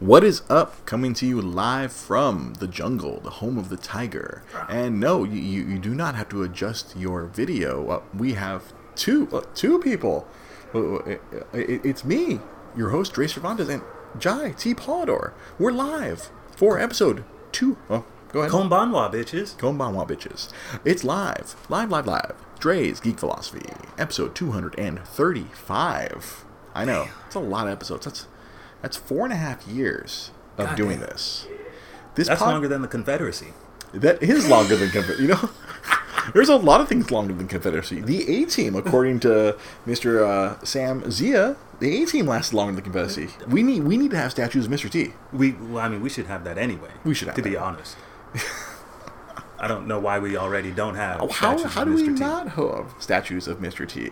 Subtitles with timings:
[0.00, 0.86] What is up?
[0.86, 4.44] Coming to you live from the jungle, the home of the tiger.
[4.68, 7.88] And no, you, you, you do not have to adjust your video.
[7.90, 10.26] Uh, we have two uh, two people.
[10.74, 11.20] Uh, it-
[11.52, 12.38] it- it's me,
[12.76, 13.82] your host, Dre Cervantes, and
[14.18, 14.72] Jai T.
[14.74, 15.32] Polidor.
[15.58, 17.76] We're live for episode two.
[17.90, 18.52] Oh, go ahead.
[18.52, 19.56] Kombanwa, bitches.
[19.56, 20.48] Konbanwa bitches.
[20.84, 21.56] It's live.
[21.68, 22.34] Live, live, live.
[22.60, 23.66] Dre's Geek Philosophy,
[23.98, 26.44] episode 235.
[26.74, 27.08] I know.
[27.26, 28.04] It's a lot of episodes.
[28.04, 28.26] That's
[28.82, 31.08] that's four and a half years of God doing damn.
[31.08, 31.46] this.
[32.14, 33.48] This That's pod- longer than the Confederacy.
[33.92, 35.22] That is longer than Confederacy.
[35.22, 35.50] You know,
[36.34, 38.00] there's a lot of things longer than Confederacy.
[38.00, 39.56] The A Team, according to
[39.86, 40.26] Mr.
[40.26, 43.28] Uh, Sam Zia, the A Team lasted longer than Confederacy.
[43.46, 44.90] We need we need to have statues of Mr.
[44.90, 45.12] T.
[45.32, 46.90] We, well, I mean, we should have that anyway.
[47.04, 47.96] We should have to be honest.
[49.60, 51.18] I don't know why we already don't have.
[51.32, 52.08] How, how of do we T.
[52.10, 53.88] not have statues of Mr.
[53.88, 54.10] T?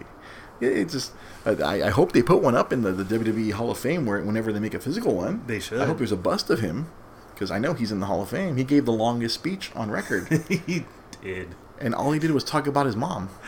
[0.60, 1.12] It, it just,
[1.44, 1.50] I,
[1.84, 4.52] I hope they put one up in the, the WWE Hall of Fame where whenever
[4.52, 5.42] they make a physical one.
[5.46, 5.80] They should.
[5.80, 6.90] I hope there's a bust of him
[7.34, 8.56] because I know he's in the Hall of Fame.
[8.56, 10.86] He gave the longest speech on record, he
[11.22, 11.54] did.
[11.80, 13.28] and all he did was talk about his mom.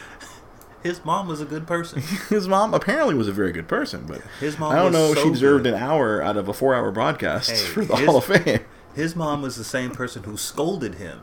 [0.81, 2.01] His mom was a good person.
[2.29, 5.19] His mom apparently was a very good person, but His mom I don't know if
[5.19, 5.75] so she deserved good.
[5.75, 8.61] an hour out of a four-hour broadcast Hey, for the his- Hall of Fame.
[8.95, 11.23] His mom was the same person who scolded him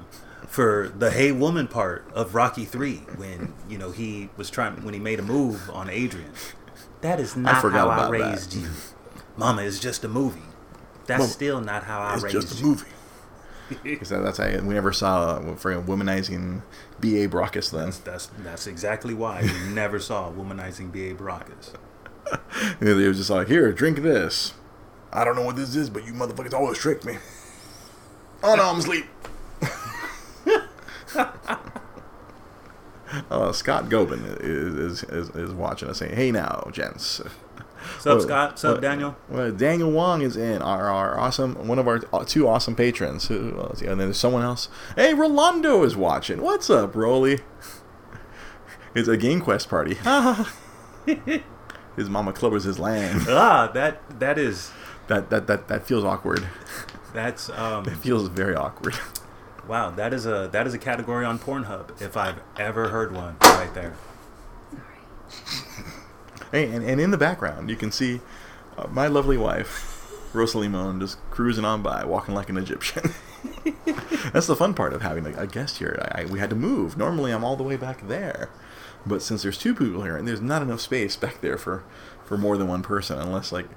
[0.56, 4.94] for the "Hey Woman" part of Rocky Three when you know he was trying when
[4.94, 6.31] he made a move on Adrian.
[7.02, 8.20] That is not forgot how I about that.
[8.31, 8.70] raised you,
[9.36, 9.64] Mama.
[9.64, 10.42] It's just a movie.
[11.08, 12.39] That's Well, still not how I raised you.
[12.39, 12.88] It's just a movie.
[13.84, 16.62] Because that's how we never saw for womanizing
[17.00, 17.28] B.A.
[17.28, 17.92] Baracus then.
[18.06, 21.14] That's that's exactly why we never saw womanizing B.A.
[21.16, 21.73] Baracus.
[22.80, 24.53] And they was just like, here, drink this.
[25.14, 27.17] I don't know what this is, but you motherfuckers always trick me.
[28.44, 29.06] Oh no, I'm asleep.
[33.32, 37.20] uh, Scott Gobin is, is, is, watching us saying, hey now, gents.
[37.20, 38.50] What's up, Scott?
[38.52, 39.16] What's up, Daniel?
[39.30, 43.28] Well, Daniel Wong is in, our, our awesome, one of our two awesome patrons.
[43.28, 43.60] Who?
[43.60, 44.70] And then there's someone else.
[44.96, 46.42] Hey, Rolando is watching.
[46.42, 47.40] What's up, Roly?
[48.96, 49.96] It's a Game Quest party.
[51.96, 53.25] his mama clubbers his land.
[53.30, 54.72] Ah, that that is
[55.08, 56.48] That that that that feels awkward.
[57.14, 58.96] that's um It feels very awkward.
[59.68, 59.92] Wow.
[59.92, 63.38] That is a that is a category on Pornhub if I've ever heard one.
[63.42, 63.96] Right there.
[66.52, 68.22] hey, and, and in the background you can see
[68.78, 73.12] uh, my lovely wife, Rosa Limon, just cruising on by, walking like an Egyptian.
[74.34, 76.00] That's the fun part of having a, a guest here.
[76.12, 76.98] I, I, we had to move.
[76.98, 78.50] Normally I'm all the way back there,
[79.06, 81.84] but since there's two people here and there's not enough space back there for
[82.24, 83.68] for more than one person, unless like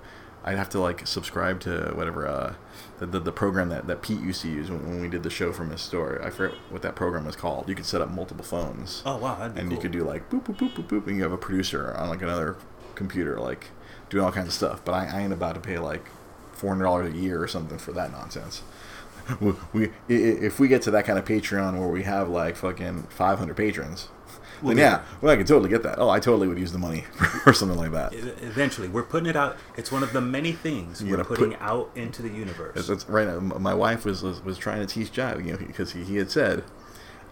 [0.44, 2.54] I'd have to like subscribe to whatever uh,
[2.98, 5.30] the, the the program that, that Pete used to use when, when we did the
[5.30, 6.20] show from his store.
[6.22, 7.68] I forget what that program was called.
[7.68, 9.02] You could set up multiple phones.
[9.06, 9.76] Oh wow, that'd be and cool.
[9.76, 12.08] you could do like boop boop boop boop boop, and you have a producer on
[12.08, 12.56] like another
[12.94, 13.68] computer, like
[14.10, 14.84] doing all kinds of stuff.
[14.84, 16.06] But I, I ain't about to pay like
[16.52, 18.62] four hundred dollars a year or something for that nonsense.
[19.40, 23.02] We, we if we get to that kind of Patreon where we have like fucking
[23.10, 24.08] five hundred patrons,
[24.62, 25.98] We'll then yeah, well I can totally get that.
[25.98, 27.00] Oh, I totally would use the money
[27.44, 28.12] for something like that.
[28.14, 29.56] Eventually, we're putting it out.
[29.76, 32.74] It's one of the many things You we're putting put- out into the universe.
[32.74, 33.28] That's, that's right.
[33.28, 36.16] uh, My wife was was, was trying to teach Jive, you know, because he, he
[36.16, 36.64] had said,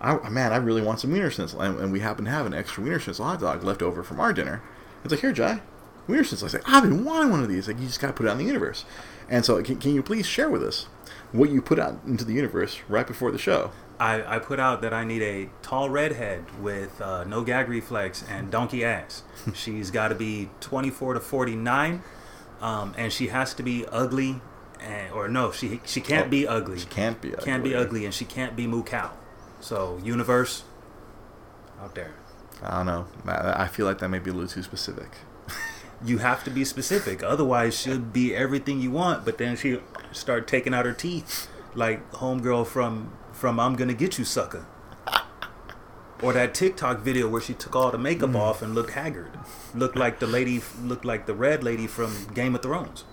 [0.00, 2.54] I, "Man, I really want some wiener schnitzel," and, and we happen to have an
[2.54, 4.62] extra wiener schnitzel hot dog left over from our dinner.
[5.04, 5.60] It's like, "Here, Jai,
[6.06, 8.12] wiener schnitzel." I said, "I've been wanting one of these." Like, you just got to
[8.12, 8.84] put it out in the universe.
[9.28, 10.86] And so, can, can you please share with us
[11.32, 13.72] what you put out into the universe right before the show?
[13.98, 18.22] I, I put out that I need a tall redhead with uh, no gag reflex
[18.28, 19.22] and donkey ass.
[19.54, 22.02] She's got to be 24 to 49,
[22.60, 24.40] um, and she has to be ugly,
[24.80, 26.78] and, or no, she she can't Oh, be ugly.
[26.78, 27.30] She can't be.
[27.42, 29.12] Can't be ugly, and she can't be moo cow.
[29.60, 30.64] So universe,
[31.80, 32.12] out there.
[32.62, 33.06] I don't know.
[33.26, 35.08] I, I feel like that may be a little too specific.
[36.04, 39.24] You have to be specific, otherwise she'll be everything you want.
[39.24, 39.80] But then she
[40.12, 44.66] start taking out her teeth, like homegirl from from I'm gonna get you sucker.
[46.22, 48.40] Or that TikTok video where she took all the makeup Mm.
[48.40, 49.32] off and looked haggard,
[49.74, 53.04] looked like the lady, looked like the red lady from Game of Thrones.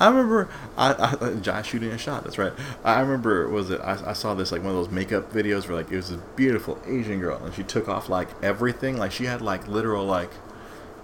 [0.00, 2.24] I remember I, I Josh shooting a shot.
[2.24, 2.52] That's right.
[2.84, 5.76] I remember was it I, I saw this like one of those makeup videos where
[5.76, 8.96] like it was this beautiful Asian girl and she took off like everything.
[8.96, 10.30] Like she had like literal like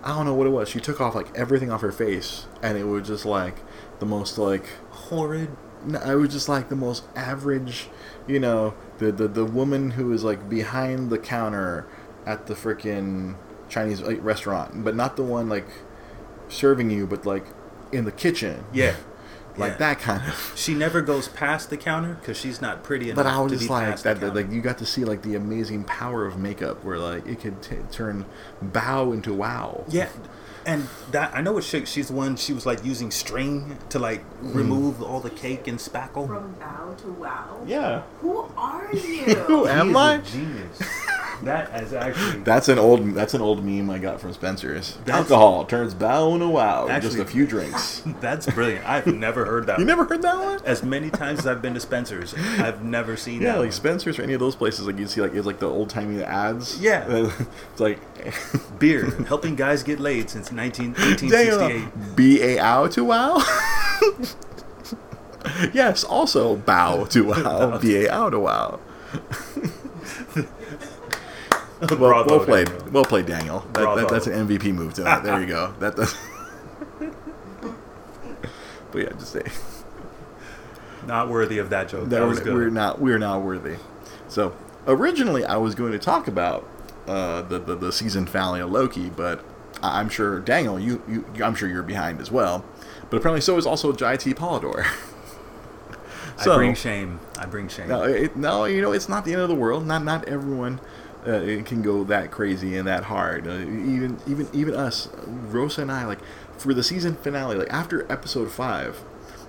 [0.02, 0.68] I don't know what it was.
[0.68, 3.56] She took off like everything off her face and it was just like
[4.00, 5.50] the most like Horrid.
[5.86, 7.88] No, it was just like the most average,
[8.26, 11.86] you know, the the, the woman who is like behind the counter
[12.26, 13.36] at the freaking
[13.68, 15.66] Chinese restaurant, but not the one like
[16.48, 17.46] serving you, but like
[17.92, 18.64] in the kitchen.
[18.72, 18.94] Yeah.
[19.56, 19.76] like Yeah.
[19.78, 20.52] that kind of.
[20.56, 23.16] She never goes past the counter because she's not pretty enough.
[23.24, 24.34] But I was just like that, that.
[24.34, 27.62] Like you got to see like the amazing power of makeup, where like it could
[27.62, 28.26] t- turn
[28.60, 29.84] bow into wow.
[29.88, 30.08] Yeah,
[30.66, 32.36] And that I know what she, she's the one.
[32.36, 34.54] She was like using string to like mm.
[34.54, 36.26] remove all the cake and spackle.
[36.26, 37.60] From bow to wow.
[37.66, 38.02] Yeah.
[38.20, 39.24] Who are you?
[39.34, 39.68] Who you?
[39.68, 40.78] am He is genius.
[41.42, 44.96] that is actually That's an old that's an old meme I got from Spencer's.
[45.04, 46.86] That's- Alcohol turns bow into wow.
[46.86, 48.02] in just a few drinks.
[48.20, 48.88] that's brilliant.
[48.88, 49.78] I've never heard that.
[49.86, 50.60] You never heard that one?
[50.64, 53.58] As many times as I've been to Spencer's, I've never seen Yeah, that.
[53.58, 53.72] like one.
[53.72, 56.22] Spencer's or any of those places, like you see, like it's like the old timey
[56.22, 56.80] ads.
[56.80, 57.30] Yeah.
[57.72, 58.00] it's like
[58.78, 61.68] Beer helping guys get laid since 19, 1868.
[61.68, 63.36] damn, b a ow to wow.
[65.72, 68.80] yes, also bow to wow, b a ow to wow.
[71.78, 72.90] Well, Bravo, well played, Daniel.
[72.90, 73.60] well played, Daniel.
[73.74, 75.22] That, that, that's an MVP move tonight.
[75.22, 75.74] There you go.
[75.80, 76.16] That, that's.
[78.90, 79.42] but yeah, just say
[81.06, 82.08] Not worthy of that joke.
[82.08, 82.54] that That was good.
[82.54, 83.76] we're not we're not worthy.
[84.28, 84.56] So
[84.86, 86.66] originally, I was going to talk about
[87.06, 89.44] uh, the, the the season finale of Loki, but
[89.82, 92.64] I'm sure Daniel, you, you I'm sure you're behind as well.
[93.10, 94.34] But apparently, so is also Jai T.
[94.34, 94.86] Polidor.
[96.38, 97.20] I bring shame.
[97.38, 97.88] I bring shame.
[97.88, 99.86] No, it, no, you know it's not the end of the world.
[99.86, 100.80] Not not everyone
[101.26, 103.46] uh, it can go that crazy and that hard.
[103.46, 106.20] Uh, even even even us, Rosa and I, like
[106.56, 109.02] for the season finale, like after episode five,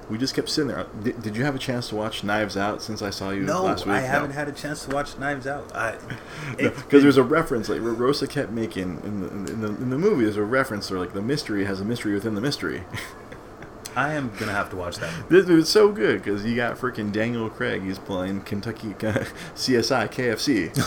[0.09, 0.85] we just kept sitting there.
[1.03, 3.63] Did, did you have a chance to watch Knives Out since I saw you no,
[3.63, 3.95] last week?
[3.95, 5.75] I haven't had a chance to watch Knives Out.
[5.75, 5.97] I
[6.57, 10.23] because there's a reference like Rosa kept making in the, in the in the movie.
[10.23, 12.83] There's a reference or like the mystery has a mystery within the mystery.
[13.95, 15.11] I am gonna have to watch that.
[15.27, 17.81] This was so good because you got freaking Daniel Craig.
[17.83, 20.77] He's playing Kentucky CSI KFC.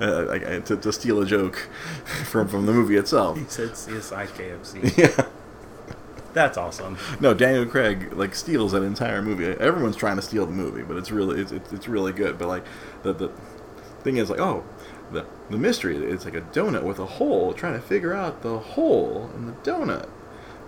[0.00, 1.56] uh, like, uh, to, to steal a joke
[2.24, 3.36] from from the movie itself.
[3.36, 4.96] He said CSI KFC.
[4.96, 5.26] Yeah.
[6.32, 6.96] That's awesome.
[7.20, 9.46] No, Daniel Craig like steals that entire movie.
[9.46, 12.38] Everyone's trying to steal the movie, but it's really it's, it's, it's really good.
[12.38, 12.64] But like
[13.02, 13.30] the the
[14.02, 14.64] thing is like oh
[15.12, 18.58] the the mystery it's like a donut with a hole trying to figure out the
[18.58, 20.08] hole in the donut.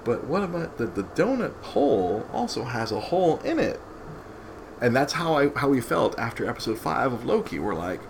[0.05, 3.81] But what about the the donut hole also has a hole in it?
[4.83, 7.59] And that's how I how we felt after episode 5 of Loki.
[7.59, 8.03] We're like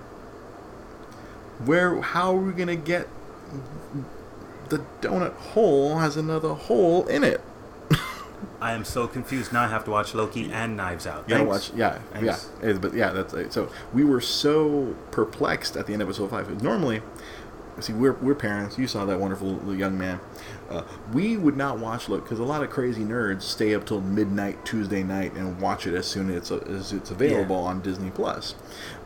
[1.65, 3.09] where how are we to get
[4.69, 7.41] the donut hole has another hole in it?
[8.61, 9.53] I am so confused.
[9.53, 11.25] Now I have to watch Loki and Knives Out.
[11.29, 12.51] You gotta watch, yeah, Thanks.
[12.63, 12.73] yeah.
[12.75, 13.71] But yeah, that's uh, so.
[13.93, 16.63] We were so perplexed at the end of episode five.
[16.63, 17.03] Normally,
[17.81, 18.79] see, we're we're parents.
[18.79, 20.21] You saw that wonderful young man.
[20.71, 20.83] Uh,
[21.13, 24.65] we would not watch look because a lot of crazy nerds stay up till midnight
[24.65, 27.69] Tuesday night and watch it as soon as it's, as it's available Yeah.
[27.71, 28.55] on Disney Plus.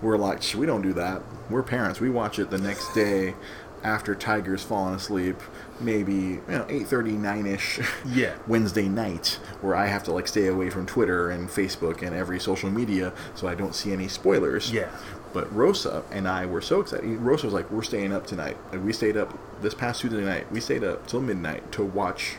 [0.00, 1.22] We're like, we don't do that.
[1.50, 2.00] We're parents.
[2.00, 3.34] We watch it the next day
[3.82, 5.36] after Tiger's fallen asleep.
[5.80, 7.80] Maybe you know eight thirty nine ish.
[8.06, 8.34] Yeah.
[8.46, 12.40] Wednesday night where I have to like stay away from Twitter and Facebook and every
[12.40, 14.72] social media so I don't see any spoilers.
[14.72, 14.88] Yeah.
[15.32, 17.06] But Rosa and I were so excited.
[17.18, 20.50] Rosa was like, "We're staying up tonight." Like we stayed up this past Tuesday night.
[20.50, 22.36] We stayed up till midnight to watch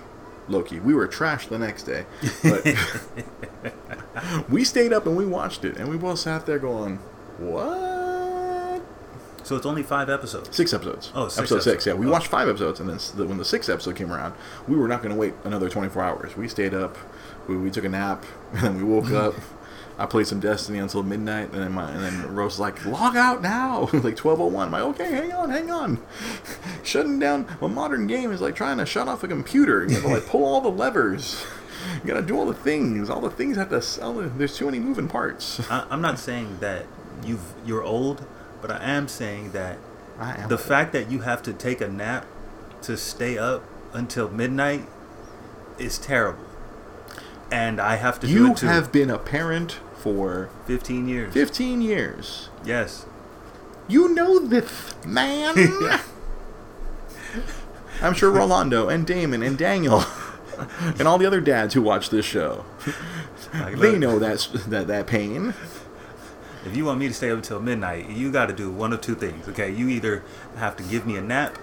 [0.48, 0.80] Loki.
[0.80, 2.06] We were trashed the next day,
[2.44, 2.66] but
[4.50, 6.98] we stayed up and we watched it, and we both sat there going,
[7.38, 8.09] "What?"
[9.50, 10.56] So it's only five episodes.
[10.56, 11.12] Six episodes.
[11.16, 11.86] Oh, six episode six.
[11.88, 12.12] Yeah, we Oh.
[12.12, 14.36] watched five episodes, and then the, when the sixth episode came around,
[14.68, 16.38] we were not going to wait another twenty four hours.
[16.38, 16.96] We stayed up.
[17.48, 18.24] We, we took a nap,
[18.54, 19.34] and then we woke up.
[19.98, 23.16] I played some Destiny until midnight, and then my and then Rose was like, "Log
[23.18, 24.68] out now!" like twelve oh one.
[24.68, 25.98] I'm like, "Okay, hang on, hang on."
[26.84, 29.84] Shutting down a modern game is like trying to shut off a computer.
[29.84, 31.44] You have to like pull all the levers.
[32.04, 33.10] You gotta do all the things.
[33.10, 33.78] All the things have to.
[33.78, 35.60] s- All the, there's too many moving parts.
[35.72, 36.86] I, I'm not saying that
[37.26, 38.26] you've you're old,
[38.62, 39.78] but I am saying that
[40.48, 42.26] the fact that you have to take a nap
[42.84, 43.64] to stay up
[43.94, 44.86] until midnight
[45.78, 46.46] is terrible.
[47.52, 48.68] And I have to do you it too.
[48.68, 51.34] have been a parent for 15 years.
[51.34, 52.50] 15 years.
[52.64, 53.06] Yes.
[53.88, 55.56] You know this, man.
[58.02, 60.04] I'm sure Rolando and Damon and Daniel
[60.80, 62.66] and all the other dads who watch this show,
[63.54, 65.54] Like, they know that's that that pain.
[66.66, 69.02] If you want me to stay up until midnight, you got to do one of
[69.02, 69.48] two things.
[69.48, 70.24] Okay, you either
[70.58, 71.58] have to give me a nap,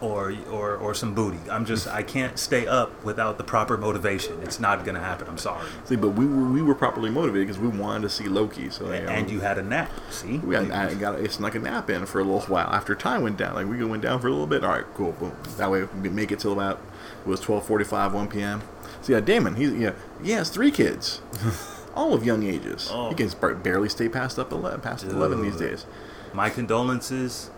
[0.00, 1.38] or or or some booty.
[1.50, 4.40] I'm just I can't stay up without the proper motivation.
[4.42, 5.28] It's not gonna happen.
[5.28, 5.66] I'm sorry.
[5.84, 8.70] See, but we were we were properly motivated because we wanted to see Loki.
[8.70, 9.90] So you know, And you had a nap.
[10.10, 13.22] See, we got, I got snuck a nap in for a little while after time
[13.22, 13.54] went down.
[13.54, 14.64] Like we went down for a little bit.
[14.64, 15.12] All right, cool.
[15.12, 15.36] Boom.
[15.56, 16.80] That way we make it till about
[17.20, 18.62] it was twelve forty five, one p.m.
[19.02, 21.20] So yeah, uh, Damon, he yeah he has three kids,
[21.98, 22.88] all of young ages.
[22.92, 23.08] Oh.
[23.10, 23.28] He can
[23.62, 25.84] barely stay past up eleven, past eleven these days.
[26.32, 27.50] my condolences.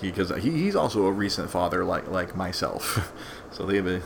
[0.00, 3.12] He because he, he's also a recent father like like myself.
[3.50, 4.02] so they have a.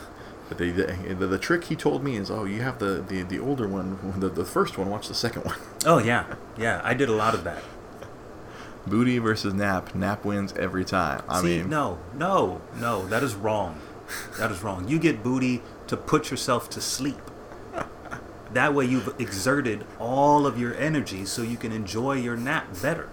[0.49, 3.39] But they, the, the trick he told me is, oh, you have the, the, the
[3.39, 5.57] older one, the, the first one, watch the second one.
[5.87, 6.81] Oh yeah, yeah.
[6.83, 7.63] I did a lot of that.
[8.87, 9.95] Booty versus Nap.
[9.95, 11.23] Nap wins every time.
[11.29, 13.79] I See, mean, no, no, no, that is wrong.
[14.39, 14.89] That is wrong.
[14.89, 17.21] You get booty to put yourself to sleep.
[18.53, 23.09] That way you've exerted all of your energy so you can enjoy your nap better.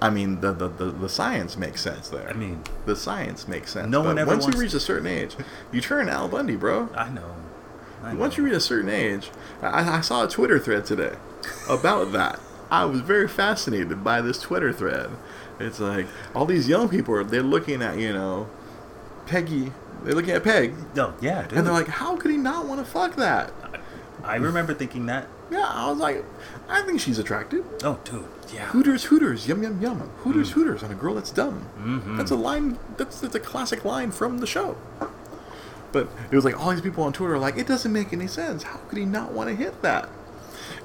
[0.00, 2.28] I mean, the, the, the, the science makes sense there.
[2.28, 3.88] I mean, the science makes sense.
[3.88, 5.36] No one ever once you reach a certain age,
[5.72, 6.88] you turn Al Bundy, bro.
[6.94, 7.36] I know.
[8.02, 8.18] I know.
[8.20, 9.30] Once you reach a certain age,
[9.62, 11.14] I, I saw a Twitter thread today
[11.68, 12.38] about that.
[12.70, 15.10] I was very fascinated by this Twitter thread.
[15.58, 18.50] It's like all these young people are they're looking at you know
[19.26, 19.72] Peggy.
[20.02, 21.56] They're looking at Peg, No, yeah, dude.
[21.58, 23.50] and they're like, "How could he not want to fuck that?"
[24.26, 25.28] I remember thinking that.
[25.50, 26.24] Yeah, I was like,
[26.68, 28.66] "I think she's attractive." Oh, dude, yeah.
[28.66, 30.00] Hooters, Hooters, yum yum yum.
[30.24, 31.64] Hooters, Hooters on a girl that's dumb.
[31.78, 32.16] Mhm.
[32.16, 32.78] That's a line.
[32.96, 34.76] That's that's a classic line from the show.
[35.92, 38.26] But it was like all these people on Twitter are like, it doesn't make any
[38.26, 38.64] sense.
[38.64, 40.08] How could he not want to hit that?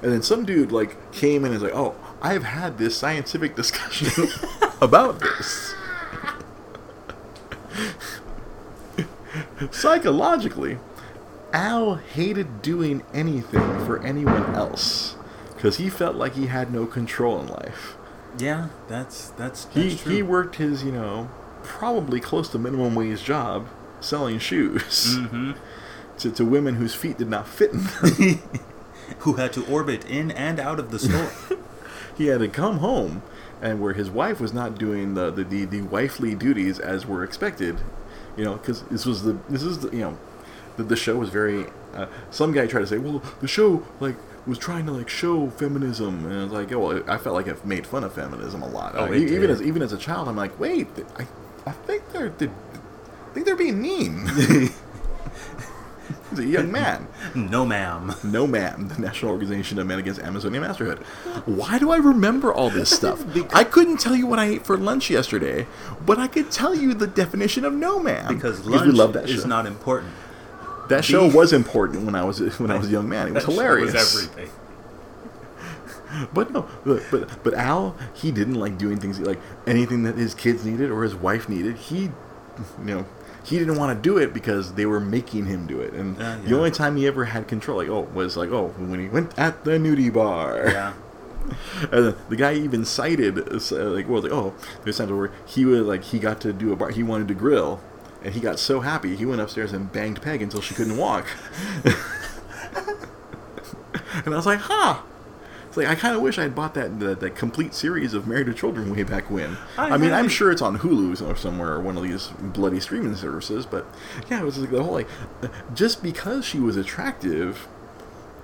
[0.00, 2.96] And then some dude like came in and was like, oh, I have had this
[2.96, 4.28] scientific discussion
[4.80, 5.74] about this.
[9.70, 10.78] Psychologically,
[11.52, 15.16] Al hated doing anything for anyone else
[15.54, 17.96] because he felt like he had no control in life.
[18.38, 20.12] Yeah, that's that's, that's He true.
[20.12, 21.28] he worked his you know
[21.62, 23.68] probably close to minimum wage job
[24.00, 25.56] selling shoes Mhm.
[26.18, 28.42] to, to women whose feet did not fit in them.
[29.20, 31.30] Who had to orbit in and out of the store.
[32.16, 33.22] he had to come home
[33.60, 37.22] and where his wife was not doing the the, the, the wifely duties as were
[37.22, 37.78] expected
[38.36, 40.18] you know because this was the this is the you know
[40.76, 44.16] the, the show was very uh, some guy tried to say well the show like
[44.46, 47.46] was trying to like show feminism and I was like oh well, I felt like
[47.46, 49.50] it made fun of feminism a lot Oh, even did.
[49.50, 51.26] as even as a child I'm like wait th- I,
[51.66, 54.26] I think they're, they I think they're being mean
[56.30, 58.14] he's a young man no, ma'am.
[58.24, 60.98] no Man, the National Organization of Men Against Amazonian Masterhood.
[61.46, 63.24] Why do I remember all this stuff?
[63.54, 65.66] I couldn't tell you what I ate for lunch yesterday,
[66.04, 69.30] but I could tell you the definition of No Man Because we lunch love that
[69.30, 69.48] is show.
[69.48, 70.12] not important.
[70.88, 73.28] That show beef- was important when I was when I was a young man.
[73.28, 73.92] It was hilarious.
[73.94, 74.50] Was everything.
[76.34, 80.34] But no, but, but but Al, he didn't like doing things like anything that his
[80.34, 81.76] kids needed or his wife needed.
[81.76, 82.10] He, you
[82.84, 83.06] know,
[83.44, 85.94] he didn't want to do it because they were making him do it.
[85.94, 89.00] And Uh, the only time he ever had control, like oh, was like oh when
[89.00, 90.68] he went at the nudie bar.
[90.68, 90.92] Yeah.
[91.90, 95.80] And the guy even cited uh, like well like oh there's times where he was
[95.80, 97.80] like he got to do a bar he wanted to grill
[98.24, 101.26] and he got so happy he went upstairs and banged Peg until she couldn't walk.
[101.84, 101.94] and
[104.26, 105.00] I was like, huh.
[105.68, 108.26] It's like I kind of wish I had bought that, that that complete series of
[108.26, 109.56] Married to Children way back when.
[109.78, 112.78] I I, mean, I'm sure it's on Hulu or somewhere or one of these bloody
[112.78, 113.64] streaming services.
[113.64, 113.86] But
[114.28, 115.08] yeah, it was like the whole like
[115.42, 117.68] uh, just because she was attractive,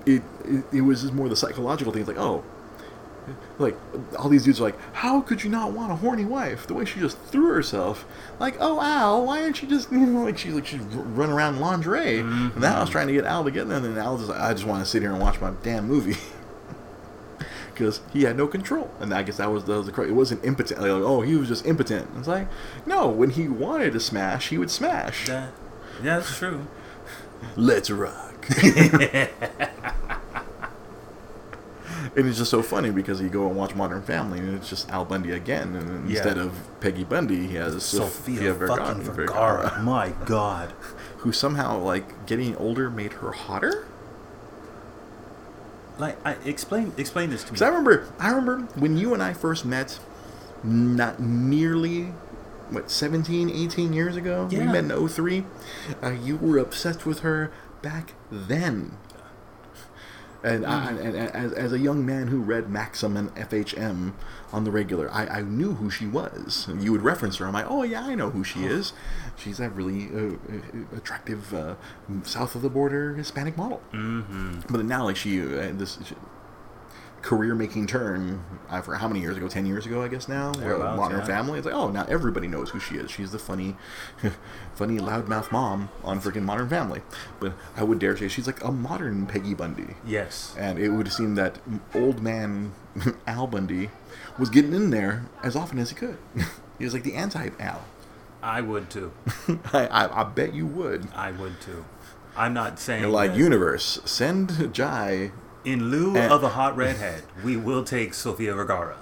[0.06, 2.00] it it, it was just more the psychological thing.
[2.00, 2.44] It's like oh,
[3.58, 3.76] like
[4.18, 6.66] all these dudes are like, how could you not want a horny wife?
[6.66, 8.04] The way she just threw herself,
[8.38, 11.56] like, oh Al, why aren't you just you know like she's like she's running around
[11.56, 12.20] in lingerie?
[12.20, 12.92] And then I was mm-hmm.
[12.92, 14.84] trying to get Al to get there, and then Al just like, I just want
[14.84, 16.16] to sit here and watch my damn movie.
[17.74, 20.44] Because he had no control, and I guess that was, that was the it wasn't
[20.44, 20.80] impotent.
[20.80, 22.08] Like, oh, he was just impotent.
[22.18, 22.48] It's like,
[22.86, 25.28] no, when he wanted to smash, he would smash.
[25.28, 25.52] That,
[26.02, 26.66] yeah, that's true.
[27.56, 28.48] Let's rock.
[32.16, 34.88] And it's just so funny because you go and watch Modern Family and it's just
[34.90, 36.16] Al Bundy again, and Yeah.
[36.16, 39.26] instead of Peggy Bundy, he has Sofia, Vergara, fucking Vergara,
[39.70, 39.82] Vergara.
[39.82, 40.72] My God.
[41.18, 43.86] who somehow like getting older made her hotter.
[45.98, 47.50] Like, I explain explain this to me.
[47.56, 49.98] Because I remember, I remember when you and I first met,
[50.62, 52.12] not nearly.
[52.70, 54.46] What 17, 18 years ago?
[54.50, 55.44] We met in 03.
[56.02, 57.50] Uh, you were obsessed with her
[57.82, 58.92] back then.
[60.44, 64.12] And, I, and, and as, as a young man who read Maxim and FHM
[64.52, 66.68] on the regular, I, I knew who she was.
[66.78, 67.46] You would reference her.
[67.46, 68.92] I'm like, oh yeah, I know who she is.
[69.36, 71.74] She's that really uh, uh, attractive uh,
[72.22, 73.82] south of the border Hispanic model.
[73.92, 74.60] Mm-hmm.
[74.70, 75.98] But now, like she, uh, this
[77.22, 79.48] career-making turn, I for how many years ago?
[79.48, 80.50] Ten years ago, I guess now.
[80.50, 81.24] uh, Thereabouts, Modern yeah.
[81.26, 81.58] Family.
[81.58, 83.10] It's like, oh, now everybody knows who she is.
[83.10, 83.76] She's the funny,
[84.74, 87.02] funny loudmouth mom on freaking Modern Family.
[87.40, 89.94] But I would dare say she's like a modern Peggy Bundy.
[90.06, 90.54] Yes.
[90.58, 91.58] And it would seem that
[91.94, 92.72] old man
[93.26, 93.90] Al Bundy
[94.38, 96.18] was getting in there as often as he could.
[96.78, 97.84] he was like the anti-Al.
[98.40, 99.12] I would too.
[99.72, 101.08] I, I, I bet you would.
[101.14, 101.84] I would too.
[102.36, 105.32] I'm not saying You're like, that- universe, send Jai
[105.72, 108.96] in lieu and- of a hot redhead, we will take Sofia Vergara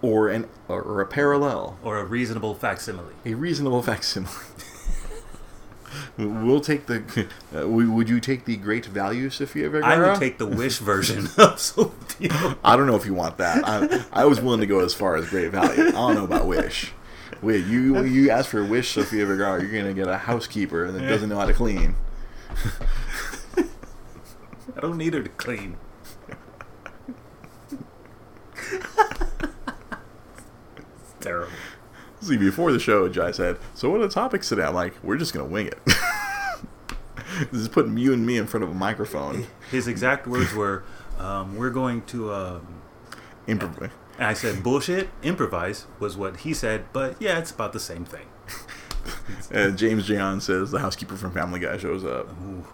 [0.00, 3.12] or an or a parallel, or a reasonable facsimile.
[3.24, 4.32] a reasonable facsimile.
[6.18, 7.26] We'll take the.
[7.54, 9.92] Uh, we- would you take the great value, Sofia Vergara?
[9.92, 12.56] I would take the wish version of Sofia.
[12.64, 13.62] I don't know if you want that.
[13.66, 15.88] I, I was willing to go as far as great value.
[15.88, 16.92] I don't know about Wish.
[17.42, 21.00] Wait, you you ask for a Wish, Sofia Vergara, you're gonna get a housekeeper that
[21.00, 21.94] doesn't know how to clean.
[24.76, 25.76] I don't need her to clean.
[31.22, 31.52] Terrible.
[32.20, 35.16] See, before the show, Jai said, "So what are the topics today?" I'm like, "We're
[35.16, 35.78] just gonna wing it."
[37.50, 39.46] this is putting you and me in front of a microphone.
[39.70, 40.84] His exact words were,
[41.18, 42.66] um, "We're going to." Um,
[43.48, 47.80] Improv- and I said, "Bullshit." Improvise was what he said, but yeah, it's about the
[47.80, 48.26] same thing.
[49.52, 52.30] Uh, James John says the housekeeper from Family Guy shows up.
[52.44, 52.64] Ooh.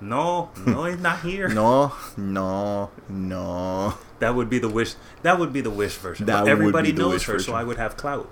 [0.00, 1.48] No, no, he's not here.
[1.48, 3.94] No, no, no.
[4.20, 4.94] That would be the wish.
[5.22, 6.26] That would be the wish version.
[6.26, 7.52] That But everybody knows her, so.
[7.54, 8.30] I would have clout.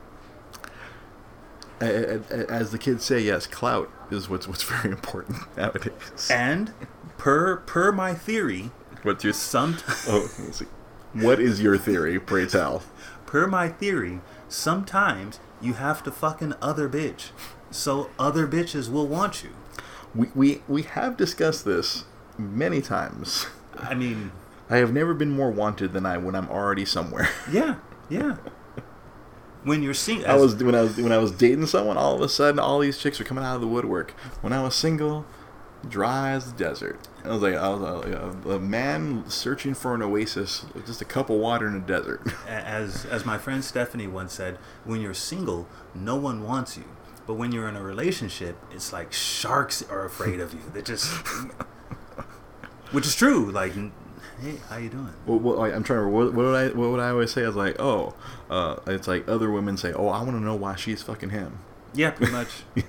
[1.81, 6.31] As the kids say, yes, clout is what's what's very important nowadays.
[6.31, 6.73] And
[7.19, 8.71] per per my theory,
[9.03, 9.77] What's your some
[10.09, 10.29] oh?
[11.13, 12.19] What is your theory?
[12.19, 12.83] Pray tell.
[13.27, 17.31] per my theory, sometimes you have to fucking other bitch,
[17.71, 19.51] so other bitches will want you.
[20.17, 22.05] We we we have discussed this
[22.39, 23.47] many times.
[23.77, 24.33] I mean,
[24.71, 27.29] I have never been more wanted than I when I'm already somewhere.
[27.53, 27.77] yeah,
[28.09, 28.37] yeah.
[29.65, 32.21] When you're seeing, I was when I was when I was dating someone, all of
[32.21, 34.13] a sudden all these chicks were coming out of the woodwork.
[34.41, 35.27] When I was single,
[35.89, 37.09] dry as the desert.
[37.25, 41.05] I was like I was a, a, a man searching for an oasis, just a
[41.05, 42.23] cup of water in a desert.
[42.49, 46.85] as as my friend Stephanie once said, when you're single, no one wants you.
[47.27, 50.61] But when you're in a relationship, it's like sharks are afraid of you.
[50.73, 51.07] They just,
[52.93, 53.51] which is true.
[53.51, 53.73] Like,
[54.41, 55.13] hey, how you doing?
[55.27, 56.05] Well, well, I- I'm trying to.
[56.05, 56.69] remember, What, what would I?
[56.77, 57.43] What would I always say?
[57.43, 58.15] I was like, oh,
[58.49, 61.59] uh, it's like other women say, oh, I want to know why she's fucking him.
[61.95, 62.63] Yeah, pretty much.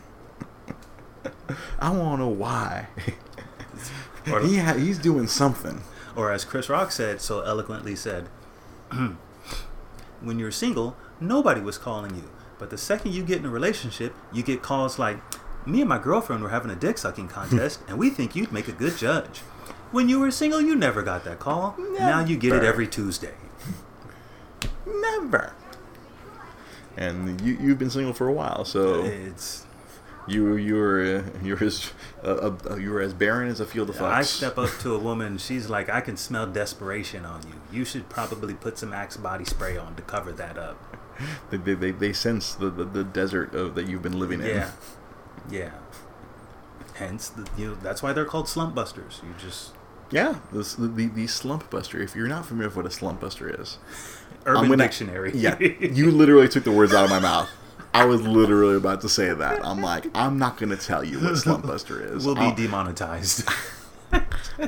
[1.79, 2.87] I want to know why.
[4.43, 5.83] He ha- he's doing something.
[6.13, 8.27] Or as Chris Rock said, so eloquently said,
[10.21, 12.29] when you're single, nobody was calling you.
[12.59, 15.17] But the second you get in a relationship, you get calls like,
[15.65, 18.67] me and my girlfriend were having a dick sucking contest, and we think you'd make
[18.67, 19.39] a good judge.
[19.91, 21.75] When you were single, you never got that call.
[21.77, 23.33] Now you get it every Tuesday.
[24.85, 25.53] Never.
[26.97, 29.65] And you you've been single for a while, so It's
[30.27, 31.91] you you're uh, you're as
[32.23, 34.13] uh, uh, you're as barren as a field of fire.
[34.13, 37.77] I step up to a woman, she's like, I can smell desperation on you.
[37.79, 40.86] You should probably put some Axe body spray on to cover that up.
[41.49, 44.47] They, they, they, they sense the, the, the desert of, that you've been living in.
[44.47, 44.71] Yeah.
[45.49, 45.71] Yeah.
[46.95, 49.21] Hence, the, you know, that's why they're called slump busters.
[49.23, 49.71] You just
[50.09, 52.01] Yeah, this, the, the the slump buster.
[52.01, 53.77] If you're not familiar with what a slump buster is,
[54.45, 55.31] Urban gonna- Dictionary.
[55.35, 57.49] yeah, you literally took the words out of my mouth.
[57.93, 59.65] I was literally about to say that.
[59.65, 62.25] I'm like, I'm not gonna tell you what slump buster is.
[62.25, 63.47] We'll be I'll- demonetized.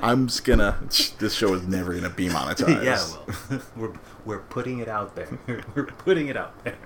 [0.02, 0.78] I'm just gonna.
[1.19, 2.84] This show is never gonna be monetized.
[2.84, 2.99] yeah,
[3.49, 3.93] well, we're
[4.25, 5.30] we're putting it out there.
[5.75, 6.78] we're putting it out there.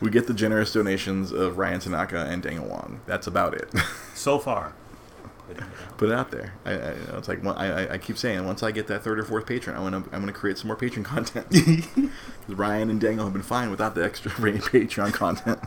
[0.00, 3.00] we, get the generous donations of Ryan Tanaka and Daniel Wong.
[3.06, 3.72] That's about it.
[4.14, 4.72] So far,
[5.50, 5.58] it.
[5.96, 6.52] Put it out there.
[6.64, 7.50] I, I, you know, it's like I,
[7.86, 10.20] I- I keep saying once I get that third or fourth patron, I'm gonna I'm
[10.20, 11.46] gonna create some more patron content.
[12.48, 15.58] Ryan and Daniel have been fine without the extra Patreon content.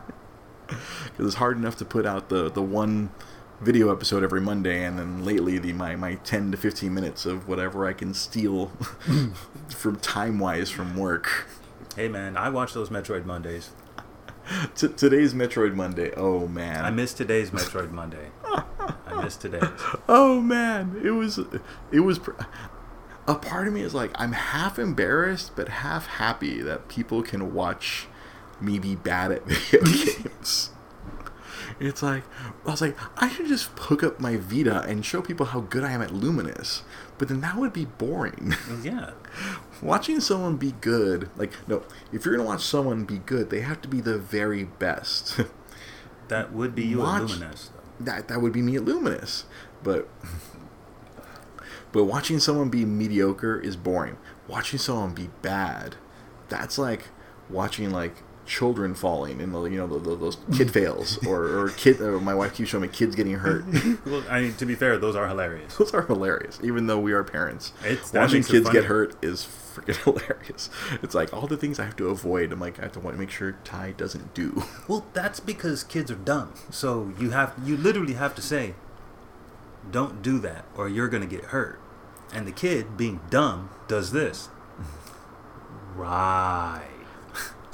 [0.68, 3.10] Because it's hard enough to put out the the one
[3.62, 7.48] video episode every Monday, and then lately the my, my 10 to 15 minutes of
[7.48, 8.68] whatever I can steal
[9.70, 11.48] from time wise from work.
[11.96, 13.72] Hey man, I watch those Metroid Mondays.
[14.76, 16.12] T- today's Metroid Monday.
[16.16, 16.86] Oh man.
[16.86, 18.30] I missed today's Metroid Monday.
[18.44, 19.64] I missed today's.
[20.10, 21.40] oh man, it was
[21.92, 22.32] it was pr-
[23.28, 27.54] a part of me is like I'm half embarrassed but half happy that people can
[27.54, 28.08] watch
[28.62, 30.72] me be bad at video games.
[31.80, 32.24] It's like
[32.66, 35.84] I was like I should just hook up my Vita and show people how good
[35.84, 36.82] I am at Lumines,
[37.18, 38.54] but then that would be boring.
[38.84, 39.12] Yeah.
[39.82, 43.82] Watching someone be good, like no, if you're gonna watch someone be good, they have
[43.82, 45.40] to be the very best.
[46.28, 47.70] That would be you Watch- at Lumines.
[48.00, 48.06] though.
[48.06, 49.44] that that would be me at Lumines.
[49.84, 50.10] But
[51.92, 54.18] but watching someone be mediocre is boring.
[54.48, 55.96] Watching someone be bad,
[56.50, 57.10] that's like
[57.50, 61.70] watching like children falling in the you know the, the, those kid fails or or
[61.70, 62.00] kid.
[62.02, 63.66] Or my wife keeps showing me kids getting hurt.
[64.06, 65.76] Well, I mean, to be fair, those are hilarious.
[65.78, 67.72] Those are hilarious, even though we are parents.
[67.84, 70.70] It's- Watching makes it kids get hurt is freaking hilarious.
[71.02, 72.52] It's like all the things I have to avoid.
[72.52, 74.64] I'm like I have to want to make sure Ty doesn't do.
[74.88, 76.54] Well, that's because kids are dumb.
[76.70, 78.76] So you have you literally have to say,
[79.90, 81.80] "Don't do that, or you're gonna get hurt."
[82.34, 84.50] And the kid, being dumb, does this.
[85.96, 86.88] right.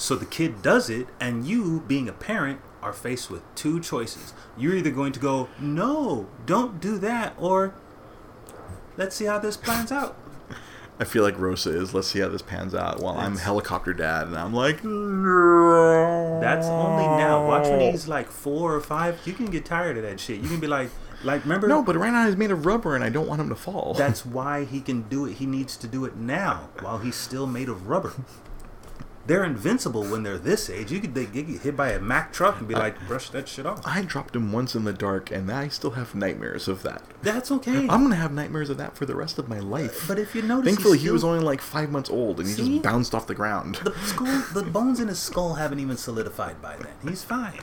[0.02, 4.34] So the kid does it, and you, being a parent, are faced with two choices.
[4.58, 7.76] You're either going to go, no, don't do that, or
[8.98, 10.18] let's see how this plans out.
[11.00, 11.94] I feel like Rosa is.
[11.94, 13.00] Let's see how this pans out.
[13.00, 16.40] While I'm helicopter dad, and I'm like, no.
[16.42, 17.46] That's only now.
[17.46, 19.20] Watch when he's like four or five.
[19.26, 20.42] You can get tired of that shit.
[20.42, 20.90] You can be like,
[21.24, 21.68] like remember?
[21.68, 23.94] No, but right now he's made of rubber, and I don't want him to fall.
[23.94, 25.34] That's why he can do it.
[25.34, 28.14] He needs to do it now while he's still made of rubber.
[29.28, 30.92] They're invincible when they're this age.
[30.92, 33.66] You could they get hit by a Mack truck and be like, brush that shit
[33.66, 33.82] off.
[33.86, 37.04] I dropped him once in the dark, and I still have nightmares of that.
[37.22, 37.88] That's okay.
[37.88, 40.06] I'm gonna have nightmares of that for the rest of my life.
[40.08, 42.56] but if you notice, Thankfully, he's he was only like five months old, and he
[42.56, 42.70] See?
[42.70, 43.76] just bounced off the ground.
[43.76, 44.44] the skull.
[44.54, 46.94] The bones in his skull haven't even solidified by then.
[47.08, 47.60] He's fine.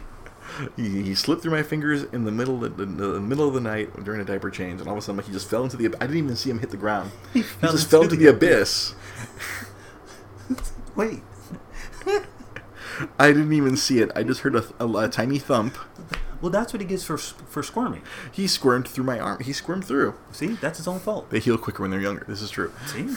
[0.76, 3.60] He, he slipped through my fingers in the middle of the, the middle of the
[3.60, 5.76] night during a diaper change, and all of a sudden, like he just fell into
[5.76, 5.86] the.
[6.00, 7.10] I didn't even see him hit the ground.
[7.34, 8.94] He, fell just into fell into the the abyss.
[10.96, 11.22] Wait,
[13.18, 14.10] I didn't even see it.
[14.16, 15.76] I just heard a, a, a tiny thump.
[16.40, 18.02] well, that's what he gets for for squirming.
[18.32, 19.40] He squirmed through my arm.
[19.42, 20.14] He squirmed through.
[20.32, 21.30] See, that's his own fault.
[21.30, 22.24] They heal quicker when they're younger.
[22.26, 22.72] This is true.
[22.86, 23.08] See,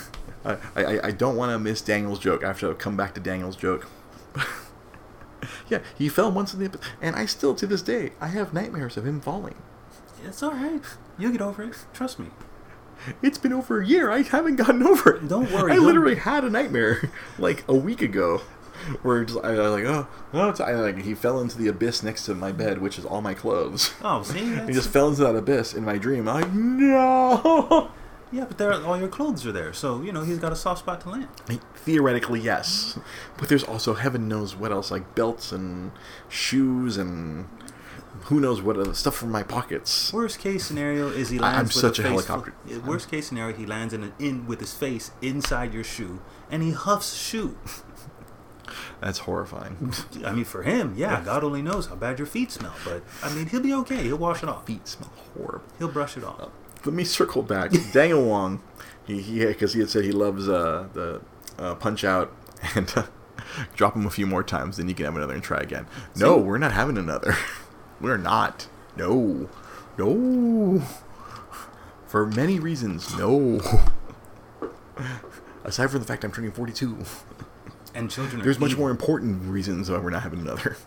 [0.45, 2.43] I, I, I don't want to miss Daniel's joke.
[2.43, 3.87] I have to come back to Daniel's joke.
[5.69, 8.97] yeah, he fell once in the and I still, to this day, I have nightmares
[8.97, 9.55] of him falling.
[10.25, 10.81] it's all right.
[11.17, 11.75] You'll get over it.
[11.93, 12.27] Trust me.
[13.23, 14.11] It's been over a year.
[14.11, 15.27] I haven't gotten over it.
[15.27, 18.41] Don't worry, I don't- literally had a nightmare like a week ago,
[19.01, 21.67] where just, I, I was like, oh, oh it's, I, like he fell into the
[21.67, 23.93] abyss next to my bed, which is all my clothes.
[24.03, 26.27] Oh, see, He just fell into that abyss in my dream.
[26.27, 27.91] I'm like, no.
[28.31, 30.79] yeah, but there, all your clothes are there, so you know he's got a soft
[30.79, 31.27] spot to land.
[31.75, 32.97] Theoretically, yes,
[33.37, 35.91] but there's also heaven knows what else, like belts and
[36.29, 37.47] shoes and
[38.25, 40.13] who knows what other stuff from my pockets.
[40.13, 42.53] Worst case scenario is he lands I'm with such a face helicopter.
[42.65, 46.21] full- worst case scenario, he lands in, a, in with his face inside your shoe,
[46.49, 47.57] and he huffs shoe.
[49.01, 49.93] That's horrifying.
[50.25, 53.33] I mean, for him, yeah, God only knows how bad your feet smell, but I
[53.33, 54.03] mean, he'll be okay.
[54.03, 54.67] He'll wash it off.
[54.67, 55.65] Feet smell horrible.
[55.79, 56.49] He'll brush it off.
[56.85, 57.71] Let me circle back.
[57.93, 58.61] Daniel Wong,
[59.03, 61.21] he he because he had said he loves uh, the
[61.57, 62.31] uh, Punch Out
[62.75, 63.05] and uh,
[63.75, 65.87] drop him a few more times, then you can have another and try again.
[66.15, 67.35] No, we're not having another.
[67.99, 68.67] we're not.
[68.95, 69.49] No,
[69.97, 70.83] no.
[72.05, 73.61] For many reasons, no.
[75.63, 76.97] Aside from the fact I'm turning 42,
[77.93, 78.83] And children are there's much evil.
[78.83, 80.77] more important reasons why we're not having another.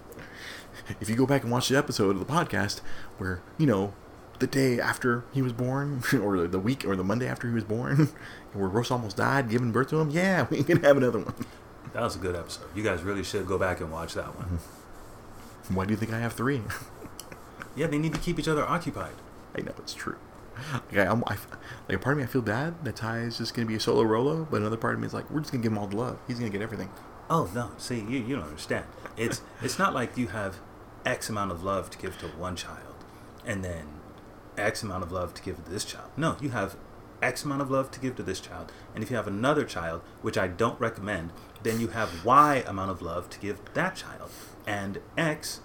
[1.01, 2.81] If you go back and watch the episode of the podcast
[3.17, 3.95] where, you know,
[4.41, 7.65] the day after he was born, or the week, or the Monday after he was
[7.65, 8.09] born,
[8.53, 11.35] where Rose almost died giving birth to him, yeah, we can have another one.
[11.95, 12.67] That was a good episode.
[12.75, 14.59] You guys really should go back and watch that one.
[15.75, 16.61] Why do you think I have three?
[17.77, 19.15] Yeah, they need to keep each other occupied.
[19.57, 20.17] I know it's true.
[20.91, 21.37] Like, I, I'm, I,
[21.89, 23.81] like a part of me, I feel bad that Ty is just gonna be a
[23.81, 25.87] solo Rolo, but another part of me is like, we're just gonna give him all
[25.87, 26.19] the love.
[26.27, 26.91] He's gonna get everything.
[27.31, 27.71] Oh no!
[27.79, 28.85] See, you you don't understand.
[29.17, 30.59] It's it's not like you have
[31.07, 32.97] X amount of love to give to one child,
[33.47, 33.87] and then
[34.59, 36.11] X amount of love to give to this child.
[36.17, 36.77] No, you have
[37.23, 40.03] X amount of love to give to this child, and if you have another child,
[40.21, 44.31] which I don't recommend, then you have Y amount of love to give that child,
[44.67, 45.61] and X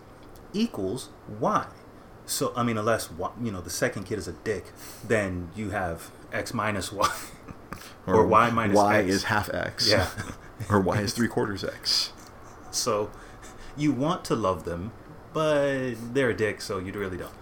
[0.54, 1.68] equals Y.
[2.30, 3.10] So I mean, unless
[3.42, 4.66] you know the second kid is a dick,
[5.06, 7.10] then you have X minus Y,
[8.06, 9.08] or, Y minus Y X.
[9.10, 9.90] is half X.
[9.90, 10.08] Yeah.
[10.70, 12.14] or Y is three quarters X.
[12.70, 13.10] So
[13.76, 14.92] you want to love them,
[15.34, 17.34] but they're a dick, so you really don't.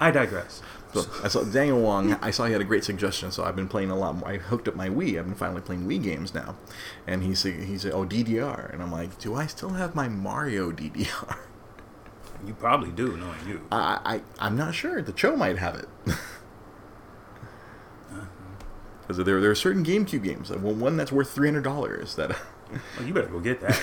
[0.00, 0.62] I digress.
[0.94, 2.14] So I saw Daniel Wong.
[2.14, 4.28] I saw he had a great suggestion, so I've been playing a lot more.
[4.28, 5.18] I hooked up my Wii.
[5.18, 6.56] I've been finally playing Wii games now,
[7.06, 10.08] and he said he said, "Oh DDR," and I'm like, "Do I still have my
[10.08, 11.38] Mario DDR?"
[12.46, 13.60] You probably do, knowing you.
[13.72, 14.00] I,
[14.38, 15.02] I I'm not sure.
[15.02, 15.88] The Cho might have it.
[18.10, 18.24] Uh-huh.
[19.02, 20.50] Because there, there are certain GameCube games.
[20.50, 22.14] one that's worth three hundred dollars.
[22.16, 22.30] That
[22.98, 23.80] Well, you better go get that.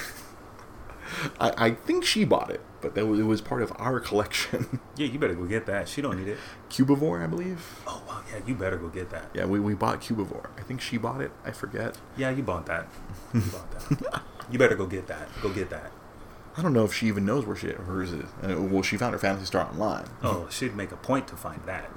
[1.39, 4.79] I, I think she bought it, but that was, it was part of our collection.
[4.95, 5.87] yeah, you better go get that.
[5.87, 6.37] She don't need it.
[6.69, 7.63] Cubivore, I believe.
[7.87, 9.29] Oh, wow, yeah, you better go get that.
[9.33, 10.49] Yeah, we, we bought Cubivore.
[10.57, 11.31] I think she bought it.
[11.45, 11.97] I forget.
[12.17, 12.87] Yeah, you bought that.
[13.33, 14.23] You bought that.
[14.51, 15.29] You better go get that.
[15.41, 15.91] Go get that.
[16.57, 18.29] I don't know if she even knows where she hers is.
[18.41, 21.61] Uh, Well, she found her Phantasy Star online, Oh, she'd make a point to find
[21.65, 21.89] that.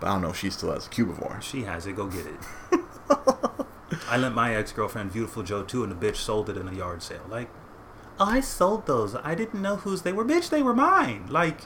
[0.00, 1.40] but I don't know if she still has a Cubivore.
[1.40, 1.94] She has it.
[1.96, 2.40] Go get it.
[4.08, 6.72] I lent my ex girlfriend Beautiful Joe too, and the bitch sold it in a
[6.74, 7.24] yard sale.
[7.30, 7.48] Like,
[8.18, 9.14] I sold those.
[9.14, 10.24] I didn't know whose they were.
[10.24, 11.26] Bitch, they were mine.
[11.30, 11.60] Like,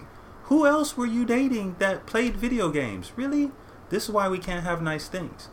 [0.45, 3.13] who else were you dating that played video games?
[3.17, 3.51] Really?
[3.89, 5.49] This is why we can't have nice things.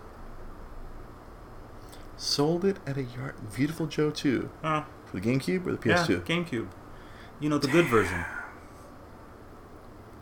[2.17, 3.36] Sold it at a yard.
[3.56, 4.50] Beautiful Joe 2.
[4.62, 4.84] Huh?
[5.13, 6.10] The GameCube or the PS2?
[6.10, 6.67] Yeah, GameCube.
[7.39, 8.26] You know the good version.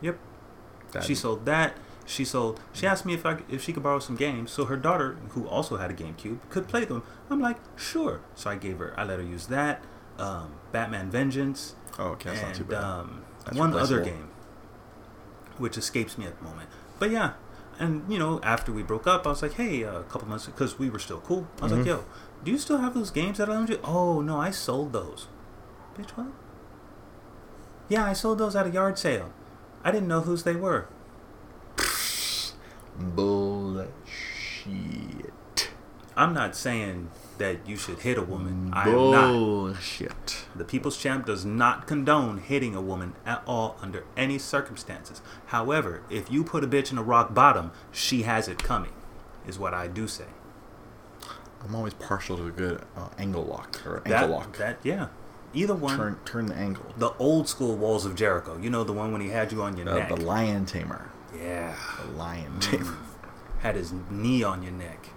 [0.00, 0.18] Yep.
[0.92, 1.76] That- She sold that.
[2.04, 2.60] She sold.
[2.72, 5.46] She asked me if I if she could borrow some games, so her daughter, who
[5.46, 7.02] also had a GameCube, could play them.
[7.30, 8.20] I'm like, sure.
[8.34, 8.92] So I gave her.
[8.98, 9.82] I let her use that.
[10.18, 11.74] Um, Batman Vengeance.
[11.98, 12.82] Oh, okay, that's not too and bad.
[12.84, 14.28] um, one other game,
[15.58, 16.68] which escapes me at the moment.
[16.98, 17.34] But yeah,
[17.78, 20.46] and you know, after we broke up, I was like, hey, uh, a couple months
[20.46, 21.46] because we were still cool.
[21.60, 21.76] I was Mhm.
[21.78, 22.04] like, yo,
[22.44, 23.80] do you still have those games that I loaned you?
[23.84, 25.28] Oh no, I sold those.
[25.96, 26.28] Bitch, what?
[27.88, 29.32] Yeah, I sold those at a yard sale.
[29.84, 30.86] I didn't know whose they were.
[32.98, 33.92] Bullshit.
[36.16, 38.70] I'm not saying that you should hit a woman.
[38.72, 39.32] I am not.
[39.32, 40.44] Bullshit.
[40.54, 45.22] The People's Champ does not condone hitting a woman at all under any circumstances.
[45.46, 48.92] However, if you put a bitch in a rock bottom, she has it coming,
[49.46, 50.26] is what I do say.
[51.64, 54.56] I'm always partial to a good uh, angle lock or ankle That, lock.
[54.58, 55.08] that, yeah.
[55.54, 55.96] Either one.
[55.96, 56.86] turn turn the angle.
[56.96, 58.56] The old school Walls of Jericho.
[58.58, 60.08] You know the one when he had you on your Uh, neck.
[60.08, 61.10] the lion tamer.
[61.38, 61.74] yeah.
[62.04, 62.60] The lion Mm.
[62.70, 62.96] tamer.
[63.60, 65.10] Had his knee on your neck.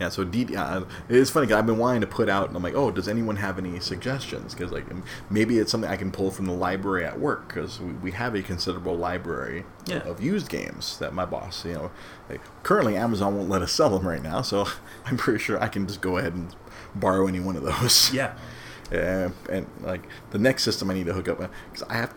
[0.00, 1.46] Yeah, so D- uh, it's funny.
[1.48, 3.80] 'cause I've been wanting to put out, and I'm like, oh, does anyone have any
[3.80, 4.54] suggestions?
[4.54, 4.86] Because like
[5.30, 8.34] maybe it's something I can pull from the library at work because we, we have
[8.34, 9.98] a considerable library Yeah.
[10.08, 11.90] of used games that my boss, you know,
[12.30, 14.66] like, currently Amazon won't let us sell them right now, so
[15.06, 16.54] I'm pretty sure I can just go ahead and
[16.94, 18.12] borrow any one of those.
[18.12, 18.34] Yeah.
[18.90, 21.38] Uh, and like the next system I need to hook up
[21.70, 22.14] because I have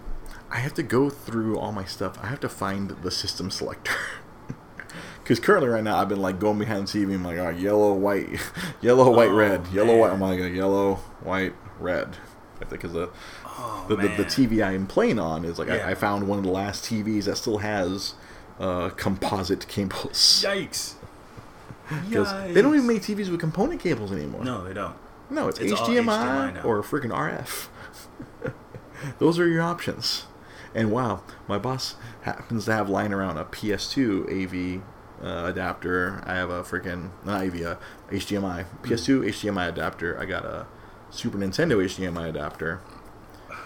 [0.50, 2.18] I have to go through all my stuff.
[2.24, 3.92] I have to find the system selector.
[5.24, 7.14] Because currently, right now, I've been like going behind the TV.
[7.14, 8.28] I'm like, oh, yellow, white,
[8.82, 10.18] yellow, white, Oh, red, yellow, white.
[10.18, 10.22] man.
[10.34, 12.18] I'm like, yellow, white, red.
[12.56, 13.10] I think Because the,
[13.46, 14.24] Oh, the, the the.
[14.26, 15.86] TV I'm playing on is like Yeah.
[15.88, 18.14] I, I found one of the last TVs that still has
[18.60, 20.44] uh, composite cables.
[20.46, 20.96] Yikes.
[22.08, 24.44] Because they don't even make TVs with component cables anymore.
[24.46, 24.96] No, they don't.
[25.30, 27.68] No, it's, It's HDMI, HDMI or freaking RF.
[29.20, 30.26] Those are your options.
[30.74, 34.30] And wow, my boss happens to have lying around a PS2
[34.78, 34.82] AV
[35.24, 36.24] uh, adapter.
[36.26, 37.76] I have a freaking not AV, uh,
[38.10, 40.20] HDMI PS2 HDMI adapter.
[40.20, 40.68] I got a
[41.10, 42.82] Super Nintendo HDMI adapter,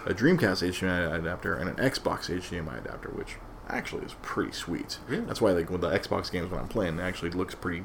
[0.04, 3.36] a Dreamcast HDMI adapter, and an Xbox HDMI adapter, which
[3.68, 4.98] actually is pretty sweet.
[5.08, 5.24] Really?
[5.24, 7.84] That's why like with the Xbox games when I'm playing, it actually looks pretty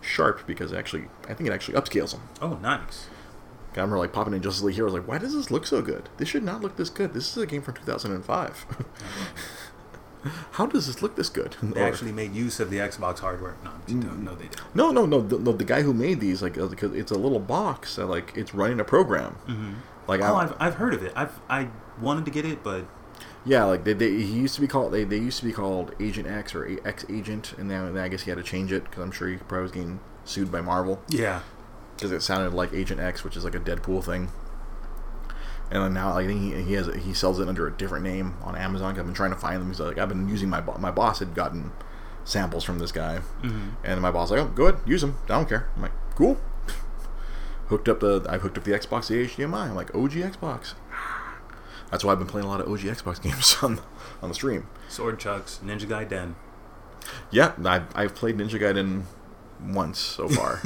[0.00, 2.22] sharp because actually I think it actually upscales them.
[2.40, 3.08] Oh, nice.
[3.72, 6.08] I remember like popping in Justice League Heroes, like, why does this look so good?
[6.16, 7.14] This should not look this good.
[7.14, 8.66] This is a game from 2005.
[10.52, 11.56] How does this look this good?
[11.62, 13.54] They Or- actually made use of the Xbox hardware.
[13.64, 14.60] No, I'm no, they didn't.
[14.74, 15.52] no, no, no, the, no.
[15.52, 18.54] The guy who made these, like, uh, because it's a little box that, like, it's
[18.54, 19.36] running a program.
[19.48, 19.72] Mm-hmm.
[20.06, 21.12] Like, Oh, I, I've, I've heard of it.
[21.16, 21.68] I've I
[22.00, 22.84] wanted to get it, but
[23.44, 25.94] yeah, like they, they, he used to be called, they, they used to be called
[26.00, 29.02] Agent X or X Agent, and then I guess he had to change it because
[29.02, 31.00] I'm sure he probably was getting sued by Marvel.
[31.08, 31.40] yeah,
[31.96, 34.28] because it sounded like Agent X, which is like a Deadpool thing.
[35.70, 38.34] And then now I think he, he has he sells it under a different name
[38.42, 38.98] on Amazon.
[38.98, 39.68] I've been trying to find them.
[39.68, 41.70] He's like, I've been using my bo- my boss had gotten
[42.24, 43.70] samples from this guy, mm-hmm.
[43.84, 45.16] and my boss like, oh, go ahead, use them.
[45.24, 45.68] I don't care.
[45.76, 46.38] I'm like, cool.
[47.68, 49.68] hooked up the I hooked up the Xbox HDMI.
[49.68, 50.74] I'm like, OG Xbox.
[51.90, 53.80] That's why I've been playing a lot of OG Xbox games on
[54.20, 54.66] on the stream.
[54.88, 56.34] Sword Chucks, Ninja Gaiden.
[57.30, 59.04] Yeah, I I've played Ninja Gaiden
[59.62, 60.60] once so far.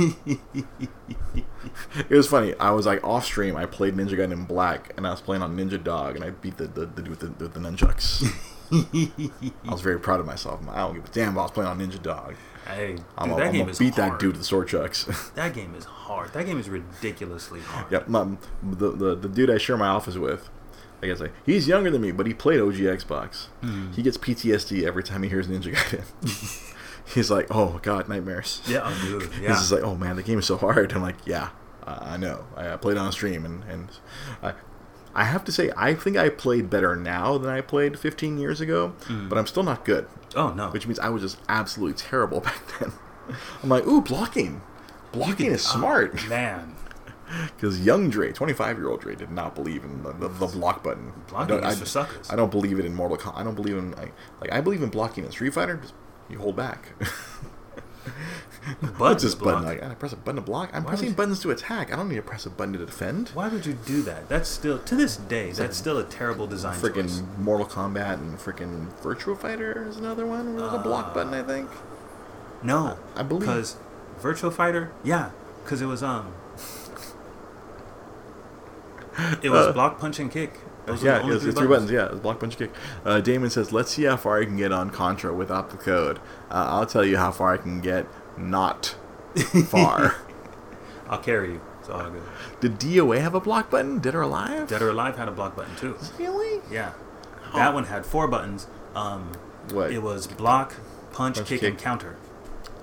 [1.37, 2.55] it was funny.
[2.61, 3.57] I was like off stream.
[3.57, 6.31] I played Ninja Gaiden in Black, and I was playing on Ninja Dog, and I
[6.31, 8.25] beat the the, the dude with the, with the nunchucks.
[9.69, 10.61] I was very proud of myself.
[10.69, 11.39] I don't give a damn.
[11.39, 12.35] I was playing on Ninja Dog.
[12.67, 14.13] Hey, dude, I'm that gonna game is beat hard.
[14.13, 15.07] that dude with the sword chucks.
[15.35, 16.33] That game is hard.
[16.33, 17.93] That game is ridiculously hard.
[17.93, 18.09] yep.
[18.09, 18.27] My,
[18.63, 20.49] the, the the dude I share my office with.
[21.03, 23.49] I guess like he's younger than me, but he played OG Xbox.
[23.63, 23.95] Mhm.
[23.95, 26.71] He gets PTSD every time he hears Ninja Gaiden.
[27.07, 28.63] He's like, oh god, nightmares.
[28.67, 29.33] Yeah, oh, dude.
[29.33, 29.49] He's Yeah.
[29.51, 30.93] just like, oh man, the game is so hard.
[30.93, 31.51] I'm like, yeah,
[31.87, 32.45] uh, I know.
[32.57, 33.89] I, I played on a stream, and and
[34.43, 34.55] I,
[35.15, 38.61] I have to say, I think I played better now than I played 15 years
[38.61, 39.29] ago, Mm.
[39.29, 40.07] but I'm still not good.
[40.35, 40.71] oh no.
[40.71, 42.93] Which means I was just absolutely terrible back then.
[43.63, 44.61] I'm like, ooh, blocking,
[45.13, 46.13] blocking is smart.
[46.25, 46.75] Oh, man.
[47.57, 50.83] Because young Dre, 25 year old Dre, did not believe in the, the, the block
[50.85, 51.13] button.
[51.29, 52.31] I Blocking don't- is I, for suckers.
[52.31, 53.37] I don't believe it in Mortal Kombat.
[53.39, 55.77] I don't believe in I, like I believe in blocking in Street Fighter.
[55.79, 55.95] Just
[56.29, 56.89] you hold back.
[58.81, 59.65] Button What's this button?
[59.65, 60.71] Like, I press a button to block.
[60.73, 61.93] I'm Why pressing would buttons to attack.
[61.93, 63.29] I don't need to press a button to defend.
[63.31, 64.29] Why would you do that?
[64.31, 65.51] That's still to this day.
[65.53, 66.91] That's still a terrible design choice.
[66.93, 70.57] Freaking Mortal Kombat and freaking Virtua Fighter is another one.
[70.57, 71.69] There's a block button, I think.
[72.63, 73.77] No, I believe- because
[74.21, 75.31] Virtua Fighter, yeah,
[75.63, 76.33] because it was um,
[79.43, 80.59] it was block, punch, and kick.
[80.87, 81.91] Those yeah, it's, it's three buttons.
[81.91, 82.71] Yeah, it's block, punch, kick.
[83.05, 86.19] Uh, Damon says, "Let's see how far I can get on Contra without the code.
[86.51, 88.95] Uh, I'll tell you how far I can get not
[89.69, 90.17] far."
[91.09, 91.61] I'll carry you.
[91.81, 92.23] It's all good.
[92.61, 93.99] Did DOA have a block button?
[93.99, 94.69] Dead or Alive?
[94.69, 95.97] Dead or Alive had a block button too.
[96.19, 96.63] Really?
[96.71, 96.93] Yeah,
[97.55, 98.67] that one had four buttons.
[98.95, 99.33] Um,
[99.73, 99.91] What?
[99.93, 100.75] it was block,
[101.13, 101.71] punch, Punch, kick, kick.
[101.71, 102.17] and counter.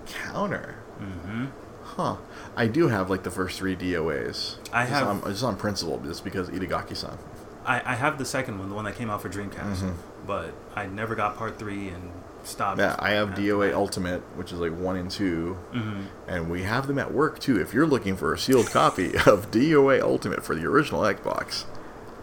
[0.05, 0.75] Counter.
[0.99, 1.45] Mm-hmm.
[1.83, 2.17] Huh.
[2.55, 4.57] I do have like the first three DOAs.
[4.71, 7.17] I Just have- on, just on principle, just because Itagaki-san.
[7.65, 9.93] I, I have the second one, the one that came out for Dreamcast, Mhm.
[10.26, 12.12] but I never got part three and
[12.43, 12.80] stopped.
[12.80, 13.76] Yeah, I have DOA that.
[13.76, 16.06] Ultimate, which is like one and two, Mhm.
[16.28, 17.60] and we have them at work too.
[17.62, 21.65] If you're looking for a sealed copy of DOA Ultimate for the original Xbox,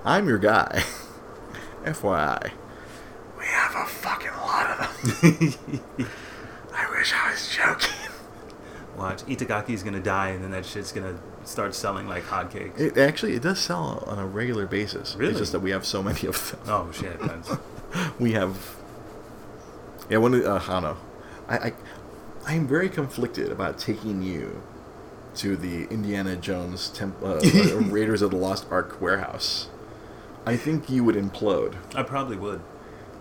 [0.04, 0.82] I'm your guy.
[1.84, 2.50] FYI,
[3.38, 5.54] we have a fucking lot of them.
[6.74, 8.07] I wish I was joking.
[8.98, 12.78] Watch Itagaki's gonna die, and then that shit's gonna start selling like hotcakes.
[12.78, 15.14] It actually it does sell on a regular basis.
[15.16, 15.30] Really?
[15.30, 16.60] It's just that we have so many of them.
[16.66, 17.18] oh shit!
[18.20, 18.76] We have
[20.10, 20.96] yeah one of the- uh, i don't know
[21.48, 21.72] I, I
[22.46, 24.62] i'm very conflicted about taking you
[25.36, 27.40] to the indiana jones temp, uh,
[27.90, 29.68] raiders of the lost ark warehouse
[30.46, 32.60] i think you would implode I probably would.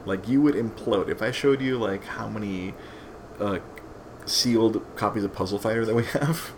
[0.05, 2.73] like you would implode if i showed you like how many
[3.39, 3.59] uh,
[4.27, 6.51] sealed copies of puzzle fighter that we have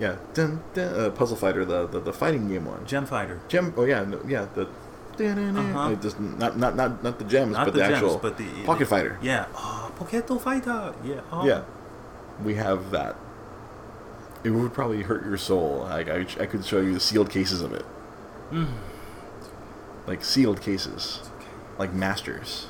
[0.00, 3.40] yeah dun, dun, uh, puzzle fighter the, the the fighting game one Gem Fighter.
[3.48, 3.74] Gem.
[3.76, 4.46] Oh yeah, no, yeah.
[4.54, 4.68] The.
[5.18, 5.94] Uh-huh.
[5.96, 8.64] Just not not not not the gems, Not but the, the, gems, actual but the
[8.64, 9.18] pocket fighter.
[9.22, 9.44] Yeah.
[9.54, 10.94] Oh, Poketo Fighter.
[11.04, 11.20] Yeah.
[11.30, 11.44] Oh.
[11.46, 11.64] Yeah,
[12.42, 13.14] we have that.
[14.42, 15.80] It would probably hurt your soul.
[15.80, 17.84] Like I, I could show you the sealed cases of it,
[18.50, 18.72] Mm.
[20.06, 21.46] like sealed cases, okay.
[21.78, 22.68] like masters.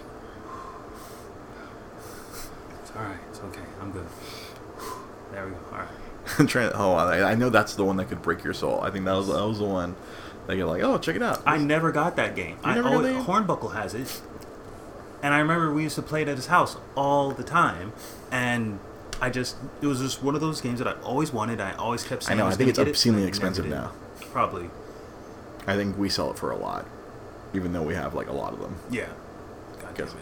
[2.97, 3.19] All right.
[3.31, 3.63] It's okay.
[3.81, 4.07] I'm good.
[5.33, 5.59] There we go.
[5.73, 5.89] All right.
[6.39, 6.73] I'm trying.
[6.75, 8.81] Oh, I, I know that's the one that could break your soul.
[8.81, 9.97] I think that was that was the one
[10.47, 11.43] that you're like, oh, check it out.
[11.47, 12.59] I never got that game.
[12.63, 13.25] I never always, game?
[13.25, 14.21] Hornbuckle has it,
[15.23, 17.93] and I remember we used to play it at his house all the time,
[18.31, 18.79] and
[19.21, 21.61] I just it was just one of those games that I always wanted.
[21.61, 22.45] I always kept I saying know.
[22.45, 23.93] I was think it's it, obscenely and expensive now.
[24.33, 24.71] Probably.
[25.67, 26.87] I think we sell it for a lot,
[27.55, 28.77] even though we have like a lot of them.
[28.91, 29.09] Yeah.
[29.81, 30.15] God damn it.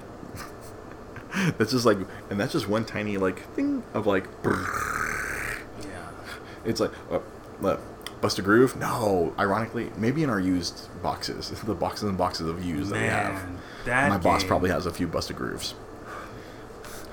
[1.59, 4.27] That's just like, and that's just one tiny like thing of like.
[4.45, 6.09] Yeah.
[6.65, 7.21] It's like, uh,
[7.65, 7.79] uh,
[8.21, 8.77] Bust a Groove?
[8.77, 9.33] No.
[9.39, 13.33] Ironically, maybe in our used boxes, the boxes and boxes of used that we have.
[13.35, 15.75] Man, that My boss probably has a few busted Grooves.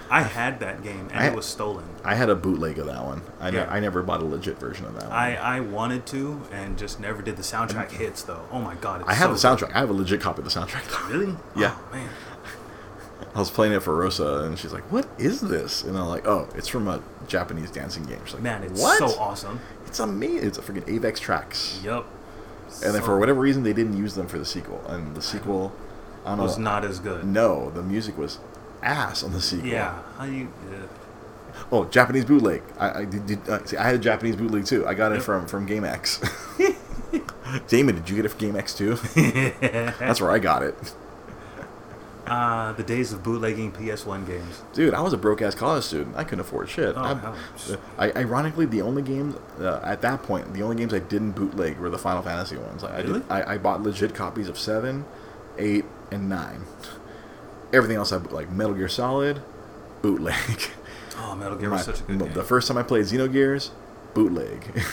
[0.10, 1.84] I had that game and I- it was stolen.
[2.04, 3.22] I had a bootleg of that one.
[3.42, 3.68] I, ne- Yeah.
[3.70, 5.12] I never bought a legit version of that one.
[5.12, 8.48] I, I wanted to and just never did the soundtrack hits though.
[8.50, 9.02] Oh my god!
[9.02, 9.76] It's I have so the soundtrack.
[9.76, 10.88] I have a legit copy of the soundtrack.
[11.10, 11.14] good.
[11.14, 11.36] Really?
[11.58, 11.76] Yeah.
[11.78, 12.10] Oh, man.
[13.34, 16.28] I was playing it for Rosa, and she's like, "What is this?" And I'm like,
[16.28, 18.98] "Oh, it's from a Japanese dancing game." She's like, Man, it's what?
[18.98, 19.60] so awesome.
[19.86, 20.48] It's amazing.
[20.48, 21.80] It's a freaking Avex tracks.
[21.84, 22.06] Yep.
[22.84, 24.84] And then for whatever reason, they didn't use them for the sequel.
[24.88, 25.72] And the sequel,
[26.26, 26.66] I don't was know.
[26.66, 27.26] not as good.
[27.26, 28.40] No, the music was
[28.84, 29.68] ass on the sequel.
[29.70, 30.00] Yeah.
[30.18, 30.52] How you?
[31.72, 32.62] Oh, Japanese bootleg.
[32.78, 33.26] I, I did.
[33.26, 34.86] did uh, see, I had a Japanese bootleg too.
[34.86, 36.22] I got it from from GameX.
[37.68, 38.96] Damon, did you get it from GameX too?
[40.00, 40.76] That's where I got it.
[42.30, 44.62] Uh, the days of bootlegging PS1 games.
[44.74, 46.16] Dude, I was a broke ass college student.
[46.16, 46.96] I couldn't afford shit.
[46.98, 47.36] Oh,
[47.98, 48.08] I.
[48.08, 51.78] I, ironically, the only games uh, at that point, the only games I didn't bootleg
[51.80, 52.84] were the Final Fantasy ones.
[52.84, 53.20] I, I, Really?
[53.20, 55.06] did, I, I bought legit copies of seven,
[55.58, 56.62] eight, and nine.
[57.74, 59.42] Everything else, I like Metal Gear Solid,
[60.02, 60.36] bootleg.
[61.20, 62.34] Oh, Metal Gear My- was such a good game.
[62.34, 63.72] the first time I played Xenogears,
[64.14, 64.64] bootleg.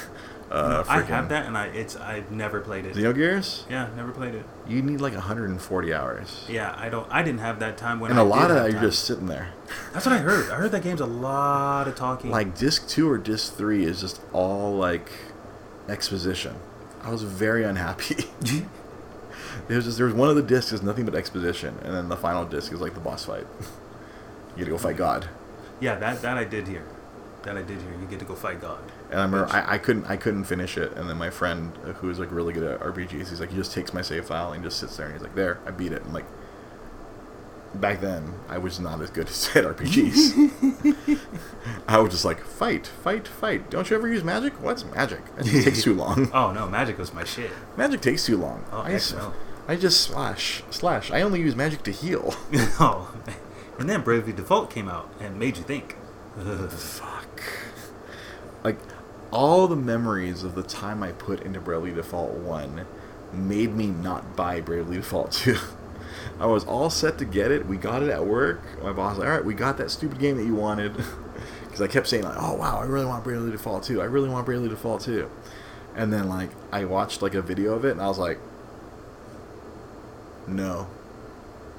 [0.55, 2.95] uh, I have that, and I it's I've never played it.
[2.95, 4.45] Xenogears, Yeah, never played it.
[4.69, 6.47] you need like 140 hours.
[6.49, 7.07] Yeah, I don't.
[7.11, 8.11] I didn't have that time when.
[8.11, 8.91] and I a lot of that, you're time.
[8.91, 9.49] just sitting there.
[9.93, 10.51] That's what I heard.
[10.51, 12.31] I heard that game's a lot of talking.
[12.31, 15.11] Like disc two or disc three is just all like
[15.89, 16.55] exposition.
[17.03, 18.25] I was very unhappy.
[19.69, 22.09] It was just there was one of the discs is nothing but exposition, and then
[22.09, 23.47] the final disc is like the boss fight.
[23.61, 25.29] you get to go fight God.
[25.81, 26.85] yeah, that that I did hear.
[27.45, 27.93] That I did here.
[28.01, 28.81] You get to go fight God.
[29.11, 31.93] And I remember I, I couldn't I couldn't finish it, and then my friend uh,
[31.93, 34.53] who was like really good at RPGs, he's like he just takes my save file
[34.53, 36.03] and just sits there and he's like there I beat it.
[36.05, 36.25] I'm like
[37.75, 41.19] back then I was not as good at RPGs.
[41.89, 43.69] I was just like fight fight fight.
[43.71, 44.61] Don't you ever use magic?
[44.63, 45.21] What's magic?
[45.39, 46.31] It just takes too long.
[46.35, 47.51] Oh no, Magic was my shit.
[47.77, 48.65] Magic takes too long.
[48.73, 49.33] Oh, I, heck no.
[49.69, 51.11] I just slash slash.
[51.11, 52.35] I only use magic to heal.
[52.81, 53.37] oh, man.
[53.79, 55.97] and then Bravely Default came out and made you think.
[56.37, 57.14] Fuck.
[58.63, 58.79] Like
[59.31, 62.87] all the memories of the time I put into Bravely Default one
[63.33, 65.57] made me not buy Bravely Default two.
[66.41, 67.67] I was all set to get it.
[67.67, 68.61] We got it at work.
[68.83, 70.95] My boss was like, "All right, we got that stupid game that you wanted."
[71.65, 74.01] Because I kept saying like, "Oh wow, I really want Bravely Default 2.
[74.01, 75.29] I really want Bravely Default 2."
[75.97, 78.39] And then like I watched like a video of it, and I was like,
[80.47, 80.87] "No,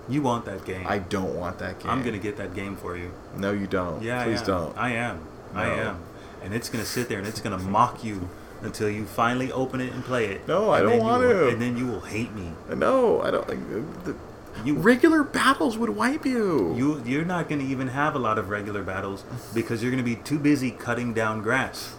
[0.09, 0.85] You want that game?
[0.85, 3.11] I don't want that game." I'm gonna get that game for you.
[3.37, 4.01] No, you don't.
[4.03, 4.77] Yeah, please don't.
[4.77, 5.19] I am.
[5.55, 5.99] I am.
[6.43, 8.29] And it's gonna sit there and it's gonna mock you
[8.61, 10.47] until you finally open it and play it.
[10.47, 11.47] No, I don't want will- to.
[11.49, 12.53] And then you will hate me.
[12.73, 13.47] No, I don't.
[13.47, 14.15] Like, the,
[14.63, 16.73] You regular battles would wipe you.
[16.75, 20.15] you you're not gonna even have a lot of regular battles because you're gonna be
[20.15, 21.95] too busy cutting down grass.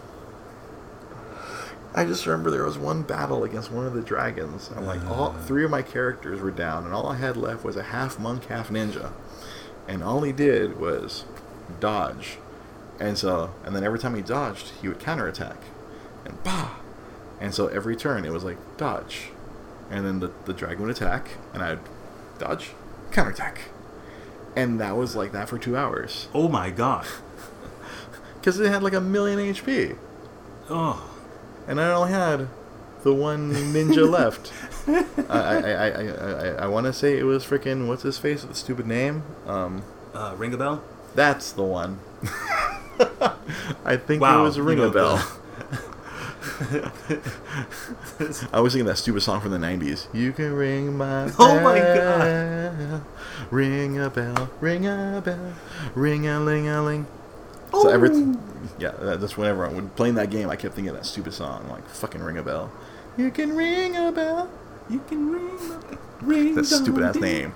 [1.94, 4.70] I just remember there was one battle against one of the dragons.
[4.76, 5.12] And like uh.
[5.12, 8.18] all three of my characters were down, and all I had left was a half
[8.18, 9.12] monk, half ninja.
[9.88, 11.24] And all he did was
[11.80, 12.38] dodge.
[12.98, 15.56] And so, and then every time he dodged, he would counterattack.
[16.24, 16.70] And bah!
[17.40, 19.28] And so every turn it was like dodge.
[19.90, 21.78] And then the, the dragon would attack, and I'd
[22.38, 22.70] dodge,
[23.12, 23.60] counterattack.
[24.56, 26.28] And that was like that for two hours.
[26.34, 27.06] Oh my god.
[28.40, 29.98] Because it had like a million HP.
[30.70, 31.10] Oh.
[31.66, 32.48] and I only had
[33.02, 34.52] the one ninja left.
[35.28, 38.42] I I I I, I, I want to say it was freaking what's his face
[38.42, 39.24] with the stupid name.
[39.48, 39.82] Um,
[40.14, 40.80] Uh, Ringabel?
[41.16, 41.98] that's the one.
[43.84, 45.38] I think Wow, it was you Ring know a Bell.
[48.52, 50.06] I was singing that stupid song from the '90s.
[50.14, 51.34] You can ring my bell.
[51.38, 53.02] Oh my God.
[53.50, 55.54] Ring a bell, ring a bell,
[55.94, 57.06] ring a ling a ling.
[57.72, 57.88] So oh.
[57.88, 58.08] every
[58.78, 61.34] yeah, that- that's whenever I when playing that game, I kept thinking of that stupid
[61.34, 62.72] song, like fucking ring a bell.
[63.16, 64.50] You can ring a bell.
[64.88, 66.54] You can ring a ring.
[66.54, 67.54] That stupid ass name.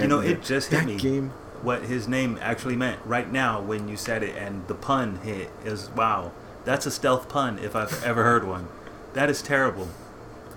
[0.00, 0.96] You know, it just hit that me.
[0.96, 1.32] game.
[1.62, 5.50] What his name actually meant right now when you said it, and the pun hit
[5.64, 6.32] is wow.
[6.64, 8.68] That's a stealth pun if I've ever heard one.
[9.14, 9.88] That is terrible.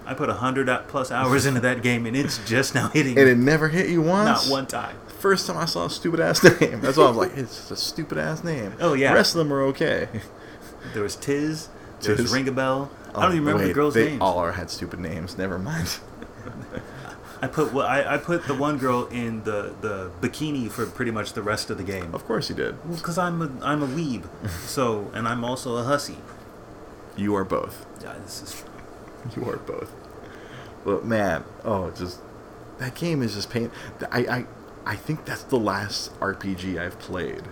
[0.05, 3.17] I put a hundred plus hours into that game, and it's just now hitting.
[3.17, 4.45] And it never hit you once.
[4.47, 4.97] Not one time.
[5.19, 6.81] First time I saw a stupid ass name.
[6.81, 8.73] That's why I was like, it's just a stupid ass name.
[8.79, 9.09] Oh, yeah.
[9.09, 10.07] The rest of them are okay.
[10.93, 11.69] There was Tiz.
[12.01, 12.31] There was Tiz.
[12.31, 12.89] Ringabel.
[13.15, 14.05] I don't oh, even remember Oh, wait, the girl's names.
[14.05, 14.21] they name.
[14.21, 15.35] all are, had stupid names.
[15.35, 15.97] Never mind.
[17.45, 21.11] I put well, I, I put the one girl in the, the bikini for pretty
[21.11, 22.15] much the rest of the game.
[22.15, 22.75] Of course you did.
[22.89, 24.27] Because I'm a I'm a weeb,
[24.65, 26.17] so and I'm also a hussy.
[27.15, 27.85] You are both.
[28.01, 28.63] Yeah, this is
[29.35, 29.93] You are both.
[30.83, 32.19] But man, oh, just
[32.79, 33.69] that game is just pain.
[34.11, 34.45] I I
[34.83, 37.43] I think that's the last RPG I've played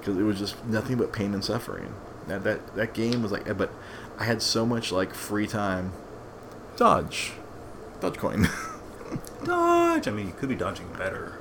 [0.00, 1.94] because it was just nothing but pain and suffering.
[2.28, 3.72] That that that game was like, but
[4.18, 5.94] I had so much like free time.
[6.76, 7.32] Dodge,
[8.00, 8.50] Dogecoin.
[9.44, 10.08] dodge.
[10.08, 11.38] I mean, you could be dodging better.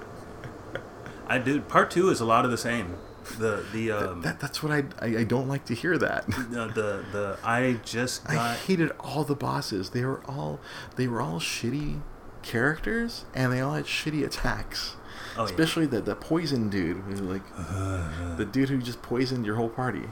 [1.28, 1.68] I did.
[1.68, 2.97] Part two is a lot of the same.
[3.38, 6.26] The the um that that's what I, I I don't like to hear that.
[6.28, 9.91] the, the the I just I hated all the bosses.
[9.91, 10.60] They were all
[10.95, 12.02] they were all shitty
[12.41, 14.95] characters, and they all had shitty attacks.
[15.38, 15.45] Oh, yeah.
[15.45, 17.43] Especially the the poison dude, who like
[18.38, 20.06] the dude who just poisoned your whole party.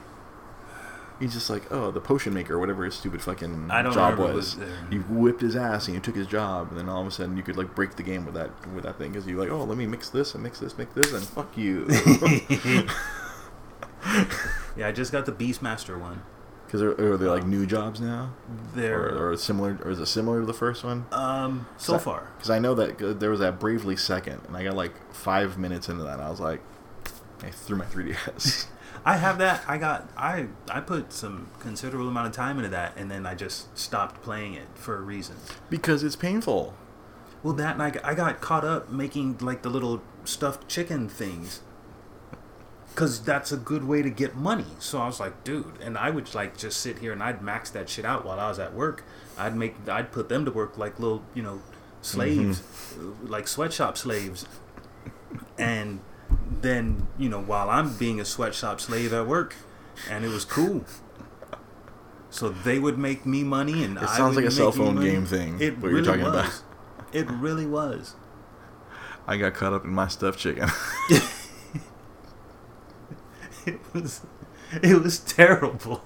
[1.19, 4.55] He's just like, oh, the potion maker, or whatever his stupid fucking I job was.
[4.55, 4.69] was.
[4.91, 7.35] You whipped his ass and you took his job, and then all of a sudden
[7.35, 9.63] you could like break the game with that with that thing because you're like, oh,
[9.63, 11.87] let me mix this and mix this, mix this, and fuck you.
[14.77, 14.87] yeah.
[14.87, 16.21] I just got the Beastmaster one.
[16.65, 18.33] Because are, are they like new jobs now,
[18.75, 21.05] There, or, or similar, or is it similar to the first one?
[21.13, 22.27] um, so far.
[22.37, 25.57] Because I know that uh, there was that Bravely Second, and I got like five
[25.57, 26.59] minutes into that, and I was like,
[27.41, 28.65] I threw my 3DS.
[29.07, 29.63] I have that.
[29.69, 30.09] I got.
[30.17, 34.21] I I put some considerable amount of time into that, and then I just stopped
[34.21, 35.37] playing it for a reason.
[35.69, 36.73] because it's painful.
[37.41, 41.61] Well, that and I, I got caught up making like the little stuffed chicken things.
[42.95, 44.65] Cause that's a good way to get money.
[44.79, 47.69] So I was like, dude, and I would like just sit here and I'd max
[47.69, 49.03] that shit out while I was at work.
[49.37, 51.61] I'd make, I'd put them to work like little, you know,
[52.01, 53.27] slaves, mm-hmm.
[53.27, 54.47] like sweatshop slaves.
[55.59, 55.99] And
[56.61, 59.55] then, you know, while I'm being a sweatshop slave at work,
[60.09, 60.85] and it was cool.
[62.29, 65.25] So they would make me money, and It I sounds like a cell phone game
[65.25, 66.45] thing, It what you're really talking about.
[66.45, 66.63] was.
[67.13, 68.15] It really was.
[69.25, 70.69] I got caught up in my stuffed chicken.
[73.65, 74.21] It was
[74.81, 76.03] it was terrible.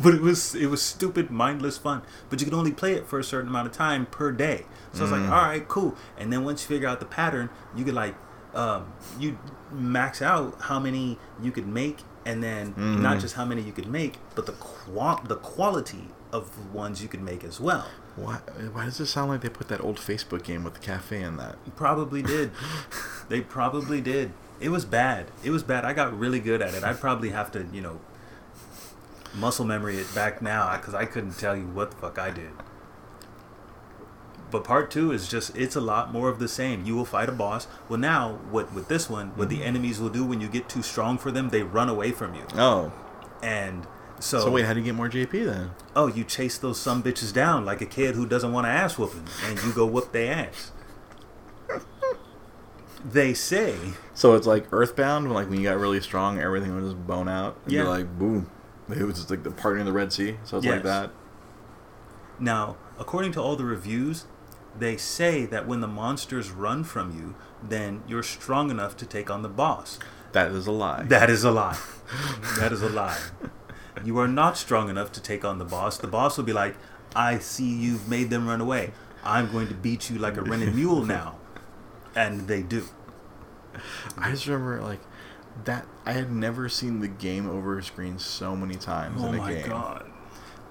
[0.00, 2.02] But it was it was stupid, mindless fun.
[2.30, 4.64] But you could only play it for a certain amount of time per day.
[4.92, 5.30] So I was like, Mm.
[5.30, 5.96] all right, cool.
[6.16, 8.14] And then once you figure out the pattern, you could like
[8.54, 9.38] um, you
[9.72, 13.20] max out how many you could make, and then not Mhm.
[13.20, 17.22] just how many you could make, but the qua- the quality of ones you could
[17.22, 17.86] make as well.
[18.16, 18.36] why,
[18.72, 21.36] why does it sound like they put that old Facebook game with the cafe in
[21.36, 21.56] that?
[21.74, 22.52] Probably did.
[23.28, 24.30] they probably did.
[24.60, 25.32] It was bad.
[25.42, 25.84] It was bad.
[25.84, 26.84] I got really good at it.
[26.84, 27.98] I'd probably have to, you know,
[29.34, 32.50] muscle memory it back now because I couldn't tell you what the fuck I did.
[34.50, 36.84] But part two is just, it's a lot more of the same.
[36.84, 37.66] You will fight a boss.
[37.88, 39.66] Well, now, what with this one, what the mm-hmm.
[39.66, 42.44] enemies will do when you get too strong for them, they run away from you.
[42.54, 42.92] Oh,
[43.42, 43.86] And
[44.20, 45.70] so, so wait, how do you get more JP then?
[45.96, 48.96] oh, you chase those some bitches down like a kid who doesn't want to ass
[48.96, 50.72] whooping, and you go whoop their ass.
[53.04, 53.76] They say
[54.14, 57.28] So it's like Earthbound, when like when you got really strong, everything would just bone
[57.28, 57.58] out.
[57.64, 57.80] And Yeah.
[57.82, 58.50] You're like, boom.
[58.88, 60.36] It was just like the parting of the Red Sea.
[60.44, 60.74] So it's Yes.
[60.76, 61.10] like that.
[62.38, 64.24] Now, according to all the reviews,
[64.78, 67.34] they say that when the monsters run from you,
[67.66, 69.98] then you're strong enough to take on the boss.
[70.32, 71.04] That is a lie.
[71.04, 71.78] That is a lie.
[72.58, 73.18] that is a lie.
[74.04, 75.96] You are not strong enough to take on the boss.
[75.96, 76.74] The boss will be like,
[77.14, 78.92] I see you've made them run away.
[79.22, 81.36] I'm going to beat you like a rented mule now.
[82.16, 82.84] And they do.
[84.18, 85.00] I just remember like
[85.64, 85.86] that.
[86.04, 89.52] I had never seen the game over screen so many times Oh in a my
[89.52, 89.68] game.
[89.68, 90.10] god.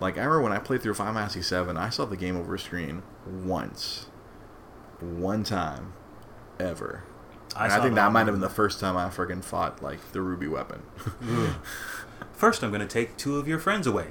[0.03, 2.57] Like I remember when I played through Final Fantasy Seven, I saw the game over
[2.57, 4.07] screen once,
[4.99, 5.93] one time,
[6.59, 7.03] ever.
[7.55, 10.11] I, And I, think that might have been the first time I freaking fought like
[10.11, 10.81] the Ruby weapon.
[12.33, 14.07] First, I'm going to take two of your friends away.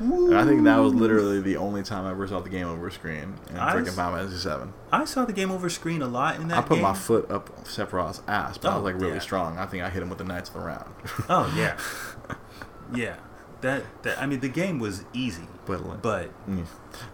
[0.00, 2.90] and I think that was literally the only time I ever saw the game over
[2.90, 4.72] screen in I freaking Final Fantasy Seven.
[4.92, 6.82] I saw the game over screen a lot in that I put game.
[6.82, 9.20] my foot up Sephiroth's ass, but I Oh, was like really yeah.
[9.20, 9.56] strong.
[9.56, 10.92] I think I hit him with the Knights of the Round.
[11.28, 11.78] Oh yeah,
[12.94, 13.16] yeah.
[13.64, 16.66] That, that I mean, the game was easy, but like, but mm.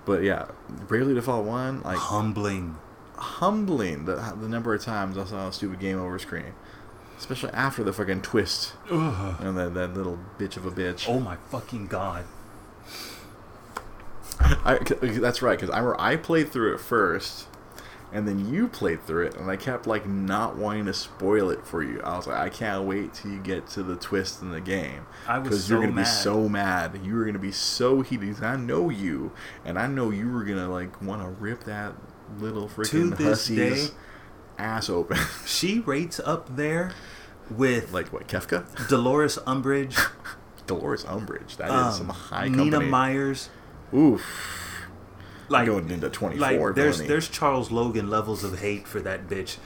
[0.05, 0.47] but yeah,
[0.89, 2.77] Bravely Default One, like humbling.
[3.15, 6.55] humbling the the number of times I saw a stupid game over screen,
[7.19, 9.37] especially after the fucking twist Ugh.
[9.41, 11.09] and that that little bitch of a bitch.
[11.09, 12.25] Oh my fucking god!
[14.41, 17.47] I, that's right, because I remember I played through it first,
[18.13, 21.67] and then you played through it, and I kept like not wanting to spoil it
[21.67, 22.01] for you.
[22.03, 25.07] I was like, I can't wait till you get to the twist in the game,
[25.29, 26.03] I was because so you're gonna mad.
[26.03, 27.01] be so mad.
[27.05, 28.43] You were gonna be so heated.
[28.43, 29.33] I know you,
[29.65, 31.95] and I know you were gonna like want to rip that
[32.39, 33.95] little freaking hussy's day-
[34.59, 35.19] ass open.
[35.47, 36.93] She rates up there
[37.51, 38.89] with like what, Kefka?
[38.89, 39.99] Dolores Umbridge,
[40.67, 41.57] Dolores Umbridge.
[41.57, 42.91] That is um, some high Nina company.
[42.91, 43.51] Myers.
[43.95, 44.23] Oof.
[45.51, 46.39] Like, going into 24
[46.69, 47.09] like there's villainy.
[47.09, 49.57] there's Charles Logan levels of hate for that bitch.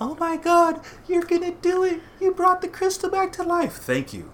[0.00, 2.00] Oh my god, you're gonna do it!
[2.20, 3.72] You brought the crystal back to life.
[3.74, 4.30] Thank you,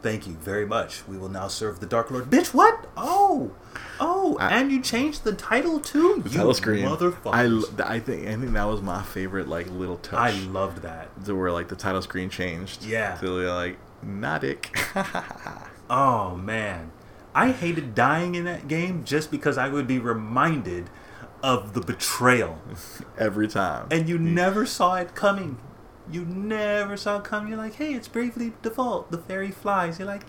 [0.00, 1.06] thank you very much.
[1.06, 2.30] We will now serve the Dark Lord.
[2.30, 2.86] Bitch, what?
[2.96, 3.52] Oh,
[4.00, 6.22] oh, I- and you changed the title too.
[6.24, 6.86] The you title screen.
[6.86, 7.76] motherfucker.
[7.84, 10.18] I, I think I think that was my favorite like little touch.
[10.18, 11.10] I loved that.
[11.26, 12.82] to where like the title screen changed.
[12.84, 13.16] Yeah.
[13.16, 14.74] To like Nodic.
[15.90, 16.90] Oh man,
[17.34, 20.90] I hated dying in that game just because I would be reminded
[21.42, 22.58] of the betrayal,
[23.18, 23.88] Every time.
[23.90, 25.58] and you never saw it coming.
[26.10, 27.48] You never saw it coming.
[27.50, 29.10] You're like, hey, it's Bravely Default.
[29.10, 29.98] The fairy flies.
[29.98, 30.24] You're like,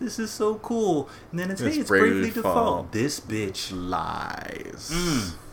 [0.00, 1.08] this is so cool.
[1.30, 2.54] And then it's, It's hey, it's Bravely Bravely, Default.
[2.54, 2.92] Default.
[2.92, 3.70] This bitch.
[3.72, 4.90] lies.
[4.94, 5.34] Mm.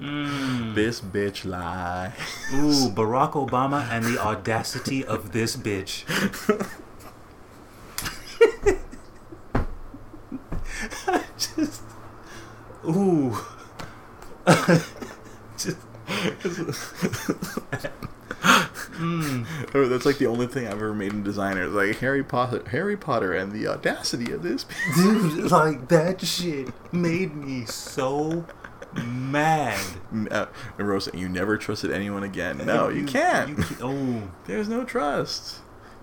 [0.00, 0.76] Mm.
[0.76, 2.12] This bitch lies.
[2.54, 6.04] Ooh, Barack Obama and the audacity of this bitch.
[11.06, 11.82] I just,
[12.88, 13.36] ooh,
[15.56, 15.76] just,
[18.98, 19.46] mm.
[19.74, 21.64] Oh, That's like the only thing I've ever made in designer.
[21.64, 24.66] It's like Harry Potter, Harry Potter, and the audacity of this.
[24.96, 28.44] dude, like that shit made me so
[29.04, 29.80] mad.
[30.30, 30.46] Uh,
[30.78, 32.58] and Rosa, you never trusted anyone again.
[32.64, 33.50] No, you can't.
[33.50, 35.58] you can't- oh, There's no trust.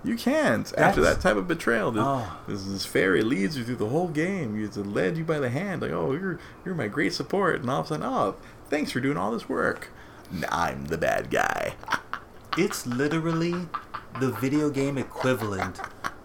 [0.06, 0.72] You can't.
[0.78, 2.38] After that type of betrayal, this, Oh.
[2.48, 4.62] this, this fairy leads you through the whole game.
[4.64, 7.80] It led you by the hand, like, oh, you're you're my great support, and all
[7.82, 8.36] of a sudden, oh,
[8.70, 9.90] thanks for doing all this work.
[10.50, 11.74] I'm the bad guy.
[12.58, 13.68] It's literally
[14.22, 15.82] the video game equivalent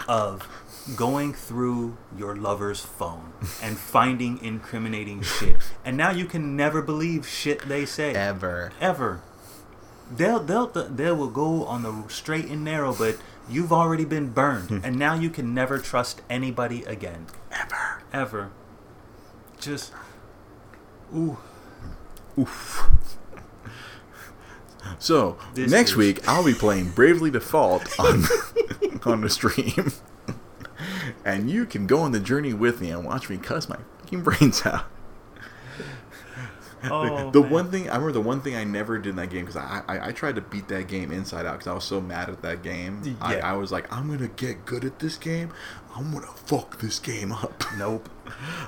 [0.07, 0.47] of
[0.95, 5.57] going through your lover's phone and finding incriminating shit.
[5.85, 8.15] And now you can never believe shit they say.
[8.15, 8.71] Ever.
[8.81, 9.23] Ever.
[10.09, 13.17] They'll they'll they will go on the straight and narrow, but
[13.51, 14.79] you've already been burned, hmm.
[14.85, 17.27] and now you can never trust anybody again.
[17.53, 18.03] Ever.
[18.13, 18.51] Ever.
[19.59, 19.93] Just
[21.15, 21.39] ooh.
[22.39, 22.89] Oof.
[24.99, 28.25] So This next is- week I'll be playing Bravely Default on
[29.05, 29.93] on the stream,
[31.25, 34.23] and you can go on the journey with me and watch me cuss my fucking
[34.23, 34.85] brains out.
[36.91, 37.51] Oh, the man.
[37.51, 39.83] one thing I remember, the one thing I never did in that game because I,
[39.87, 42.43] I I tried to beat that game inside out because I was so mad at
[42.43, 43.17] that game.
[43.21, 43.51] I, Yeah.
[43.53, 45.53] I was like, I'm gonna get good at this game.
[45.95, 47.65] I'm gonna fuck this game up.
[47.79, 48.09] Nope.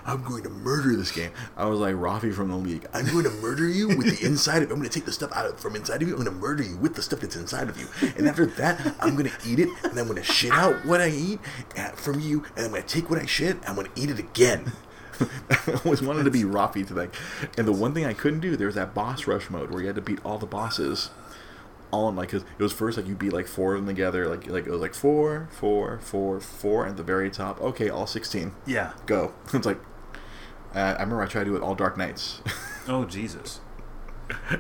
[0.07, 1.31] I'm going to murder this game.
[1.57, 2.87] I was like Rafi from the league.
[2.93, 4.71] I'm going to murder you with the inside of.
[4.71, 6.17] I'm going to take the stuff out of from inside of you.
[6.17, 7.87] I'm going to murder you with the stuff that's inside of you.
[8.17, 11.01] And after that, I'm going to eat it, and I'm going to shit out what
[11.01, 11.39] I eat
[11.95, 13.57] from you, and I'm going to take what I shit.
[13.69, 14.73] I'm going to eat it again.
[15.21, 17.15] I always wanted to be Rafi to like.
[17.57, 19.87] And the one thing I couldn't do, there was that boss rush mode where you
[19.87, 21.11] had to beat all the bosses.
[21.91, 24.27] All in like, cause it was first like you beat like four of them together,
[24.27, 27.61] like like it was like four, four, four, four, at the very top.
[27.61, 28.93] Okay, all sixteen Yeah.
[29.05, 29.35] go.
[29.53, 29.79] It's like
[30.75, 32.41] uh, I remember I tried to do it all Dark Knights.
[32.89, 33.61] Oh Jesus.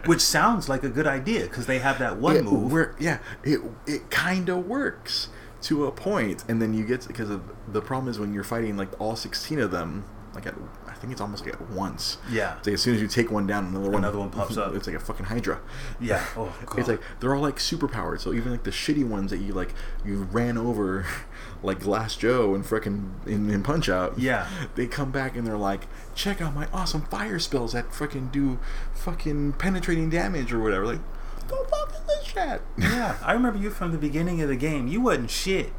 [0.04, 2.70] Which sounds like a good idea because they have that one yeah, move.
[2.70, 5.28] Where, yeah, it it kind of works
[5.62, 8.76] to a point, and then you get because of the problem is when you're fighting
[8.76, 10.04] like all sixteen of them.
[10.34, 10.54] Like at,
[10.86, 12.16] I think it's almost like at once.
[12.30, 12.56] Yeah.
[12.58, 14.74] It's like as soon as you take one down, another one Another one pops up.
[14.74, 15.60] It's like a fucking Hydra.
[16.00, 16.24] Yeah.
[16.36, 16.78] Oh god.
[16.78, 18.20] It's like they're all like super powered.
[18.20, 19.74] So even like the shitty ones that you like
[20.04, 21.04] you ran over,
[21.62, 24.18] like Glass Joe and frickin' in, in Punch Out.
[24.18, 24.48] Yeah.
[24.74, 28.58] They come back and they're like, check out my awesome fire spells that frickin' do
[28.94, 30.86] fucking penetrating damage or whatever.
[30.86, 31.00] Like,
[31.48, 32.62] the fuck is this shit?
[32.78, 33.16] yeah.
[33.22, 34.88] I remember you from the beginning of the game.
[34.88, 35.72] You wasn't shit.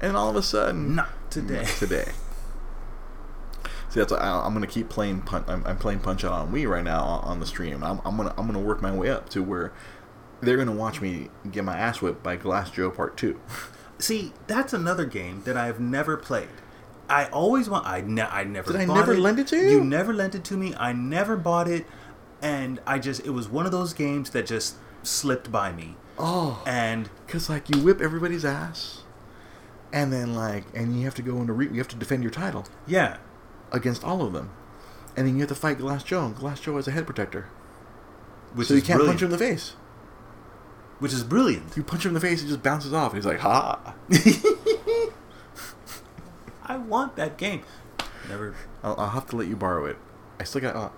[0.00, 1.64] And all of a sudden, Not today.
[1.78, 2.12] today.
[3.94, 5.20] See, that's I, I'm gonna keep playing.
[5.20, 7.84] Punch, I'm, I'm playing Punch Out on Wii right now on, on the stream.
[7.84, 9.72] I'm, I'm gonna I'm gonna work my way up to where
[10.40, 13.40] they're gonna watch me get my ass whipped by Glass Joe Part Two.
[14.00, 16.48] See, that's another game that I've never played.
[17.08, 17.86] I always want.
[17.86, 18.72] I ne- I never.
[18.72, 19.70] Did I never lend it to you?
[19.70, 20.74] You never lent it to me.
[20.76, 21.86] I never bought it,
[22.42, 23.24] and I just.
[23.24, 24.74] It was one of those games that just
[25.04, 25.94] slipped by me.
[26.18, 29.02] Oh, And because like you whip everybody's ass,
[29.92, 32.32] and then like and you have to go into re- you have to defend your
[32.32, 33.18] title yeah,
[33.74, 34.50] against all of them,
[35.16, 36.24] and then you have to fight Glass Joe.
[36.24, 37.48] And Glass Joe has a head protector,
[38.54, 39.18] which so is you can't brilliant.
[39.18, 39.74] punch him in the face.
[41.00, 41.76] Which is brilliant.
[41.76, 43.94] You punch him in the face, he just bounces off, and he's like, "Ha!"
[46.64, 47.62] I want that game.
[48.28, 48.54] Never.
[48.82, 49.98] I'll, I'll have to let you borrow it.
[50.40, 50.76] I still got.
[50.76, 50.88] Uh,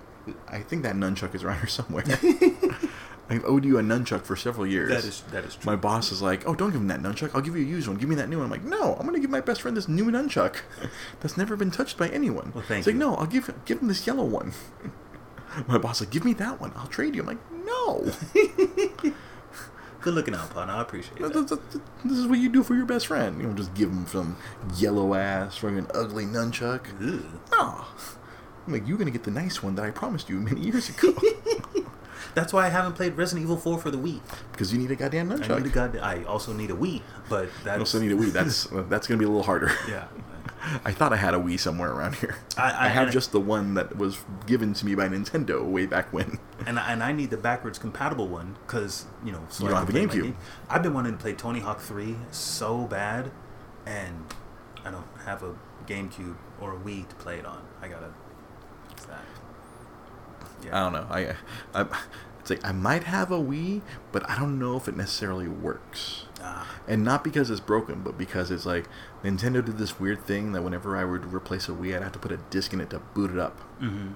[0.48, 2.04] I think that nunchuck is around here somewhere.
[3.28, 4.88] I've owed you a nunchuck for several years.
[4.90, 5.64] That is that is true.
[5.70, 7.30] My boss is like, "Oh, don't give him that nunchuck.
[7.34, 7.96] I'll give you a used one.
[7.96, 9.88] Give me that new one." I'm like, "No, I'm gonna give my best friend this
[9.88, 10.56] new nunchuck
[11.20, 13.88] that's never been touched by anyone." Well, thank He's like, "No, I'll give give him
[13.88, 14.52] this yellow one."
[15.66, 16.72] my boss is like, "Give me that one.
[16.76, 18.12] I'll trade you." I'm like, "No,
[20.02, 20.74] Good looking out, partner.
[20.74, 21.32] I appreciate that.
[22.04, 23.38] this- is what you do for your best friend.
[23.38, 24.36] You don't just give him some
[24.76, 27.24] yellow ass, fucking ugly nunchuck." Ugh.
[27.50, 27.84] No.
[28.66, 31.12] I'm like, you're gonna get the nice one that I promised you many years ago.
[32.37, 34.20] That's why I haven't played Resident Evil 4 for the Wii.
[34.53, 35.51] because you need a goddamn nunchuck.
[35.51, 35.72] I need a nunchuck.
[35.72, 35.97] god.
[35.97, 38.30] I also need a Wii, but I that's also need a Wii.
[38.32, 39.72] That's uh, that's gonna be a little harder.
[39.89, 40.07] yeah.
[40.84, 42.37] I thought I had a Wii somewhere around here.
[42.57, 45.87] I- I, I- have just the one that was given to me by Nintendo way
[45.87, 46.39] back when.
[46.66, 49.78] and I, and I need the backwards compatible one because you know so You don't
[49.78, 50.22] have a GameCube.
[50.22, 50.37] game.
[50.68, 53.30] I've been wanting to play Tony Hawk Three so bad,
[53.87, 54.24] and
[54.84, 55.55] I don't have a
[55.87, 57.62] GameCube or a Wii to play it on.
[57.80, 58.11] I gotta.
[60.66, 60.74] That.
[60.74, 61.06] I don't know.
[61.10, 61.34] I,
[61.82, 61.86] I,
[62.40, 66.26] it's like I might have a Wii, but I don't know if it necessarily works.
[66.42, 68.86] Ah, And not because it's broken, but because it's like
[69.24, 72.18] Nintendo did this weird thing that whenever I would replace a Wii, I'd have to
[72.18, 73.58] put a disc in it to boot it up.
[73.80, 74.08] mm-hmm.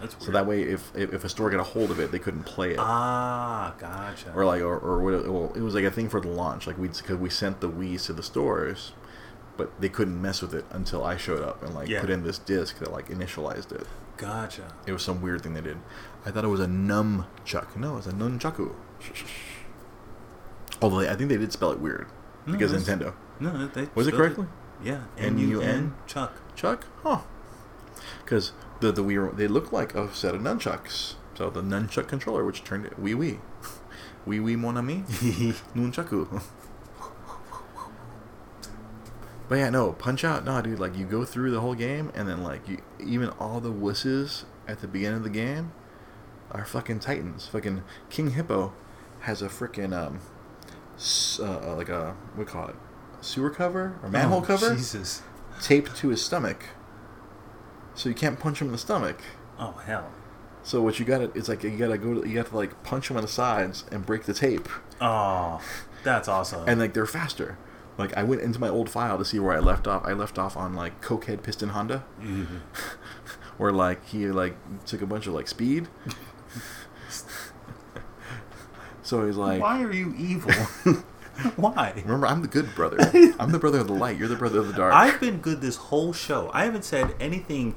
[0.00, 0.24] That's weird.
[0.26, 2.72] So that way, if if, a store got a hold of it, they couldn't play
[2.72, 2.78] it.
[2.80, 4.32] Ah, gotcha.
[4.34, 6.66] or like or, or what it, well, it was like a thing for the launch
[6.66, 8.92] like we because we sent the Wii's to the stores
[9.56, 12.00] but they couldn't mess with it until I showed up and like Yeah.
[12.00, 13.86] put in this disc that like initialized it
[14.16, 14.72] Gotcha.
[14.86, 15.78] it was some weird thing they did
[16.24, 17.76] I thought it was a nunchuck.
[17.76, 18.74] no it's a nunchaku
[20.82, 22.06] although I think they did spell it weird
[22.46, 24.46] No, because Nintendo No, they was it correctly
[24.82, 25.02] Yeah.
[25.18, 25.60] N U?
[25.60, 26.40] N Chuck.
[26.54, 27.20] chuck huh
[28.24, 32.44] because the the Wii they look like a set of nunchucks so the nunchuck controller
[32.44, 33.38] which turned it wee wee
[34.26, 35.02] wee wee mon ami
[35.74, 36.42] Nunchaku.
[39.48, 40.78] But yeah, no, Punch Out, no, dude.
[40.78, 44.44] Like you go through the whole game, and then like you, even all the wusses
[44.66, 45.72] at the beginning of the game
[46.50, 47.46] are fucking titans.
[47.48, 48.72] Fucking King Hippo
[49.20, 50.20] has a freaking um,
[50.96, 52.76] s- uh, like a what do you call it,
[53.20, 55.22] sewer cover or manhole Oh, cover Jesus.
[55.60, 56.64] taped to his stomach,
[57.94, 59.18] so you can't punch him in the stomach.
[59.58, 60.10] Oh hell.
[60.62, 63.10] So what you gotta, it's like you gotta go, to, you have to like punch
[63.10, 64.68] him on the sides and break the tape.
[65.02, 65.60] Oh,
[66.02, 66.66] that's awesome.
[66.66, 67.58] and like they're faster.
[67.96, 70.04] Like I went into my old file to see where I left off.
[70.04, 72.46] I left off on like Cokehead Piston Honda, Mhm.
[73.58, 75.88] where like he like took a bunch of like speed.
[79.02, 80.52] so he's like, Why are you evil?
[81.56, 81.92] Why?
[82.04, 82.96] remember I'm the good brother.
[83.40, 84.16] I'm the brother of the light.
[84.16, 84.94] You're the brother of the dark.
[84.94, 86.48] I've been good this whole show.
[86.54, 87.74] I haven't said anything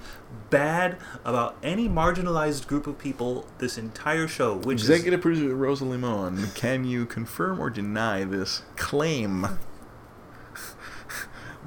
[0.51, 5.86] bad about any marginalized group of people this entire show, which is Executive producer Rosa
[5.86, 9.47] Limon, can you confirm or deny this claim?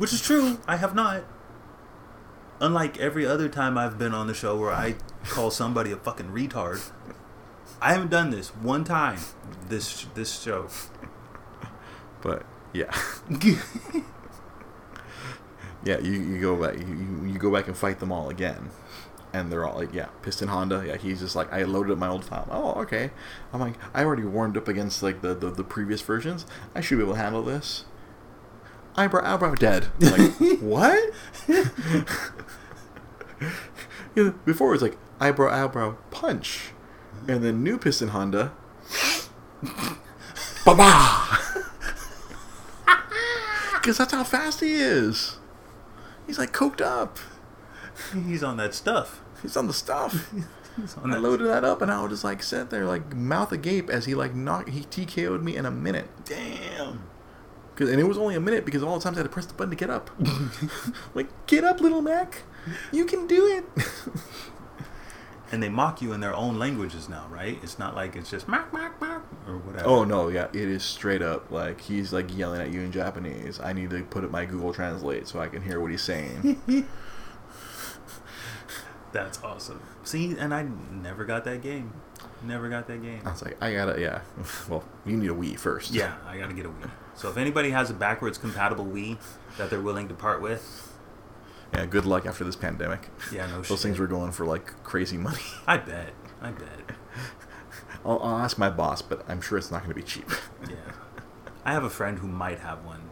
[0.01, 0.59] Which is true.
[0.67, 1.25] I have not.
[2.59, 4.95] Unlike every other time I've been on the show where I
[5.25, 6.91] call somebody a fucking retard,
[7.83, 9.19] I haven't done this one time.
[9.69, 10.69] This this show.
[12.23, 12.97] But yeah,
[15.85, 15.99] yeah.
[15.99, 16.79] You, you go back.
[16.79, 18.71] You, you go back and fight them all again,
[19.35, 20.83] and they're all like, yeah, Piston Honda.
[20.87, 22.49] Yeah, he's just like, I loaded up my old file.
[22.51, 23.11] Oh, okay.
[23.53, 26.47] I'm like, I already warmed up against like the the, the previous versions.
[26.75, 27.85] I should be able to handle this.
[28.97, 29.89] Eyebrow, eyebrow, dead.
[30.01, 31.13] Like, what?
[34.15, 36.71] You know, before it was like eyebrow, eyebrow, punch,
[37.29, 38.53] and then new Piston Honda.
[40.65, 41.39] ba ba.
[43.75, 45.39] Because that's how fast he is.
[46.27, 47.19] He's like coked up.
[48.13, 49.21] He's on that stuff.
[49.43, 50.33] He's on the stuff.
[50.77, 53.53] He's on I loaded that up and I would just like sit there like mouth
[53.53, 56.09] agape as he like knocked he TKO'd me in a minute.
[56.25, 57.10] Damn.
[57.81, 59.47] 'Cause- and it was only a minute because all the times I had to press
[59.47, 60.11] the button to get up.
[61.15, 62.43] like, get up, little Mac.
[62.93, 63.65] You can do it.
[65.53, 67.59] And they mock you in their own languages now, right?
[67.61, 69.85] It's not like it's just mac mac mac or whatever.
[69.89, 73.59] oh no, yeah, it is straight up like he's like yelling at you in Japanese.
[73.59, 76.63] I need to put it my Google Translate so I can hear what he's saying.
[79.13, 79.81] That's awesome.
[80.05, 81.95] See, and I never got that game.
[82.45, 83.21] Never got that game.
[83.25, 84.21] I was like, I gotta, yeah.
[84.69, 85.91] Well, you need a Wii first.
[85.91, 86.91] Yeah, I gotta get a Wii.
[87.21, 89.19] So if anybody has a backwards compatible Wii
[89.59, 90.97] that they're willing to part with,
[91.75, 91.85] Yeah.
[91.85, 93.09] Good luck after this pandemic.
[93.31, 93.69] yeah, no shit.
[93.69, 95.43] Those things were going for like crazy money.
[95.67, 96.15] I bet.
[96.41, 96.97] I bet.
[98.07, 100.31] I'll, I'll ask my boss, but I'm sure it's not going to be cheap.
[100.69, 100.77] Yeah.
[101.63, 103.11] I have a friend who might have one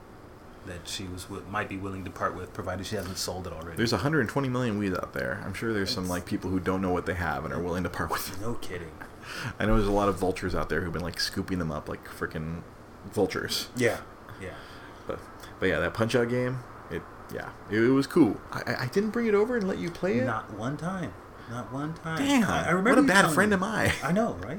[0.67, 3.77] that she was might be willing to part with, provided she hasn't sold it already.
[3.77, 5.43] There's 120 million Wii's out there.
[5.45, 7.83] I'm sure there's some like people who don't know what they have and are willing
[7.83, 8.41] to part with it.
[8.41, 8.91] no kidding.
[9.59, 11.89] I know there's a lot of vultures out there who've been like scooping them up
[11.91, 12.63] like freaking
[13.13, 13.69] vultures.
[13.77, 13.99] Yeah.
[14.41, 14.51] Yeah.
[15.07, 15.19] But
[15.61, 16.59] but yeah, that Punch Out game,
[16.91, 17.03] it
[17.33, 18.37] yeah, it, it was cool.
[18.53, 20.25] I, I- I didn't bring it over and let you play it.
[20.25, 21.13] Not one time.
[21.51, 22.19] Not one time.
[22.19, 23.55] Damn, I, I remember what a bad friend me.
[23.57, 23.93] am I?
[24.03, 24.59] I know, right?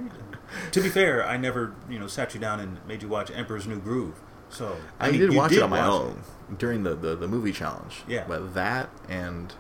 [0.72, 3.68] to be fair, I never, you know, sat you down and made you watch Emperor's
[3.68, 4.20] New Groove.
[4.50, 6.24] So I, mean, did watch it on my own
[6.58, 8.02] during the, the, the movie challenge.
[8.08, 8.26] Yeah.
[8.28, 9.54] But that and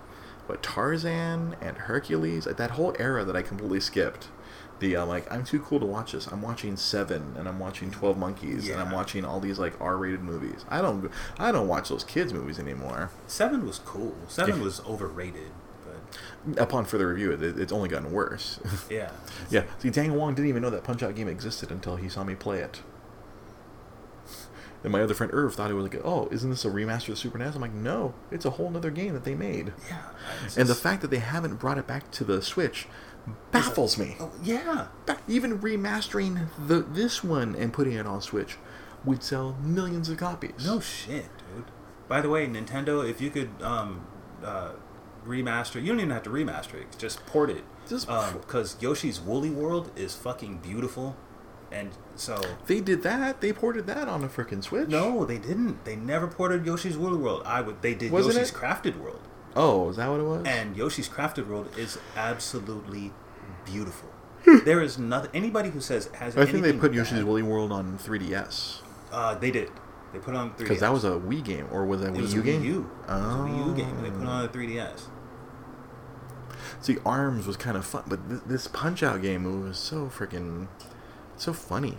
[0.47, 4.29] but Tarzan and Hercules, like, that whole era that I completely skipped.
[4.79, 6.27] The uh, like I'm too cool to watch this.
[6.27, 10.21] I'm watching Seven and I'm watching Twelve Monkeys and I'm watching all these like R-rated
[10.21, 10.63] movies.
[10.69, 13.11] I don't I don't watch those kids movies anymore.
[13.27, 14.15] Seven was cool.
[14.27, 14.63] Seven Yeah.
[14.63, 15.51] was overrated,
[15.85, 18.59] but Upon further review, it, it's only gotten worse.
[18.89, 19.11] yeah.
[19.49, 19.63] yeah.
[19.79, 22.35] See, Daniel Wong didn't even know that Punch Out game existed until he saw me
[22.35, 22.81] play it.
[24.81, 27.17] And my other friend Irv thought it was like, oh, isn't this a remaster of
[27.17, 27.53] Super NES?
[27.55, 29.73] I'm like, no, it's a whole other game that they made.
[29.89, 29.97] Yeah.
[30.45, 32.87] it's And the fact that they haven't brought it back to the Switch
[33.51, 34.15] baffles me.
[34.19, 34.87] Oh, yeah.
[35.27, 38.57] Even remastering the this one and putting it on Switch
[39.05, 40.65] would sell millions of copies.
[40.65, 41.65] No shit, dude.
[42.07, 44.05] By the way, Nintendo, if you could um,
[44.43, 44.71] uh,
[45.25, 46.97] remaster, you don't even have to remaster it.
[46.97, 47.63] Just port it.
[47.87, 51.15] Just- because Yoshi's Woolly World is fucking beautiful,
[51.71, 53.41] and so They did that.
[53.41, 54.89] They ported that on a freaking Switch.
[54.89, 55.85] no, they didn't.
[55.85, 57.43] They never ported Yoshi's Woolly World.
[57.45, 57.81] I would.
[57.81, 58.55] They did Wasn't Yoshi's it?
[58.55, 59.21] Crafted World,
[59.55, 60.45] Oh, is that what it was?
[60.45, 63.11] and Yoshi's Crafted World is absolutely
[63.65, 64.09] beautiful.
[64.65, 65.31] there is nothing.
[65.33, 68.81] Anybody who says has I think they put Yoshi's bad- Woolly World on 3DS
[69.11, 69.69] Uh, they did.
[70.13, 72.13] They put it on 3DS because that was a Wii game, or was that a
[72.13, 72.61] It Wii was U game?
[72.61, 72.91] Wii U.
[73.07, 74.01] It was a Wii U game.
[74.01, 74.29] They put it Oh.
[74.29, 75.01] on the 3DS.
[76.81, 80.67] See, Arms was kind of fun, but th- this Punch Out game was so freaking,
[81.35, 81.97] so funny.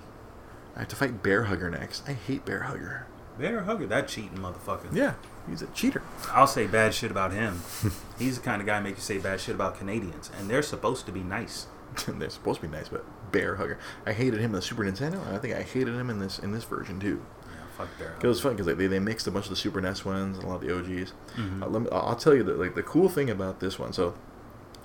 [0.76, 2.08] I have to fight Bear Hugger next.
[2.08, 3.06] I hate Bear Hugger.
[3.38, 4.88] Bear Hugger, that cheating motherfucker.
[4.92, 5.14] Yeah,
[5.48, 6.02] he's a cheater.
[6.32, 7.60] I'll say bad shit about him.
[8.18, 11.06] He's the kind of guy make you say bad shit about Canadians, and they're supposed
[11.06, 11.66] to be nice.
[12.06, 13.78] They're supposed to be nice, but Bear Hugger.
[14.06, 16.38] I hated him in the Super Nintendo, and I think I hated him in this
[16.38, 17.24] in this version too.
[17.46, 19.80] Yeah, fuck Bear It was fun because they, they mixed a bunch of the Super
[19.80, 21.12] NES ones and a lot of the OGs.
[21.36, 21.62] Mhm.
[21.62, 23.92] Uh, let me, I'll tell you that like the cool thing about this one.
[23.92, 24.14] So,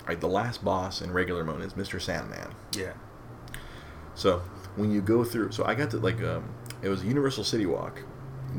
[0.07, 2.01] like the last boss in regular mode is Mr.
[2.01, 2.55] Sandman.
[2.75, 2.93] Yeah.
[4.15, 4.41] So
[4.75, 6.45] when you go through, so I got to like um,
[6.81, 8.01] it was Universal City Walk.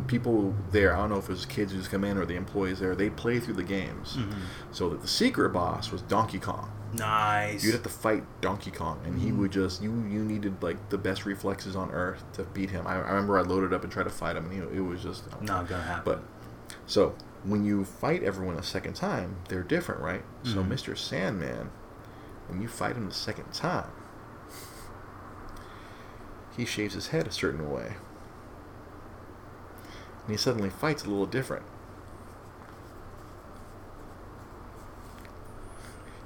[0.06, 2.36] People there, I don't know if it was kids who just come in or the
[2.36, 2.94] employees there.
[2.94, 4.16] They play through the games.
[4.16, 4.34] Mhm.
[4.72, 6.70] So that the secret boss was Donkey Kong.
[6.92, 7.64] Nice.
[7.64, 9.38] You'd have to fight Donkey Kong, and he Mhm.
[9.38, 12.86] would just you you needed like the best reflexes on earth to beat him.
[12.86, 15.02] I, I remember I loaded up and tried to fight him, and know, it was
[15.02, 16.02] just Not gonna happen.
[16.04, 16.22] But
[16.86, 20.24] so when you fight everyone a second time, they're different, right?
[20.44, 20.68] So Mhm.
[20.68, 20.96] Mr.
[20.96, 21.70] Sandman,
[22.48, 23.90] when you fight him the second time,
[26.56, 27.96] he shaves his head a certain way.
[30.26, 31.64] And he suddenly fights a little different.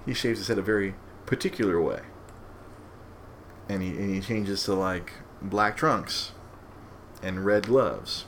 [0.07, 0.95] He shaves his head a very
[1.27, 2.01] particular way.
[3.69, 6.33] And he, and he changes to like black trunks
[7.23, 8.25] and red gloves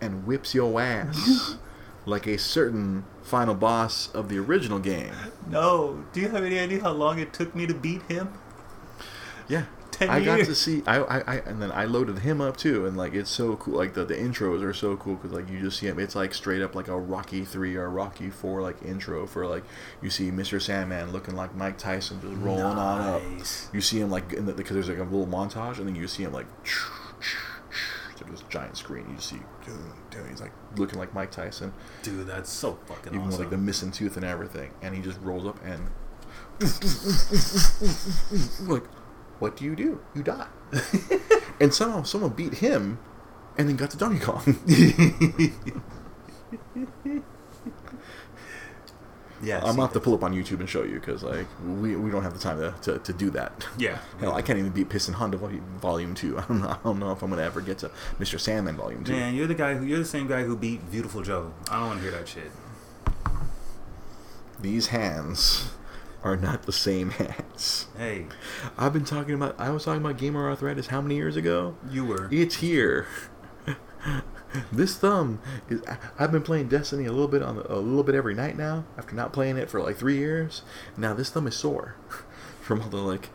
[0.00, 1.56] and whips your ass
[2.06, 5.12] like a certain final boss of the original game.
[5.48, 6.04] no.
[6.12, 8.32] Do you have any idea how long it took me to beat him?
[9.48, 9.64] Yeah.
[9.98, 12.86] 10 I got to see I, I, I and then I loaded him up too
[12.86, 15.60] and like it's so cool like the, the intros are so cool because like you
[15.60, 18.82] just see him it's like straight up like a Rocky 3 or Rocky 4 like
[18.82, 19.64] intro for like
[20.00, 20.60] you see Mr.
[20.60, 23.22] Sandman looking like Mike Tyson just rolling on up
[23.72, 26.06] you see him like in the because there's like a little montage and then you
[26.06, 26.46] see him like
[28.16, 29.74] to this giant screen you see dude,
[30.10, 31.72] dude, he's like looking like Mike Tyson
[32.02, 33.30] Dude, that's so fucking even awesome.
[33.30, 35.88] with like the missing tooth and everything, and he just rolls up and
[38.68, 38.82] like,
[39.38, 40.00] what do you do?
[40.14, 40.46] You die.
[41.60, 42.98] and somehow someone beat him,
[43.56, 44.58] and then got to Donkey Kong.
[49.42, 51.94] Yeah, I'm see, off to pull up on YouTube and show you because like we,
[51.94, 53.66] we don't have the time to, to, to do that.
[53.78, 53.98] Yeah.
[54.18, 56.38] Hell, I can't even beat Piston Honda Vol- Volume Two.
[56.38, 56.68] I don't know.
[56.68, 58.40] I don't know if I'm gonna ever get to Mr.
[58.40, 59.12] Sandman Volume Two.
[59.12, 61.52] Man, you're the guy who you're the same guy who beat Viewtiful Joe.
[61.70, 62.50] I don't want to hear that shit.
[64.60, 65.70] These hands
[66.22, 67.86] are not the same hats.
[67.96, 68.26] Hey,
[68.76, 69.58] I've been talking about.
[69.58, 71.76] I was talking about gamer arthritis how many years ago?
[71.90, 72.28] you were.
[72.30, 73.06] It's here.
[74.72, 75.82] this thumb is.
[76.18, 78.84] I've been playing Destiny a little bit on the, a little bit every night now.
[78.96, 80.62] After not playing it for like three years,
[80.96, 81.96] now this thumb is sore
[82.60, 83.30] from all the like.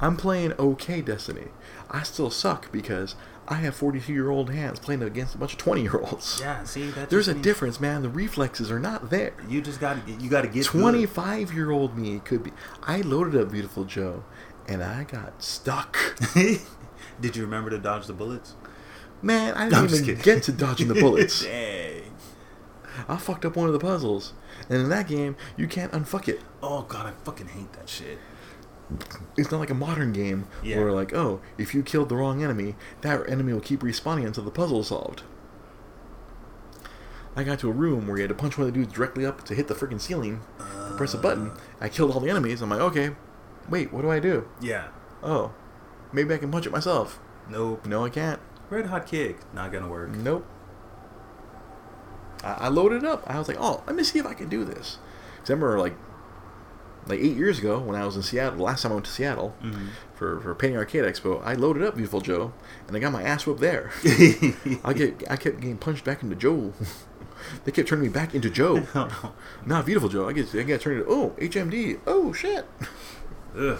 [0.00, 1.48] I'm playing okay Destiny.
[1.90, 3.14] I still suck because
[3.50, 6.38] I have 42 year old hands playing against a bunch of 20 year olds.
[6.40, 7.10] Yeah, see that.
[7.10, 8.02] There's a means difference, man.
[8.02, 9.34] The reflexes are not there.
[9.48, 12.52] You just got to you got to get 25 year old me could be.
[12.84, 14.24] I loaded up Viewtiful Joe,
[14.68, 15.98] and I got stuck.
[17.20, 18.54] Did you remember to dodge the bullets?
[19.20, 21.42] Man, I didn't just even get to dodging the bullets.
[21.44, 22.04] Dang.
[23.08, 24.32] I fucked up one of the puzzles,
[24.68, 26.40] and in that game, you can't unfuck it.
[26.62, 28.18] Oh god, I fucking hate that shit.
[29.36, 30.78] It's not like a modern game Yeah.
[30.78, 34.44] where, like, oh, if you killed the wrong enemy, that enemy will keep respawning until
[34.44, 35.22] the puzzle is solved.
[37.36, 39.24] I got to a room where you had to punch one of the dudes directly
[39.24, 40.40] up to hit the freaking ceiling,
[40.96, 41.22] press a uh.
[41.22, 41.52] button.
[41.80, 42.60] I killed all the enemies.
[42.60, 43.10] I'm like, okay,
[43.68, 44.48] wait, what do I do?
[44.60, 44.88] Yeah.
[45.22, 45.52] Oh,
[46.12, 47.20] maybe I can punch it myself.
[47.48, 47.86] Nope.
[47.86, 48.40] No, I can't.
[48.68, 49.38] Red hot kick.
[49.54, 50.10] Not gonna work.
[50.10, 50.46] Nope.
[52.42, 53.22] I, I loaded it up.
[53.28, 54.98] I was like, oh, let me see if I can do this.
[55.40, 55.94] 'Cause I remember, like,
[57.06, 59.12] like eight years ago when I was in Seattle, the last time I went to
[59.12, 59.88] Seattle Mhm.
[60.14, 62.52] for, for Penny Arcade Expo, I loaded up Viewtiful Joe,
[62.86, 63.90] and I got my ass whooped there.
[64.84, 66.72] I get I kept getting punched back into Joe.
[67.64, 68.86] they kept turning me back into Joe.
[69.66, 70.28] Not Viewtiful Joe.
[70.28, 71.98] I get I get turned into oh HMD.
[72.06, 72.66] Oh shit.
[73.58, 73.78] Ugh.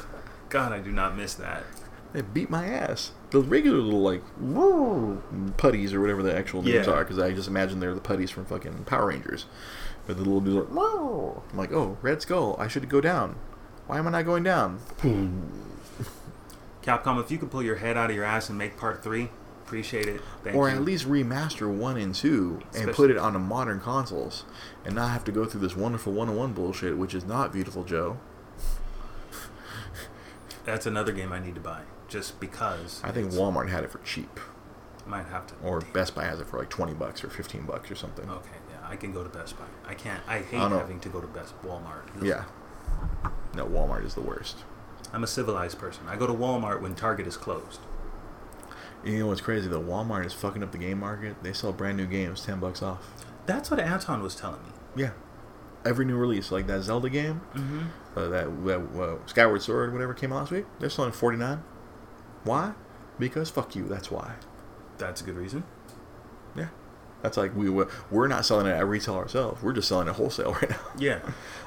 [0.48, 1.62] God, I do not miss that.
[2.12, 3.12] They beat my ass.
[3.30, 4.22] The regular little like
[5.56, 6.92] putties or whatever the actual names Yeah.
[6.92, 9.46] are, because I just imagine they're the putties from fucking Power Rangers.
[10.10, 13.36] But the little dudes like, I'm like, oh, Red Skull, I should go down.
[13.86, 14.80] Why am I not going down?
[16.82, 19.30] Capcom, if you could pull your head out of your ass and make part three,
[19.64, 20.20] appreciate it.
[20.42, 20.74] Thank or you.
[20.74, 24.42] at least remaster one and two and put it on the modern consoles,
[24.84, 28.18] and not have to go through this wonderful one-on-one bullshit, which is not Viewtiful Joe.
[30.64, 33.00] That's another game I need to buy, just because.
[33.04, 34.40] I think Walmart had it for cheap,
[35.06, 35.54] might have to.
[35.62, 38.28] or Best Buy has it for like twenty bucks or fifteen bucks or something.
[38.28, 39.66] Okay, yeah, I can go to Best Buy.
[39.90, 40.22] I can't.
[40.28, 42.04] I hate I having to go to Best Walmart.
[42.22, 42.44] Yeah.
[43.56, 44.58] No, Walmart is the worst.
[45.12, 46.04] I'm a civilized person.
[46.08, 47.80] I go to Walmart when Target is closed.
[49.04, 49.82] You know what's crazy though?
[49.82, 51.42] Walmart is fucking up the game market.
[51.42, 53.04] They sell brand new games ten bucks off.
[53.46, 54.68] That's what Anton was telling me.
[54.94, 55.10] Yeah.
[55.84, 57.80] Every new release, like that Zelda game, Mm-hmm.
[58.16, 61.64] uh, that, that uh, Skyward Sword, whatever came out last week, they're selling forty nine.
[62.44, 62.74] Why?
[63.18, 63.88] Because fuck you.
[63.88, 64.34] That's why.
[64.98, 65.64] That's a good reason.
[67.22, 67.88] That's like we were-
[68.28, 69.62] not selling it at retail ourselves.
[69.62, 70.76] We're just selling it wholesale right now.
[70.98, 71.20] Yeah.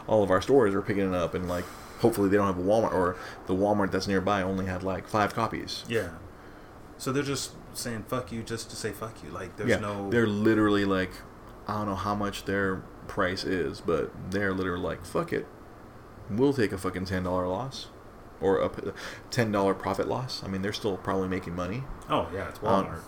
[0.07, 1.65] All of our stores are picking it up, and like
[1.99, 3.15] hopefully they don't have a Walmart or
[3.47, 5.83] the Walmart that's nearby only had like five copies.
[5.87, 6.09] Yeah.
[6.97, 9.29] So they're just saying fuck you just to say fuck you.
[9.29, 10.09] Like there's yeah, no.
[10.09, 11.11] they're literally like,
[11.67, 12.77] I don't know how much their
[13.07, 15.45] price is, but they're literally like, fuck it,
[16.29, 17.87] we'll take a fucking ten dollar loss,
[18.41, 18.69] or a
[19.29, 20.41] ten dollar profit loss.
[20.43, 21.83] I mean, they're still probably making money.
[22.09, 22.99] Oh yeah, it's Um, Walmart.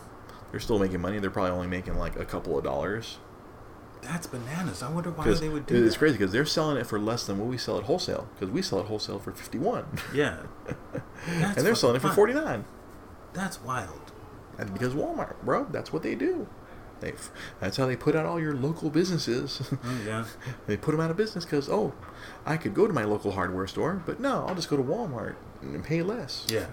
[0.55, 1.19] They're still making money.
[1.19, 3.17] They're probably only making like a couple of dollars.
[4.01, 4.81] That's bananas.
[4.81, 5.99] I wonder why they would do it's that.
[5.99, 8.29] crazy because they're selling it for less than what we sell at wholesale.
[8.33, 10.43] Because we sell it wholesale for fifty one, Yeah.
[11.27, 12.63] And they're selling it for fucking forty wild.
[13.33, 14.13] That's wild.
[14.57, 16.47] And because Walmart, bro, that's what they do.
[17.01, 17.11] They,
[17.59, 19.61] that's how they put out all your local businesses.
[19.83, 20.23] Oh yeah.
[20.67, 21.91] They put them out of business because, oh,
[22.45, 25.35] I could go to my local hardware store, but no, I'll just go to Walmart
[25.61, 26.47] and pay less.
[26.47, 26.67] Yeah.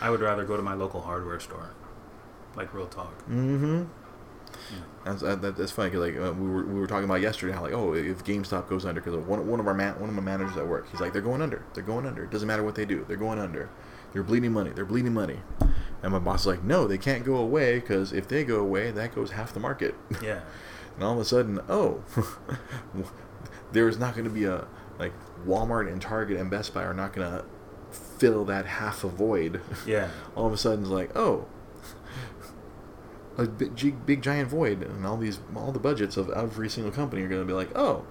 [0.00, 1.74] I would rather go to my local hardware store.
[2.56, 3.16] Like real talk.
[3.28, 3.82] Mm-hmm.
[4.70, 4.78] Yeah.
[5.04, 7.52] That's uh, that, that's funny 'cause, like uh, we were we were talking about yesterday
[7.52, 10.14] how like oh if GameStop goes under because one one of our man, one of
[10.14, 12.62] my managers at work he's like they're going under they're going under it doesn't matter
[12.62, 13.68] what they do they're going under
[14.12, 15.40] they're bleeding money they're bleeding money
[16.02, 18.90] and my boss is like no they can't go away because if they go away
[18.92, 20.40] that goes half the market Yeah.
[20.94, 22.02] and all of a sudden oh
[23.72, 24.66] there's not going to be a
[24.98, 25.12] like
[25.46, 27.44] Walmart and Target and Best Buy are not going to
[28.18, 30.08] fill that half a void Yeah.
[30.36, 31.46] all of a sudden it's like oh
[33.36, 37.22] a big, big giant void and all these all the budgets of every single company
[37.22, 38.04] are going to be like oh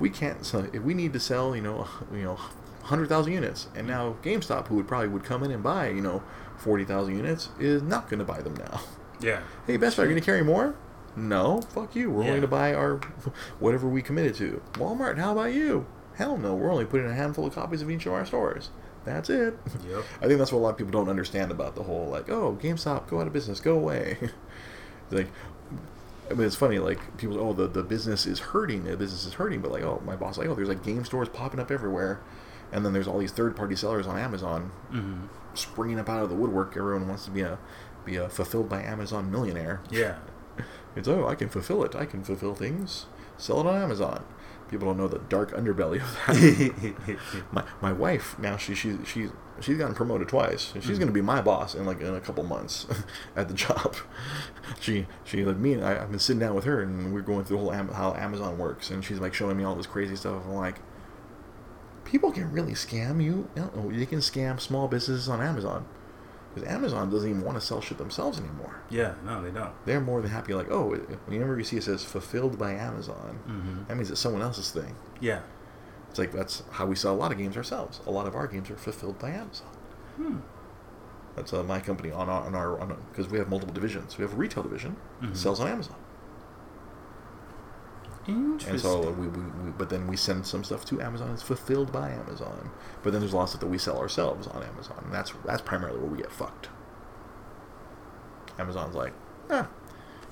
[0.00, 2.38] we can't sell if we need to sell you know you know
[2.84, 3.68] 100,000 units.
[3.74, 6.22] And now GameStop who would probably would come in and buy you know
[6.58, 8.80] 40,000 units is not going to buy them now.
[9.20, 9.40] Yeah.
[9.66, 10.74] hey Best Buy are going to carry more?
[11.16, 12.10] No fuck you.
[12.10, 12.28] We're Yeah.
[12.30, 12.96] only going to buy our
[13.58, 14.60] whatever we committed to.
[14.72, 15.86] Walmart how about you?
[16.16, 18.70] Hell no we're only putting a handful of copies of each of our stores.
[19.04, 19.56] That's it.
[19.88, 20.04] Yep.
[20.22, 22.58] I think that's what a lot of people don't understand about the whole like, oh,
[22.60, 24.16] GameStop, go out of business, go away.
[25.14, 25.28] Like
[26.30, 26.78] I mean, it's funny.
[26.78, 28.84] Like people, oh, the, the business is hurting.
[28.84, 29.60] The business is hurting.
[29.60, 32.20] But like, oh, my boss, like, oh, there's like game stores popping up everywhere,
[32.72, 36.28] and then there's all these third party sellers on Amazon hmm springing up out of
[36.28, 36.76] the woodwork.
[36.76, 37.58] Everyone wants to be a
[38.04, 39.80] be a fulfilled by Amazon millionaire.
[39.90, 40.16] Yeah.
[40.96, 41.96] It's oh, I can fulfill it.
[41.96, 43.06] I can fulfill things.
[43.36, 44.24] Sell it on Amazon.
[44.70, 47.16] People don't know the dark underbelly of that.
[47.52, 50.72] my my wife now she she she's she's gotten promoted twice.
[50.74, 51.00] and She's Mhm.
[51.00, 52.86] gonna be my boss in like in a couple months
[53.36, 53.94] at the job.
[54.80, 57.44] She she like me and I, I've been sitting down with her and we're going
[57.44, 60.16] through the whole Am- how Amazon works and she's like showing me all this crazy
[60.16, 60.42] stuff.
[60.46, 60.76] I'm like,
[62.04, 63.48] people can really scam you.
[63.56, 65.86] No, they can scam small businesses on Amazon
[66.54, 68.80] because Amazon doesn't even want to sell shit themselves anymore.
[68.90, 69.14] yeah.
[69.24, 69.72] No, they don't.
[69.84, 70.94] They're more than happy like, oh,
[71.26, 74.94] whenever you see it says fulfilled by Amazon, hmm that means it's someone else's thing.
[75.20, 75.40] Yeah.
[76.10, 78.00] It's like that's how we sell a lot of games ourselves.
[78.06, 79.66] A lot of our games are fulfilled by Amazon.
[80.16, 80.36] Hmm.
[81.34, 84.16] That's uh, my company on our on our because we have multiple divisions.
[84.16, 85.36] We have a retail division Mhm.
[85.36, 85.96] sells on Amazon,
[88.26, 88.70] Interesting.
[88.70, 91.30] and so we, we, we but then we send some stuff to Amazon.
[91.32, 92.70] It's fulfilled by Amazon,
[93.02, 95.32] but then there's a lot of stuff that we sell ourselves on Amazon, and that's
[95.44, 96.68] that's primarily where we get fucked.
[98.58, 99.12] Amazon's like,
[99.50, 99.68] ah,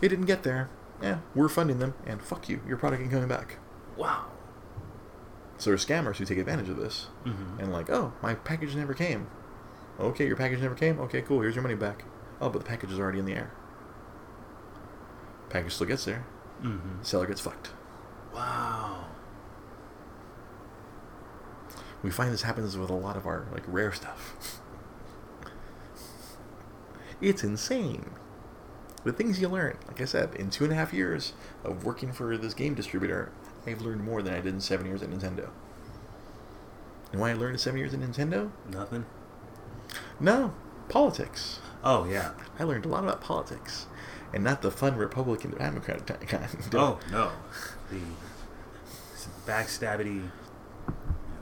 [0.00, 0.70] it didn't get there.
[1.02, 3.58] Yeah, we're funding them, and fuck you, your product ain't coming back.
[3.96, 4.26] wow.
[5.58, 7.06] So there's scammers who take advantage of this.
[7.24, 9.28] hmm and like, oh, my package never came.
[10.00, 10.98] Okay, your package never came.
[10.98, 11.40] Okay, cool.
[11.40, 12.04] Here's your money back.
[12.40, 13.52] Oh, but the package is already in the air.
[15.50, 16.24] Package still gets there.
[16.60, 17.70] hmm Seller gets fucked.
[18.34, 19.04] Wow.
[22.02, 24.60] We find this happens with a lot of our like rare stuff.
[27.20, 28.10] it's insane.
[29.04, 29.78] The things you learn.
[29.88, 31.32] Like I said, in two and a half years
[31.64, 33.30] of working for this game distributor,
[33.66, 35.50] I've learned more than I did in seven years at Nintendo.
[37.10, 38.50] And why I learned in seven years at Nintendo?
[38.68, 39.04] Nothing.
[40.18, 40.54] No,
[40.88, 41.60] politics.
[41.84, 42.32] Oh yeah.
[42.58, 43.86] I learned a lot about politics,
[44.34, 46.48] and not the fun Republican Democrat kind.
[46.74, 47.32] Oh no.
[47.90, 48.00] The
[49.46, 50.30] backstabbity.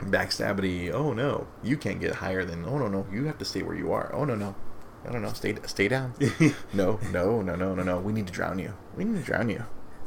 [0.00, 0.92] backstabbity.
[0.92, 2.64] Oh no, you can't get higher than.
[2.64, 4.10] Oh no, no, you have to stay where you are.
[4.14, 4.54] Oh no, no,
[5.04, 6.14] no, no, no, stay, stay down.
[6.72, 7.98] no, no, no, no, no, no.
[7.98, 8.74] We need to drown you.
[8.96, 9.64] We need to drown you.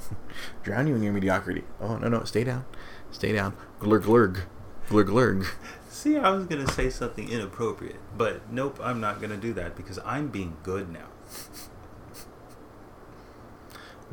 [0.63, 1.63] drown you in your mediocrity.
[1.79, 2.65] Oh no, no, stay down,
[3.11, 3.55] stay down.
[3.79, 4.41] Glurg, glurg,
[4.89, 5.47] glurg, glurg.
[5.89, 9.99] See, I was gonna say something inappropriate, but nope, I'm not gonna do that because
[10.03, 11.07] I'm being good now.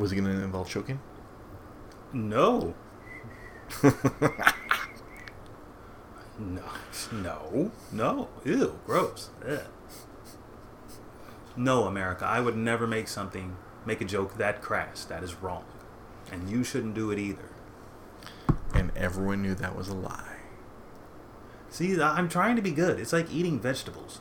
[0.00, 0.98] Was it going to involve choking?
[2.14, 2.74] No.
[6.38, 6.62] No,
[7.12, 8.28] no, no.
[8.44, 9.28] Ew, gross.
[9.46, 9.60] Ugh.
[11.54, 15.04] No, America, I would never make something, make a joke that crass.
[15.04, 15.64] That is wrong.
[16.32, 17.50] And you shouldn't do it either.
[18.72, 20.38] and everyone knew that was a lie.
[21.68, 22.98] See, I'm trying to be good.
[22.98, 24.20] It's like eating vegetables.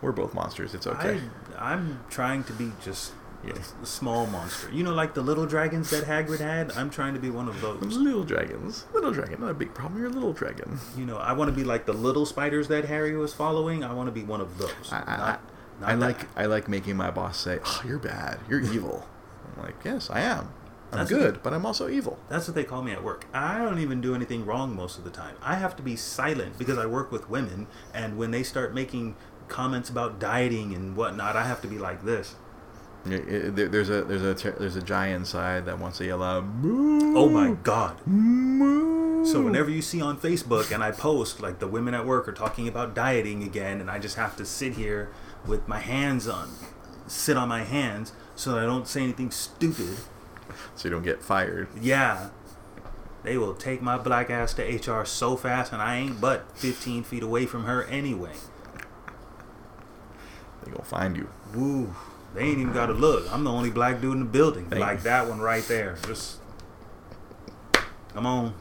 [0.00, 0.74] We're both monsters.
[0.74, 1.20] It's okay.
[1.20, 3.12] I, I'm trying to be just
[3.44, 3.54] Yeah.
[3.82, 4.70] a small monster.
[4.72, 6.72] You know, like the little dragons that Hagrid had?
[6.76, 7.82] I'm trying to be one of those.
[7.96, 8.84] Little dragons.
[8.94, 9.40] Little dragon.
[9.40, 10.00] Not a big problem.
[10.00, 10.78] You're a little dragon.
[10.96, 13.82] You know, I want to be like the little spiders that Harry was following.
[13.82, 14.92] I want to be one of those.
[14.92, 15.40] I, I, Not-
[15.80, 18.38] not I like I like making my boss say, "Oh, you're bad.
[18.48, 19.08] You're evil."
[19.56, 20.50] I'm like, "Yes, I am.
[20.92, 21.40] I'm That's good, okay.
[21.42, 23.24] but I'm also evil." That's what they call me at work.
[23.34, 25.34] I don't even do anything wrong most of the time.
[25.42, 29.16] I have to be silent because I work with women, and when they start making
[29.52, 32.34] comments about dieting and whatnot, I have to be like this.
[33.04, 36.22] Yeah, it- there- There's a there's a there's a giant inside that wants to yell
[36.22, 37.96] out, "Moo!" Oh my god.
[38.06, 39.24] Moo!
[39.26, 42.32] So whenever you see on Facebook and I post like the women at work are
[42.32, 45.10] talking about dieting again, and I just have to sit here
[45.46, 46.48] with my hands on,
[47.06, 49.96] sit on my hands so that I don't say anything stupid.
[50.74, 51.68] so you don't get fired.
[51.80, 52.28] Yeah,
[53.22, 57.02] they will take my black ass to HR so fast, and I ain't but 15
[57.04, 58.34] feet away from her anyway.
[60.64, 61.28] They gonna find you.
[61.54, 61.94] Woo.
[62.34, 63.30] They ain't even got to look.
[63.32, 64.66] I'm the only black dude in the building.
[64.66, 65.96] Thank like that one right there.
[66.06, 66.38] Just
[68.14, 68.54] come on.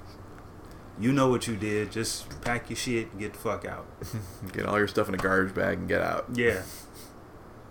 [0.99, 1.91] You know what you did.
[1.91, 3.85] Just pack your shit and get the fuck out.
[4.53, 6.25] Get all your stuff in a garbage bag and get out.
[6.33, 6.63] Yeah.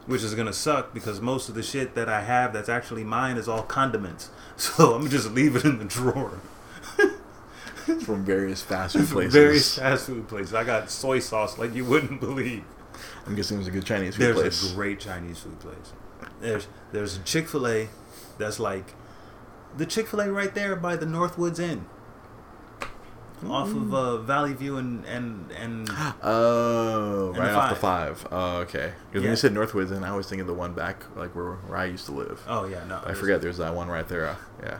[0.06, 3.36] Which is gonna suck because most of the shit that I have that's actually mine
[3.36, 4.30] is all condiments.
[4.56, 6.38] So I'm gonna just leave it in the drawer.
[8.04, 9.32] From various fast food places.
[9.32, 10.52] Various fast food places.
[10.52, 12.64] I got soy sauce like you wouldn't believe.
[13.26, 14.60] I'm guessing was a good Chinese food There's place.
[14.60, 15.92] There's a great Chinese food place.
[16.40, 17.88] There's there's a Chick Fil A
[18.38, 18.94] that's like
[19.76, 21.86] the Chick Fil A right there by the Northwoods Inn,
[23.46, 25.88] off of uh, Valley View and and and
[26.22, 28.26] Oh, And right the off the five.
[28.30, 28.92] Oh, okay.
[29.10, 31.52] Because when you said Northwoods, and I was thinking of the one back, like where,
[31.52, 32.42] where I used to live.
[32.48, 34.26] oh yeah no I there's- forget there's that one right there.
[34.28, 34.78] Uh, yeah.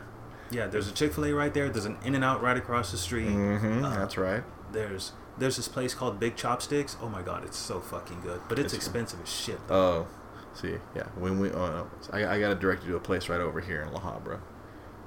[0.51, 1.69] yeah there's a Chick Fil A right there.
[1.69, 3.29] There's an In and Out right across the street.
[3.29, 3.83] Mm-hmm.
[3.85, 4.43] Uh, that's right.
[4.71, 5.11] There's
[5.41, 6.95] there's this place called Big Chopsticks.
[7.01, 9.59] Oh my god, it's so fucking good, but it's, It's- expensive as shit.
[9.67, 10.05] though.
[10.05, 10.07] Oh,
[10.53, 13.61] See, yeah, when we, oh no, I, I got directed to a place right over
[13.61, 14.39] here in La Habra.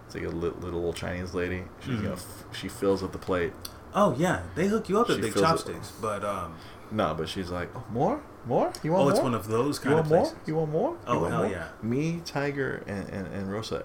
[0.06, 1.64] It's like a little, little old Chinese lady.
[1.80, 2.02] She's Mhm.
[2.02, 3.52] gonna, f- she fills up the plate.
[3.94, 6.54] Oh yeah, they hook you up with She big fills it- chopsticks, but um,
[6.90, 8.72] No, but she's like, oh, more, more.
[8.82, 10.20] You want oh, it's one of those you kind want of more?
[10.22, 10.38] places.
[10.46, 10.90] You want more?
[10.92, 11.50] You Oh, want hell more?
[11.52, 11.68] yeah.
[11.82, 13.84] Me, Tiger, and, and, and Rosa,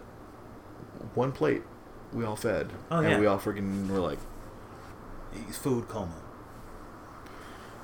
[1.15, 1.63] one plate.
[2.13, 2.71] We all fed.
[2.89, 3.19] Oh, and yeah.
[3.19, 4.19] we all freaking were like,
[5.51, 6.13] food coma.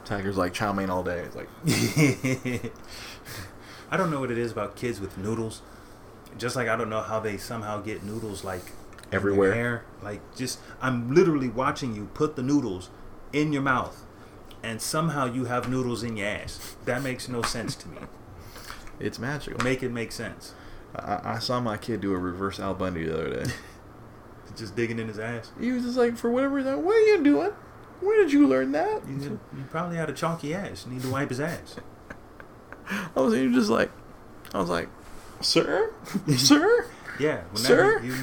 [0.05, 1.19] Tiger's like chow mein all day.
[1.19, 1.49] It's like,
[3.91, 5.61] I don't know what it is about kids with noodles.
[6.37, 9.53] Just like I don't know how they somehow get noodles like in their Everywhere.
[9.53, 9.85] hair.
[10.01, 12.89] Like just I'm literally watching you put the noodles
[13.33, 14.05] in your mouth
[14.63, 16.75] and somehow you have noodles in your ass.
[16.85, 17.97] That makes no sense to me.
[18.99, 19.63] it's magical.
[19.63, 20.53] Make it make sense.
[20.95, 23.51] I, I saw my kid do a reverse Al Bundy the other day.
[24.55, 25.51] Just digging in his ass.
[25.59, 27.51] he was just like, for whatever reason, what are you doing?
[28.01, 29.07] Where did you learn that?
[29.07, 30.85] You, you probably had a chalky ass.
[30.85, 31.75] You need to wipe his ass.
[33.15, 33.91] I was even just like,
[34.53, 34.89] I was like,
[35.41, 35.91] sir,
[36.37, 36.87] sir.
[37.19, 38.01] Yeah, Sir?
[38.03, 38.13] You,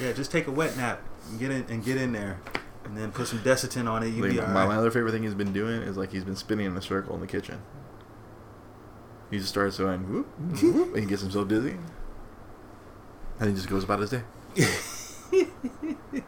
[0.00, 2.40] yeah, just take a wet nap and get in and get in there,
[2.84, 4.08] and then put some Desitin on it.
[4.08, 4.68] You Like, be my, alright.
[4.68, 7.14] my other favorite thing he's been doing is like he's been spinning in a circle
[7.14, 7.60] in the kitchen.
[9.30, 11.76] He just starts going whoop, whoop, whoop, and he gets himself dizzy,
[13.38, 14.22] and he just goes about his day.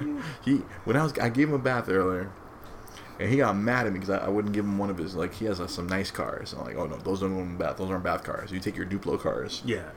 [0.44, 2.30] he when I was I gave him a bath earlier,
[3.18, 5.14] and he got mad at me because I, I wouldn't give him one of his
[5.14, 6.52] like he has uh, some nice cars.
[6.52, 7.76] I'm like, oh no, those don't go in the bath.
[7.78, 8.50] Those aren't bath cars.
[8.52, 9.90] You take your Duplo cars Yeah.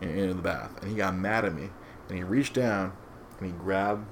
[0.00, 1.70] in, into the bath, and he got mad at me,
[2.08, 2.92] and he reached down
[3.40, 4.04] and he grabbed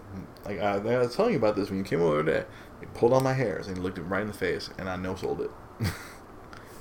[0.44, 2.46] like I, I was telling you about this when you came over there.
[2.80, 4.96] He pulled on my hairs and he looked him right in the face, and I
[4.96, 5.50] no sold it.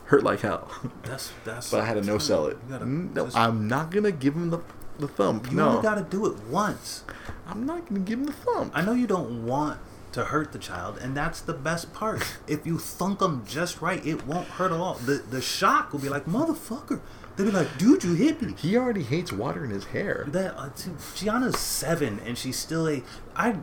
[0.06, 0.70] Hurt like hell,
[1.04, 1.72] That's that's.
[1.72, 2.58] but I had to no sell it.
[2.70, 4.60] Gotta, No, I'm not gonna give him the
[5.00, 5.50] the thump.
[5.50, 7.04] you no, only gotta do it once.
[7.48, 8.72] I'm not gonna give him the thump.
[8.76, 9.80] I know you don't want
[10.14, 12.24] to hurt the child, and that's the best part.
[12.48, 14.96] if you thunk them just right, it won't hurt at all.
[14.96, 17.02] The the shock will be like motherfucker.
[17.36, 18.54] They'll be like, dude, you hit me.
[18.58, 20.26] He already hates water in his hair.
[20.30, 20.70] That uh,
[21.16, 23.04] Gianna's seven, and she's still a.
[23.36, 23.58] I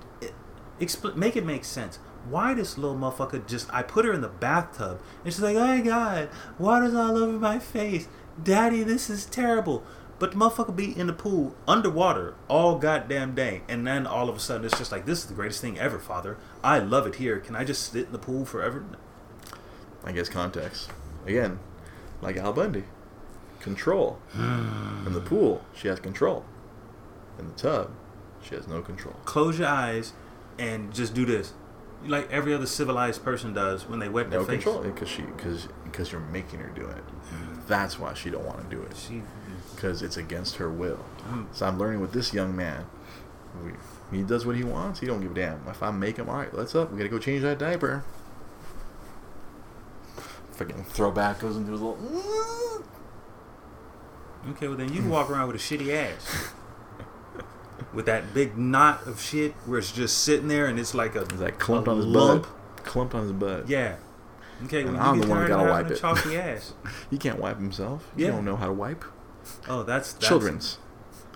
[0.78, 1.98] expl- make it make sense.
[2.28, 3.72] Why this little motherfucker just?
[3.72, 6.28] I put her in the bathtub, and she's like, "Oh my god,
[6.58, 8.08] water's all over my face,
[8.42, 9.82] Daddy, this is terrible."
[10.22, 14.36] But the motherfucker be in the pool underwater all goddamn day, and then all of
[14.36, 16.36] a sudden it's just like, "This is the greatest thing ever, Father.
[16.62, 17.40] I love it here.
[17.40, 18.84] Can I just sit in the pool forever?"
[20.04, 20.90] I guess context.
[21.26, 21.58] Again,
[22.20, 22.84] like Al Bundy.
[23.58, 24.20] Control.
[24.30, 25.08] Hmm.
[25.08, 26.44] in the pool, she has control.
[27.36, 27.90] In the tub,
[28.44, 29.16] she has no control.
[29.24, 30.12] Close your eyes
[30.56, 31.52] and just do this,
[32.06, 34.62] like every other civilized person does when they wet their No face.
[34.62, 37.02] control because she because because you're making her do it.
[37.30, 37.60] Hmm.
[37.66, 39.22] That's why she don't want to do it She
[39.82, 41.04] because it's against her will.
[41.28, 41.46] Mm.
[41.52, 42.86] So I'm learning with this young man.
[44.12, 45.00] He does what he wants.
[45.00, 45.60] He don't give a damn.
[45.68, 46.92] If I make him, all right, let's up.
[46.92, 48.04] We gotta go change that diaper.
[50.56, 51.98] Freaking throwback goes into his little.
[54.50, 56.52] Okay, well then you can walk around with a shitty ass.
[57.94, 61.22] with that big knot of shit where it's just sitting there and it's like a
[61.22, 62.42] Is that clumped a on his lump.
[62.44, 62.84] butt?
[62.84, 63.68] Clumped on his butt.
[63.68, 63.96] Yeah.
[64.64, 65.98] Okay, And when I'm you the one who gotta wipe it.
[65.98, 66.74] chalky ass.
[67.10, 68.08] He can't wipe himself.
[68.16, 68.32] You Yeah.
[68.32, 69.04] don't know how to wipe.
[69.68, 70.78] Oh, that's, that's Children's.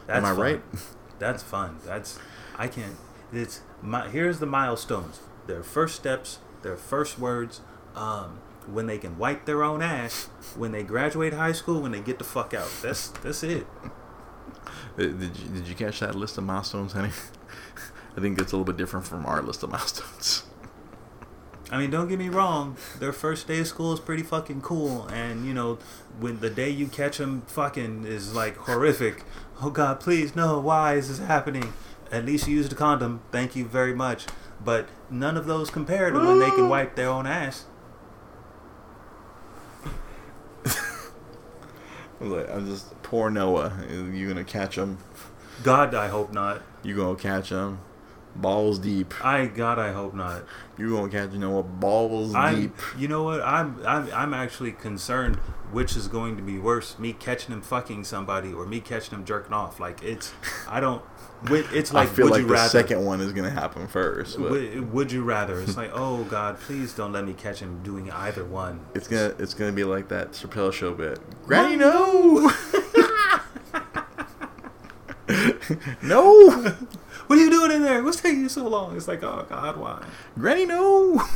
[0.07, 0.39] That's Am I fun.
[0.41, 0.63] right?
[1.19, 1.79] That's fun.
[1.85, 2.19] That's
[2.57, 2.97] I can't.
[3.33, 4.09] It's my.
[4.09, 5.21] Here's the milestones.
[5.47, 6.39] Their first steps.
[6.63, 7.61] Their first words.
[7.95, 10.25] Um, when they can wipe their own ass.
[10.57, 11.81] When they graduate high school.
[11.83, 12.71] When they get the fuck out.
[12.83, 13.67] That's that's it.
[13.85, 13.89] Uh,
[14.99, 17.11] Did you, did you catch that list of milestones, honey?
[18.17, 20.45] I think it's a little bit different from our list of milestones.
[21.71, 22.77] I mean, don't get me wrong.
[23.01, 25.79] Their first day of school is pretty fucking cool, and you know,
[26.21, 29.25] when the day you catch them fucking is like horrific.
[29.61, 30.61] Oh God, please no!
[30.61, 31.73] Why is this happening?
[32.13, 33.21] At least you used a condom.
[33.33, 34.27] Thank you very much.
[34.65, 37.67] But none of those compare to when they can wipe their own ass.
[40.65, 40.71] I
[42.21, 43.85] was like, I'm just poor Noah.
[43.91, 44.99] You gonna catch him?
[45.63, 46.63] God, I hope not.
[46.83, 47.81] You gonna catch him?
[48.41, 49.15] Balls deep.
[49.25, 50.45] I God, I hope not.
[50.79, 52.77] You gonna catch Noah balls I, deep?
[52.99, 53.41] you know what?
[53.41, 55.37] I'm, I'm, I'm actually concerned.
[55.73, 59.25] Which is going to be worse, me catching him fucking somebody or me catching him
[59.25, 59.81] jerking off?
[59.81, 60.33] Like it's,
[60.69, 61.03] I don't.
[61.51, 62.69] It's like I feel would like you the rather?
[62.69, 64.39] second one is gonna happen first.
[64.39, 65.61] Would, would you rather?
[65.61, 68.81] It's like, oh God, please don't let me catch him doing either one.
[68.95, 71.19] it's gonna it's gonna be like that Chappelle show bit.
[71.47, 72.53] Granny, no,
[76.03, 76.75] no,
[77.27, 78.03] What are you doing in there?
[78.03, 78.97] What's taking you so long?
[78.97, 80.05] It's like, oh God, why?
[80.39, 81.19] Granny, no.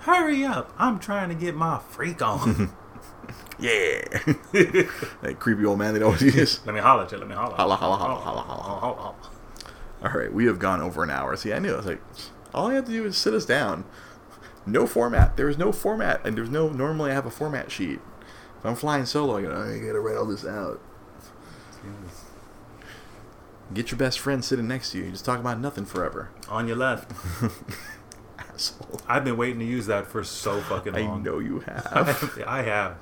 [0.00, 0.72] Hurry up!
[0.78, 2.72] I'm trying to get my freak on.
[3.60, 4.00] Yeah,
[4.52, 6.64] that creepy old man that always is.
[6.64, 7.18] let me holler at you.
[7.18, 7.54] Let me holler.
[7.54, 8.80] Holla, holla, holla, oh, holla, holla, holla.
[8.80, 9.14] holla, holla.
[10.02, 11.36] All right, we have gone over an hour.
[11.36, 11.74] See, I knew.
[11.74, 12.00] I was like,
[12.54, 13.84] all I have to do is sit us down.
[14.64, 15.36] No format.
[15.36, 16.70] There is no format, and there's no.
[16.70, 18.00] Normally, I have a format sheet.
[18.58, 20.80] If I'm flying solo, I gotta, I gotta write all this out.
[23.72, 25.04] Get your best friend sitting next to you.
[25.04, 26.30] You just talk about nothing forever.
[26.48, 27.12] On your left.
[28.38, 29.00] Asshole.
[29.06, 31.20] I've been waiting to use that for so fucking long.
[31.20, 32.42] I know you have.
[32.46, 32.96] I have.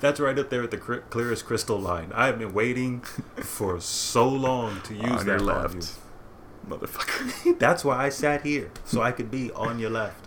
[0.00, 2.12] That's right up there at the cr- clearest crystal line.
[2.14, 3.00] I have been waiting
[3.36, 6.70] for so long to use on that your left, you.
[6.76, 7.58] motherfucker.
[7.58, 10.26] That's why I sat here so I could be on your left.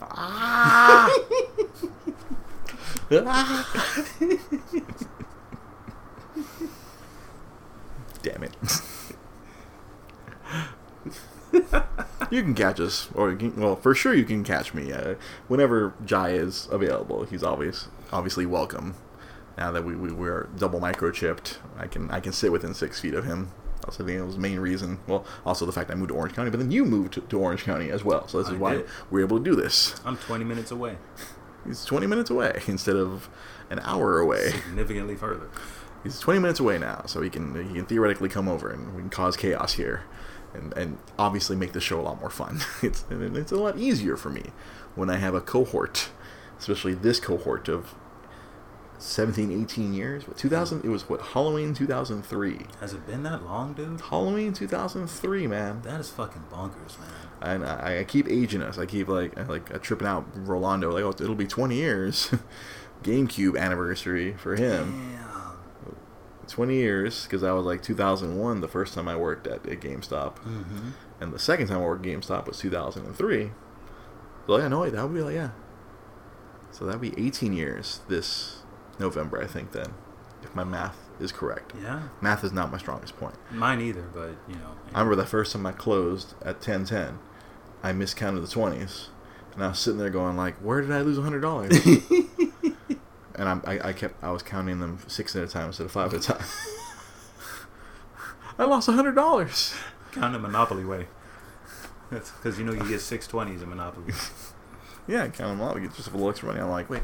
[0.00, 1.10] ah!
[8.28, 8.52] Damn it.
[12.30, 15.14] you can catch us, or you can, well, for sure you can catch me uh,
[15.48, 17.24] whenever Jai is available.
[17.24, 18.94] He's always obviously welcome.
[19.56, 23.14] Now that we, we we're double microchipped, I can I can sit within six feet
[23.14, 23.50] of him.
[23.84, 24.98] Also, I think it was the main reason.
[25.06, 27.40] Well, also the fact I moved to Orange County, but then you moved to, to
[27.40, 28.28] Orange County as well.
[28.28, 28.86] So this I is why did.
[29.10, 30.00] we're able to do this.
[30.04, 30.98] I'm 20 minutes away,
[31.66, 33.28] He's 20 minutes away instead of
[33.70, 34.50] an hour away.
[34.50, 35.48] significantly further.
[36.02, 39.02] He's 20 minutes away now, so he can he can theoretically come over and we
[39.02, 40.04] can cause chaos here,
[40.54, 42.60] and and obviously make the show a lot more fun.
[42.82, 44.52] It's it's a lot easier for me
[44.94, 46.10] when I have a cohort,
[46.58, 47.94] especially this cohort of
[48.98, 50.26] 17, 18 years.
[50.26, 50.84] What 2000?
[50.84, 52.58] It was what Halloween 2003.
[52.80, 54.00] Has it been that long, dude?
[54.00, 55.82] Halloween 2003, man.
[55.82, 57.08] That is fucking bonkers, man.
[57.40, 58.78] And I, I keep aging us.
[58.78, 60.90] I keep like I, like uh, tripping out Rolando.
[60.90, 62.30] Like, oh, it'll be 20 years.
[63.02, 65.14] GameCube anniversary for him.
[65.16, 65.27] Damn.
[66.48, 70.36] 20 years because that was like 2001 the first time I worked at, at GameStop.
[70.36, 70.90] Mm-hmm.
[71.20, 73.50] and the second time I worked at GameStop was 2003
[74.46, 75.50] so yeah no wait that would be like yeah.
[76.70, 78.62] So that'd be 18 years this
[78.98, 79.94] November I think then
[80.42, 81.72] if my math is correct.
[81.82, 82.02] Yeah.
[82.20, 83.34] math is not my strongest point.
[83.50, 84.70] Mine either, but you know.
[84.94, 87.18] I remember the first time I closed at 1010
[87.82, 89.08] I miscounted the 20s
[89.54, 92.47] and I was sitting there going like where did I lose $100
[93.38, 96.12] and I, I kept I was counting them six at a time instead of five
[96.12, 96.46] at a time.
[98.58, 99.74] I lost a hundred dollars.
[100.12, 101.06] Kind of Monopoly way.
[102.10, 104.12] That's because you know you get six twenties in Monopoly.
[105.08, 106.60] Yeah, I counted them all get just a little extra money.
[106.60, 107.02] I'm like, wait,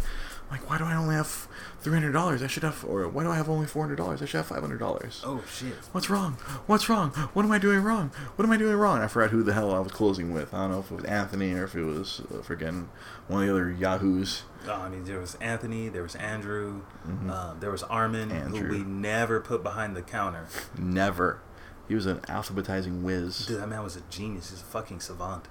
[0.55, 1.49] like why do I only have
[1.81, 2.43] three hundred dollars?
[2.43, 4.23] I should have, or why do I have only four hundred dollars?
[4.23, 5.21] I should have five hundred dollars.
[5.25, 5.75] Oh shit!
[5.93, 6.35] What's wrong?
[6.67, 7.11] What's wrong?
[7.35, 8.11] What am I doing wrong?
[8.37, 9.01] What am I doing wrong?
[9.01, 10.55] I forgot who the hell I was closing with.
[10.55, 12.87] I don't know if it was Anthony or if it was uh, freaking
[13.27, 14.45] one of the other yahoos.
[14.69, 17.31] Oh, I mean, there was Anthony, there was Andrew, Mhm.
[17.31, 18.61] um, there was Armin, Andrew.
[18.69, 20.47] who we never put behind the counter.
[20.79, 21.41] Never.
[21.89, 23.45] He was an alphabetizing whiz.
[23.47, 24.51] Dude, that man was a genius.
[24.51, 25.49] He's a fucking savant.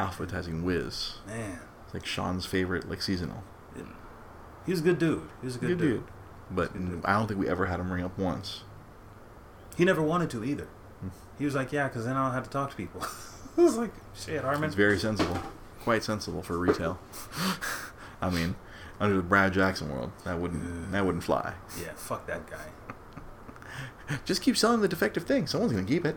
[0.00, 1.14] Alphabetizing whiz.
[1.26, 3.42] Man, It's like Sean's favorite, like seasonal.
[4.68, 5.22] He was a good dude.
[5.40, 5.90] He was a good, Good dude.
[6.00, 6.04] dude.
[6.50, 7.00] But Good.
[7.06, 8.64] I don't think we ever had him ring up once.
[9.78, 10.68] He never wanted to either.
[11.00, 11.08] Hmm.
[11.38, 13.00] He was like, yeah, because then I don't have to talk to people.
[13.56, 14.64] I was like, shit, Armin.
[14.64, 15.38] It's very sensible.
[15.84, 16.98] Quite sensible for retail.
[18.20, 18.56] I mean,
[19.00, 21.54] under the Brad Jackson world, that wouldn't that wouldn't fly.
[21.80, 24.16] Yeah, fuck that guy.
[24.26, 25.46] Just keep selling the defective thing.
[25.46, 26.16] Someone's gonna keep it.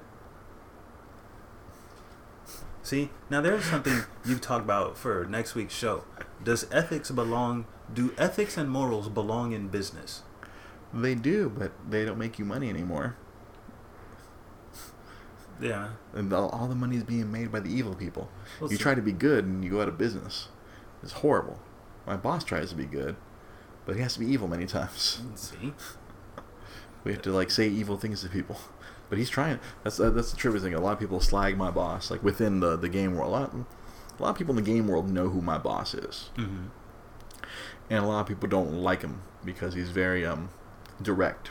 [2.84, 6.03] See, now there's something you talk about for next week's show.
[6.43, 7.65] Does ethics belong?
[7.93, 10.23] Do ethics and morals belong in business?
[10.93, 13.15] They do, but they don't make you money anymore.
[15.61, 15.89] Yeah.
[16.13, 18.30] And all, all the money is being made by the evil people.
[18.59, 20.47] Well, you try to be good and you go out of business.
[21.03, 21.59] It's horrible.
[22.05, 23.15] My boss tries to be good,
[23.85, 25.22] but he has to be evil many times.
[25.35, 25.73] See,
[27.03, 28.57] We have to like say evil things to people,
[29.09, 29.59] but he's trying.
[29.84, 30.73] That's uh, that's the trivia thing.
[30.73, 33.30] A lot of people slag my boss, like within the the game world.
[33.30, 33.55] A lot,
[34.22, 36.68] a lot of people in the game world know who my boss is, mm-hmm.
[37.89, 40.49] and a lot of people don't like him because he's very um
[41.02, 41.49] direct.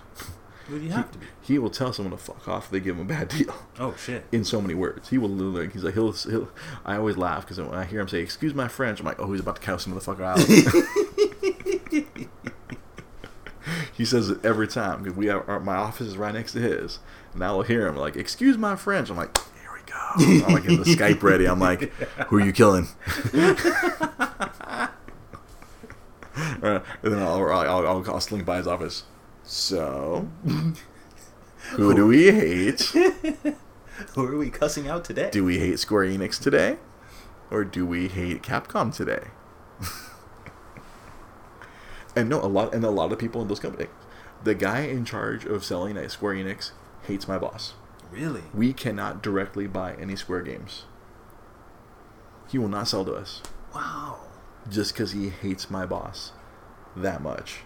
[0.71, 1.27] well, you have to be.
[1.41, 3.53] He will tell someone to fuck off if they give him a bad deal.
[3.79, 4.25] Oh shit.
[4.31, 5.69] In so many words, he will literally.
[5.69, 6.13] He's like he'll.
[6.13, 6.49] he'll
[6.85, 9.33] I always laugh because when I hear him say "excuse my French," I'm like, oh,
[9.33, 10.39] he's about to cuss some motherfucker out.
[13.97, 16.61] he says it every time because we have our, my office is right next to
[16.61, 17.01] his,
[17.35, 19.37] and I will hear him like, "Excuse my French." I'm like,
[20.19, 20.45] "Here we.
[20.45, 21.47] I'm like getting the Skype ready.
[21.47, 21.93] I'm like,
[22.29, 22.89] "Who are you killing?"
[26.63, 29.05] Uh, and then I'll, I'll, I'll, I'll slink by his office.
[29.45, 30.29] So,
[31.71, 32.83] who do we hate?
[34.15, 35.29] Who are we cussing out today?
[35.31, 36.79] Do we hate Square Enix today?
[37.51, 39.29] Or do we hate Capcom today?
[42.17, 43.89] and no, a lot and a lot of people in those companies.
[44.43, 46.71] The guy in charge of selling at Square Enix
[47.03, 47.75] hates my boss.
[48.11, 48.43] Really?
[48.55, 50.85] We cannot directly buy any Square games.
[52.49, 53.43] He will not sell to us
[53.75, 54.19] Wow.
[54.69, 56.33] just because he hates my boss
[56.97, 57.61] that much.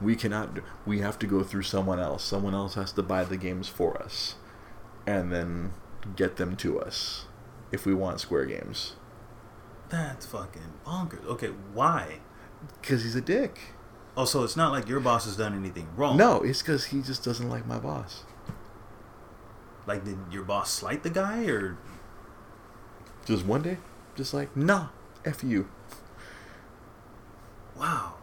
[0.00, 0.54] We cannot.
[0.54, 2.22] do- We have to go through someone else.
[2.24, 4.36] Someone else has to buy the games for us,
[5.06, 5.72] and then
[6.16, 7.26] get them to us
[7.72, 8.94] if we want Square games.
[9.88, 11.24] That's fucking bonkers.
[11.26, 12.20] Okay, why?
[12.80, 13.58] Because he's a dick.
[14.16, 16.16] Oh, so it's not like your boss has done anything wrong.
[16.16, 18.24] No, it's because he just doesn't like my boss.
[19.86, 21.76] Like, did your boss slight the guy, or
[23.24, 23.78] Just one day,
[24.16, 24.88] just like, nah,
[25.24, 25.68] F you.
[27.78, 28.14] wow?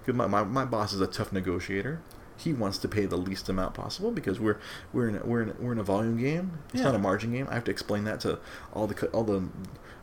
[0.00, 2.00] Because my, my, my boss is a tough negotiator.
[2.36, 4.58] He wants to pay the least amount possible because we're
[4.94, 6.52] we're in a, we're in a, we're in a volume game.
[6.72, 7.46] It's not a margin game.
[7.50, 8.38] I have to explain that to
[8.72, 9.46] all the all the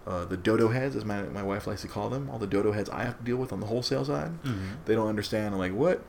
[0.06, 2.30] uh, the dodo heads, as my my wife likes to call them.
[2.30, 4.40] All the dodo heads I have to deal with on the wholesale side.
[4.44, 4.60] Mhm.
[4.86, 5.56] They don't understand.
[5.56, 6.04] I'm like, what?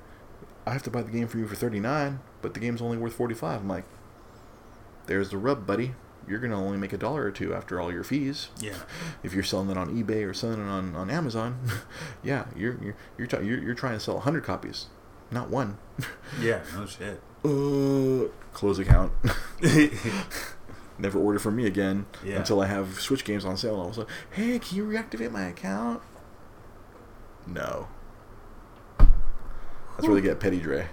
[0.66, 2.98] I have to buy the game for you for thirty nine, but the game's only
[2.98, 3.62] worth forty five.
[3.62, 3.84] I'm like,
[5.08, 5.94] there's the rub, buddy.
[6.28, 8.48] You're gonna only make a dollar or two after all your fees.
[8.60, 8.74] Yeah.
[9.22, 11.58] If you're selling it on eBay or selling it on, on Amazon,
[12.22, 14.86] yeah, you're you're you're, try- you're you're trying to sell hundred copies,
[15.30, 15.78] not one.
[16.40, 16.60] Yeah.
[16.76, 17.20] No shit.
[17.44, 19.12] uh, close account.
[21.00, 22.36] Never order from me again Yeah.
[22.38, 23.74] until I have Switch games on sale.
[23.74, 26.02] And all of a sudden, hey, can you reactivate my account?
[27.46, 27.86] No.
[28.98, 30.88] That's where they get Petty Dre.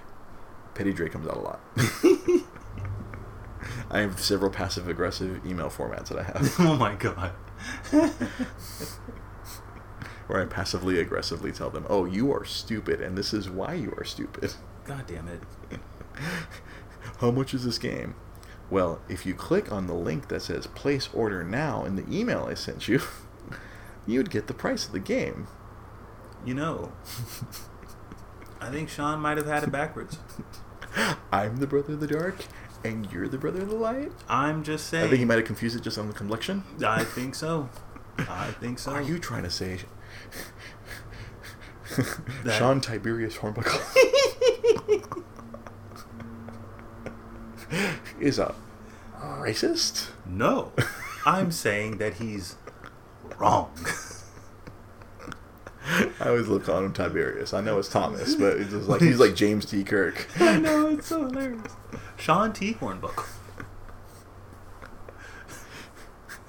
[0.75, 1.59] Petty Dre comes out a lot.
[3.89, 7.31] I have several passive aggressive email formats that I have oh my god.
[10.27, 13.93] where I passively aggressively tell them, "Oh, you are stupid, and this is why you
[13.97, 14.53] are stupid."
[14.85, 15.41] God damn it.
[17.19, 18.15] How much is this game?
[18.69, 22.47] Well, if you click on the link that says place order now in the email
[22.49, 23.01] I sent you,
[24.07, 25.47] you'd get the price of the game.
[26.43, 26.91] You know,
[28.59, 30.17] I think Sean might have had it backwards.
[31.31, 32.45] I'm the brother of the dark,
[32.85, 34.11] and you're the brother of the light.
[34.29, 35.05] I'm just saying.
[35.05, 36.63] I think he might have confused it just on the complexion.
[36.85, 37.69] I think so.
[38.17, 38.91] I think so.
[38.91, 39.79] Are you trying to say
[42.43, 43.81] That- Sean Tiberius Hornbuckle
[48.19, 48.55] is a
[49.21, 50.09] racist?
[50.25, 50.71] No.
[51.25, 52.55] I'm saying that he's
[53.37, 53.71] wrong.
[56.19, 57.53] I always look on him Tiberius.
[57.53, 59.83] I know it's Thomas, but it's just like he's like James T.
[59.83, 60.27] Kirk.
[60.39, 61.75] I know, it's so hilarious.
[62.17, 62.73] Sean T.
[62.73, 63.27] Hornbuckle.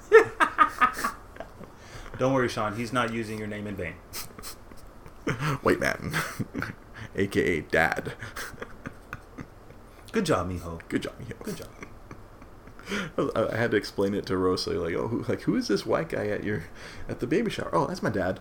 [2.17, 2.75] Don't worry, Sean.
[2.75, 3.93] He's not using your name in vain.
[5.61, 6.15] White man,
[7.15, 8.13] aka Dad.
[10.11, 10.81] Good job, mijo.
[10.87, 11.35] Good job, Mio.
[11.43, 11.67] Good job.
[13.35, 15.85] I, I had to explain it to Rosalie, like, oh, who, like who is this
[15.85, 16.63] white guy at your
[17.07, 17.69] at the baby shower?
[17.73, 18.39] Oh, that's my dad.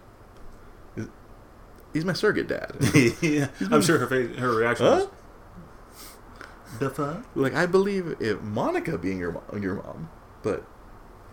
[1.96, 2.76] He's my surrogate dad.
[3.22, 5.06] yeah, I'm sure her face, her reaction Huh?
[5.06, 7.24] was the fuck.
[7.34, 10.10] like I believe it Monica being your mom, your mom,
[10.42, 10.62] but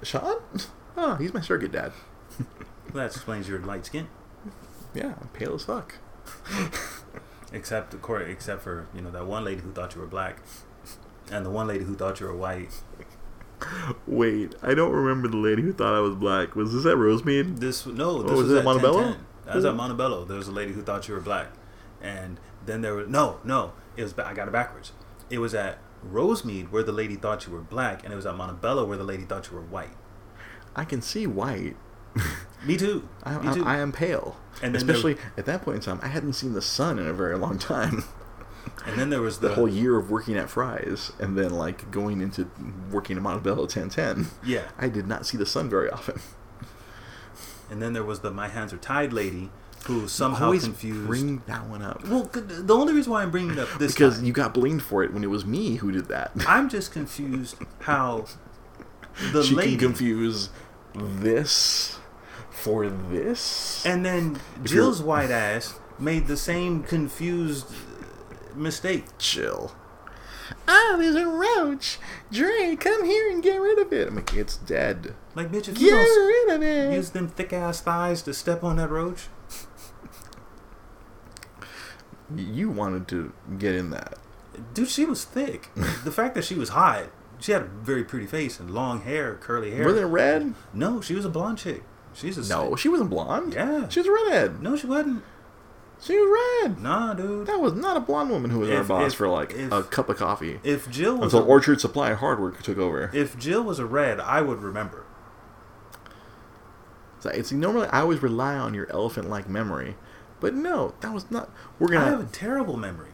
[0.03, 0.38] Sean,
[0.98, 1.91] oh, he's my surrogate dad.
[2.94, 4.07] That explains your light skin.
[4.94, 5.95] Yeah, I'm pale as fuck.
[7.52, 10.38] Except, course, except for you know that one lady who thought you were black,
[11.30, 12.81] and the one lady who thought you were white.
[14.07, 16.56] Wait, I don't remember the lady who thought I was black.
[16.56, 17.60] Was this at Rosemead?
[17.60, 18.94] This no, oh, this Oh, was was it at Montebello?
[19.02, 19.32] 1010.
[19.45, 20.26] That was at Montebello.
[20.26, 21.49] There was a lady who thought you were black,
[22.02, 23.74] and then there was no, no.
[23.98, 24.91] It was I got it backwards.
[25.30, 28.36] It was at Rosemead where the lady thought you were black, and it was at
[28.36, 29.95] Montebello where the lady thought you were white.
[30.76, 31.76] I can see white.
[32.65, 33.07] Me too.
[33.24, 33.64] I, Me too.
[33.65, 34.38] I am pale.
[34.61, 37.07] And then there- Especially at that point in time, I hadn't seen the sun in
[37.07, 38.03] a very long time.
[38.86, 41.90] and then there was the, the whole year of working at Fry's and then like
[41.91, 42.49] going into
[42.91, 44.28] working at Montebello 1010.
[44.45, 46.20] yeah, I did not see the sun very often.
[47.69, 49.49] And then there was the my hands are tied lady
[49.85, 51.07] who somehow Always confused.
[51.07, 52.07] bring that one up.
[52.07, 54.81] well, the only reason why I'm bringing it up this because time, you got blamed
[54.81, 56.31] for it when it was me who did that.
[56.48, 58.26] I'm just confused how
[59.34, 60.49] the she lady can confuse
[60.94, 61.99] this
[62.49, 63.85] for this.
[63.85, 67.68] And then If Jill's you're- white ass made the same confused
[68.56, 69.03] mistake.
[69.18, 69.73] chill.
[70.68, 71.98] Oh, there's a roach.
[72.32, 74.08] Dre, come here and get rid of it.
[74.08, 75.14] I'm like, it's dead.
[75.36, 76.94] Like, bitch, if you Get don't rid of it.
[76.94, 79.28] use them thick ass thighs to step on that roach,
[82.36, 84.18] You wanted to get in that.
[84.74, 85.70] dude, she was thick.
[86.04, 87.06] the fact that she was hot,
[87.40, 89.86] she had a very pretty face and long hair, curly hair.
[89.86, 90.54] Were they red?
[90.74, 91.84] No, she was a blonde chick.
[92.14, 93.54] She's a No, she wasn't blonde.
[93.54, 93.88] Yeah.
[93.90, 94.62] She was redhead.
[94.62, 95.24] No, she wasn't.
[96.04, 96.82] She was red.
[96.82, 97.48] Nah, dude.
[97.48, 99.84] That was not a blonde woman who was our boss if- for like if- a
[99.84, 100.60] cup of coffee.
[100.64, 103.10] If Jill was Until a, Orchard Supply Hardware took over.
[103.14, 105.06] if Jill was a red, I would remember.
[107.20, 109.96] So it's normally I always rely on your elephant-like memory,
[110.42, 111.50] but no, that was not.
[111.80, 112.06] We're gonna.
[112.06, 113.12] I have a terrible memory.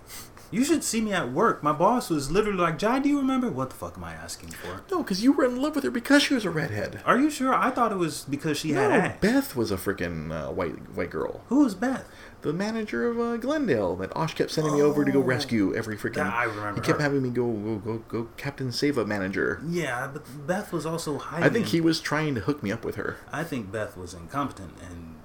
[0.51, 1.61] You should see me at work.
[1.61, 3.51] My boss was literally like, Jai, do you remember?
[3.51, 4.81] What the fuck am I asking for?
[4.89, 7.03] No, because you were in love with her because she was a redhead.
[7.05, 7.53] Are you sure?
[7.53, 9.13] I thought it was because she had No.
[9.21, 11.41] Beth was a freaking uh, white white girl.
[11.49, 12.09] Who was Beth?
[12.41, 15.23] The manager of uh, Glendale that Osh kept sending me over to go Oh.
[15.23, 16.31] rescue every freaking.
[16.31, 17.03] I remember He kept her.
[17.03, 19.61] having me go go go go Captain Save a manager.
[19.67, 21.43] Yeah, but Beth was also hiding.
[21.45, 23.17] I think he was trying to hook me up with her.
[23.31, 25.15] I think Beth was incompetent and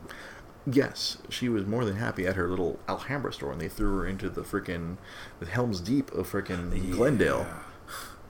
[0.67, 4.07] Yes, she was more than happy at her little Alhambra store, and they threw her
[4.07, 4.97] into the freaking
[5.39, 7.47] the Helm's Deep of freaking Glendale.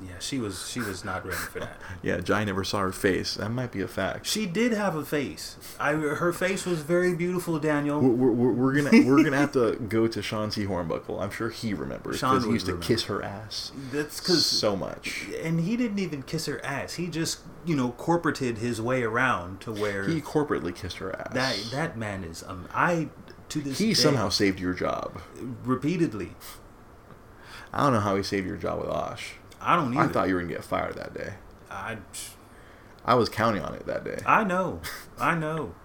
[0.03, 0.11] Yeah.
[0.19, 1.77] She was she was not ready for that.
[2.03, 3.35] Yeah, Jai never saw her face.
[3.35, 4.27] That might be a fact.
[4.27, 5.57] She did have a face.
[5.81, 8.01] I her face was very beautiful, Daniel.
[8.01, 10.67] We're, we're, we're gonna we're gonna have to go to Sean T.
[10.67, 11.21] Hornbuckle.
[11.23, 12.87] I'm sure he remembers because he used to remember.
[12.87, 15.27] kiss her ass That's because so much.
[15.43, 16.95] and he didn't even kiss her ass.
[16.95, 21.33] He just you know corporated his way around to where He corporately kissed her ass.
[21.33, 22.43] that that man is.
[22.43, 23.09] Um, I
[23.51, 25.23] to this he day, somehow saved your job.
[25.65, 26.33] repeatedly.
[27.73, 29.35] I don't know how he saved your job with Osh.
[29.65, 30.11] I don't either.
[30.11, 31.35] I thought you were gonna get fired that day.
[31.71, 31.99] I
[33.05, 34.21] I was counting on it that day.
[34.27, 34.81] I know.
[35.19, 35.75] I know.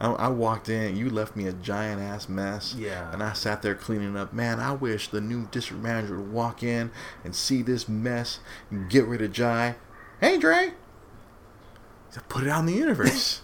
[0.00, 2.74] I, I walked in, you left me a giant ass mess.
[2.76, 3.12] Yeah.
[3.12, 4.32] And I sat there cleaning up.
[4.32, 6.90] Man, I wish the new district manager would walk in
[7.22, 8.40] and see this mess
[8.70, 9.76] and get rid of Jai.
[10.20, 10.68] Hey, Dre.
[10.68, 13.42] He said, put it out in the universe.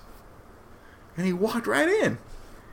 [1.17, 2.19] and he walked right in.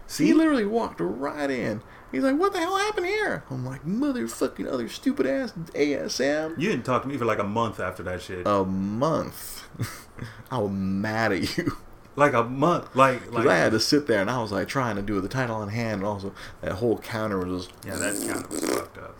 [0.08, 1.82] See, He literally walked right in.
[2.14, 3.44] He's like, what the hell happened here?
[3.50, 6.60] I'm like, motherfucking other stupid ass ASM.
[6.60, 8.46] you didn't talk to me for like a month after that shit.
[8.46, 9.64] A month.
[10.52, 11.76] I was mad at you.
[12.16, 12.96] like a month.
[12.96, 15.28] Like like I had to sit there and I was like trying to do the
[15.28, 16.02] title in hand.
[16.02, 19.18] And also, that whole counter was just, yeah, that of was fucked up.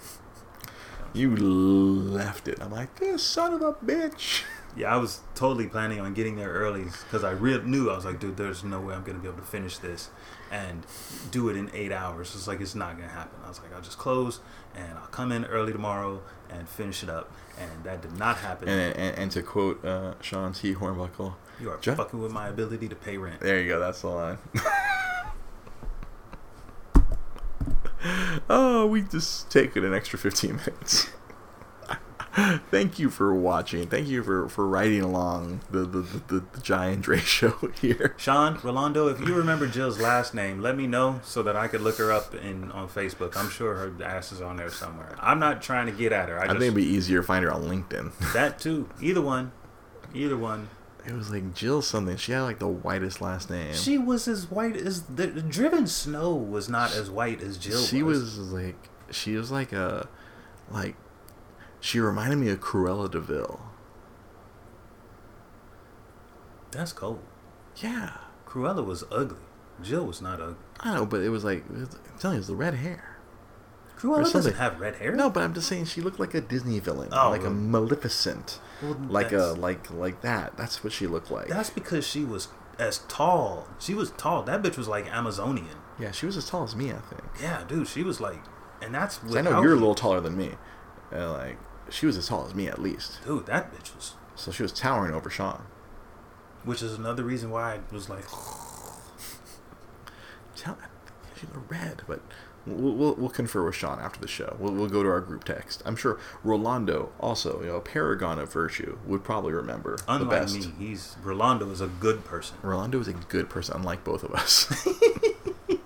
[1.14, 2.60] you left it.
[2.62, 4.44] I'm like, this son of a bitch.
[4.76, 8.06] Yeah, I was totally planning on getting there early because I real knew I was
[8.06, 10.10] like, dude, there's no way I'm gonna be able to finish this
[10.54, 10.86] and
[11.32, 12.34] do it in eight hours.
[12.36, 13.40] It's like it's not gonna happen.
[13.44, 14.40] I was like, I'll just close
[14.76, 17.32] and I'll come in early tomorrow and finish it up.
[17.60, 18.70] And that did not happen.
[18.70, 20.76] And, and, and to quote uh, Sean T.
[20.76, 23.42] Hornbuckle, you are Ju- fucking with my ability to pay rent.
[23.42, 24.38] there you go, that's the line.
[28.50, 31.10] oh, we just take it an extra 15 minutes.
[32.72, 33.88] Thank you for watching.
[33.88, 38.16] Thank you for, for riding along the, the, the, the, Giant Dre show here.
[38.18, 41.82] Sean Rolando, if you remember Jill's last name, let me know so that I could
[41.82, 43.38] look her up in on Facebook.
[43.38, 45.16] I'm sure her ass is on there somewhere.
[45.20, 46.40] I'm not trying to get at her.
[46.40, 48.12] I, I, just, think it'd be easier to find her on LinkedIn.
[48.34, 48.90] that too.
[49.00, 49.52] Either one,
[50.16, 50.70] either one.
[51.06, 52.18] It was like Jill something.
[52.18, 53.76] She had like the whitest last name.
[53.76, 57.84] She was as white as the, the driven snow was not as white as Jill.
[57.84, 58.40] she was.
[58.40, 60.08] was like she was like a
[60.72, 60.96] like
[61.84, 63.60] she reminded me of Cruella de Vil.
[66.72, 67.20] That's cold.
[67.78, 69.38] Yeah, Cruella was ugly.
[69.82, 70.56] Jill was not ugly.
[70.80, 71.88] I know, but it was like I'm
[72.20, 73.18] telling you, it was the red hair.
[73.98, 75.14] Cruella doesn't have red hair.
[75.16, 77.50] No, but I'm just saying she looked like a Disney villain, Oh, like a.
[77.50, 80.56] Maleficent, Well, like a like like that.
[80.58, 81.48] That's what she looked like.
[81.48, 82.48] That's because she was
[82.80, 83.68] as tall.
[83.80, 84.44] She was tall.
[84.44, 85.78] That bitch was like Amazonian.
[86.00, 87.24] yeah, she was as tall as me, I think.
[87.42, 88.40] Yeah, dude, she was like,
[88.82, 90.52] and that's I know you're a little taller than me.
[91.12, 91.58] Uh, like
[91.94, 94.16] she was as tall as me at least, Dude, that bitch was.
[94.36, 95.64] so she was towering over Sean.
[96.64, 98.24] Which is another reason why I was like,
[100.56, 100.78] Tell
[101.36, 102.22] she's a red, but
[102.66, 104.56] we'll, we'll, we'll confer with Sean after the show.
[104.60, 105.84] We'll, we'll go to our group text.
[105.86, 110.52] I'm sure Rolando, also you know, a paragon of virtue, would probably remember the unlike
[110.52, 112.58] me, he's Rolando is a good person.
[112.62, 114.88] Rolando is a good person, unlike both of us.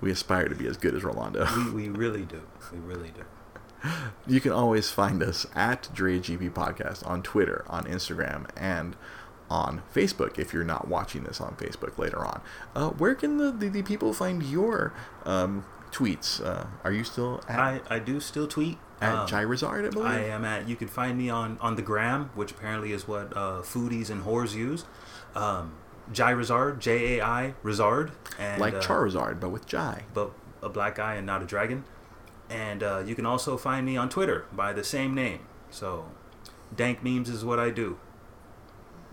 [0.00, 1.46] we aspire to be as good as Rolando.
[1.56, 2.42] We, we really do.
[2.72, 3.22] We really do.
[4.26, 8.96] You can always find us at DreGP Podcast on Twitter, on Instagram, and
[9.50, 12.40] on Facebook if you're not watching this on Facebook later on.
[12.74, 14.94] Uh, where can the, the, the people find your
[15.24, 16.44] um, tweets?
[16.44, 18.78] Uh, are you still at, I, I do still tweet.
[19.00, 20.06] at Um, Jai I believe?
[20.06, 20.68] I am at.
[20.68, 24.24] You can find me on on the gram, which apparently is what uh, foodies and
[24.24, 24.84] whores use.
[25.34, 25.72] Um,
[26.12, 30.04] Jai Rizard, J A I Rizard, and like uh, Charizard, but with Jai.
[30.14, 30.32] but
[30.62, 31.84] a black guy and not a dragon.
[32.52, 35.40] And uh, you can also find me on Twitter by the same name.
[35.70, 36.04] So,
[36.76, 37.98] dank memes is what I do.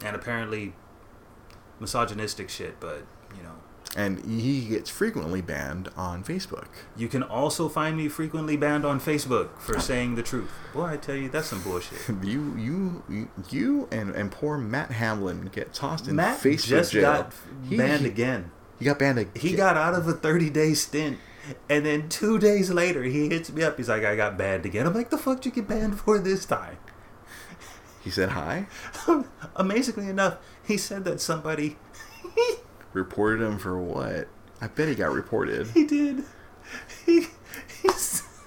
[0.03, 0.74] And apparently,
[1.80, 3.03] misogynistic shit, but
[3.36, 3.56] you know.
[3.98, 6.68] And he gets frequently banned on Facebook.
[6.95, 10.52] You can also find me frequently banned on Facebook for saying the truth.
[10.74, 11.98] Boy, I tell you, that's some bullshit.
[12.24, 17.02] You, you, you, and, and poor Matt Hamlin get tossed in Matt Facebook just jail.
[17.02, 17.34] got
[17.68, 18.52] He- banned he- again.
[18.78, 19.34] He got banned again.
[19.41, 21.18] He got out of a 30 day stint.
[21.69, 23.77] And then two days later, he hits me up.
[23.77, 24.85] He's like, I got banned again.
[24.88, 26.77] I'm like, the fuck did you get banned for this time?
[28.01, 28.67] He said hi.
[29.55, 31.77] Amazingly enough, he said that somebody
[32.93, 34.27] Reported him for what?
[34.61, 35.67] I bet he got reported.
[35.67, 36.23] he did.
[37.05, 37.27] He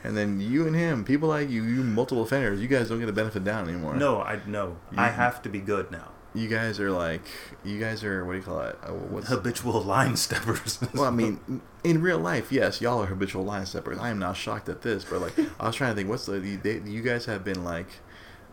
[0.05, 3.09] And then you and him, people like you, you multiple offenders, you guys don't get
[3.09, 3.95] a benefit down anymore.
[3.95, 4.79] No, I no.
[4.97, 6.11] I have to be good now.
[6.35, 7.23] You guys are like,
[7.63, 8.79] you guys are, what do you call it?
[8.83, 10.79] Uh, what's Habitual line steppers.
[10.95, 13.99] Well, I mean, in real life, yes, y'all are habitual line steppers.
[13.99, 16.39] I am not shocked at this, but like, I was trying to think, what's the,
[16.39, 17.89] the they, you guys have been like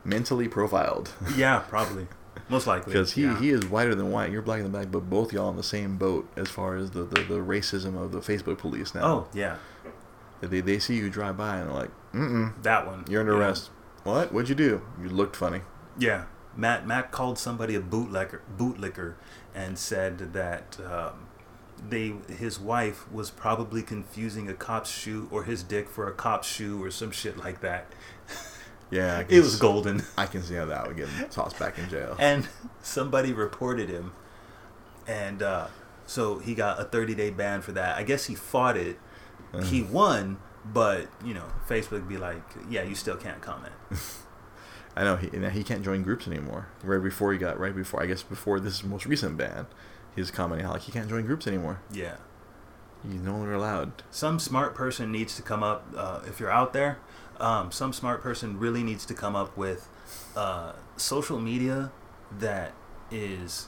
[0.04, 2.08] mentally profiled yeah, probably.
[2.48, 2.94] Most likely.
[2.94, 3.40] because he yeah.
[3.40, 4.32] he is whiter than white.
[4.32, 6.92] You're black in the back, but both y'all in the same boat as far as
[6.92, 9.04] the the, the racism of the Facebook police now.
[9.04, 9.58] Oh yeah,
[10.42, 13.06] they they see you drive by and they're like, mm mm, that one.
[13.10, 13.40] you're under know.
[13.40, 13.70] arrest.
[14.04, 14.34] What?
[14.34, 14.82] What'd you do?
[15.02, 15.62] You looked funny.
[15.98, 16.26] Yeah,
[16.60, 19.16] Matt Matt called somebody a bootlicker, bootlicker,
[19.56, 21.28] and said that um,
[21.88, 26.48] they his wife was probably confusing a cop's shoe or his dick for a cop's
[26.48, 27.88] shoe or some shit like that.
[28.92, 30.02] Yeah, I It was golden.
[30.18, 32.16] I can see how that would get him tossed back in jail.
[32.18, 32.48] And
[32.82, 34.14] somebody reported him,
[35.08, 35.68] and uh,
[36.08, 38.00] so he got a 30 day ban for that.
[38.00, 38.98] I guess he fought it.
[39.64, 43.74] He won, but you know, Facebook be like, yeah, you still can't comment.
[45.00, 46.68] I know he he can't join groups anymore.
[46.84, 49.66] Right before he got right before I guess before this most recent ban,
[50.14, 51.80] he was commenting how like he can't join groups anymore.
[51.90, 52.18] Yeah.
[53.02, 54.04] He's no longer allowed.
[54.12, 56.98] some smart person needs to come up uh, if you're out there
[57.40, 59.88] um, some smart person really needs to come up with
[60.36, 61.94] uh, social media
[62.38, 62.74] that
[63.10, 63.68] is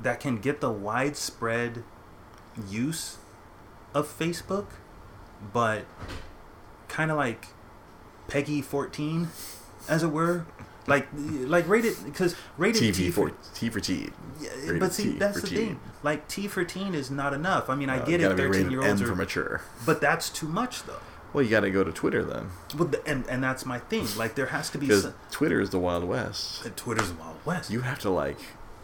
[0.00, 1.82] that can get the widespread
[2.70, 3.18] use
[3.92, 4.66] of facebook
[5.52, 5.84] but
[6.86, 7.48] kind of like
[8.28, 9.28] peggy 14
[9.88, 10.44] as it were
[10.86, 14.10] like like rated because rated TV T for T for T.
[14.40, 15.66] yeah, rated but see T that's for the teen.
[15.68, 18.42] thing like t for teen is not enough i mean i Uh, get it be
[18.42, 19.60] 13 rated year M olds for are mature.
[19.84, 21.00] but that's too much, though.
[21.34, 24.06] Well, you got to go to Twitter then, the, and and that's my thing.
[24.16, 24.86] Like there has to be.
[24.86, 26.64] because Some, Twitter is the Wild West.
[26.76, 27.68] Twitter's the Wild West.
[27.70, 28.38] You have to like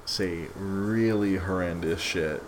[0.04, 2.42] say really horrendous shit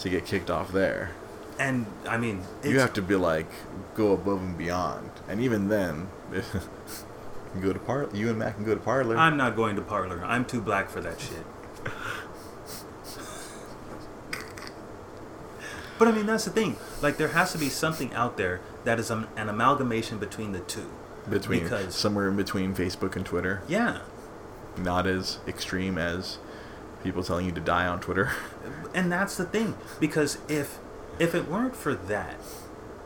[0.00, 1.12] to get kicked off there.
[1.58, 3.46] And I mean, it's, you have to be like
[3.94, 6.42] go above and beyond, and even then, you
[7.52, 8.08] can go to par.
[8.12, 9.16] You and Matt can go to Parler.
[9.16, 10.22] I'm not going to Parler.
[10.24, 11.44] I'm too black for that shit.
[15.98, 16.76] But I mean, that's the thing.
[17.00, 20.60] Like, there has to be something out there that is an, an amalgamation between the
[20.60, 20.90] two.
[21.28, 23.62] between because- somewhere in between Facebook and Twitter.
[23.66, 24.00] Yeah,
[24.76, 26.36] Not as extreme as
[27.02, 28.30] people telling you to die on Twitter.
[28.94, 29.74] and that's the thing.
[29.98, 30.78] Because if
[31.18, 32.36] if it weren't for that,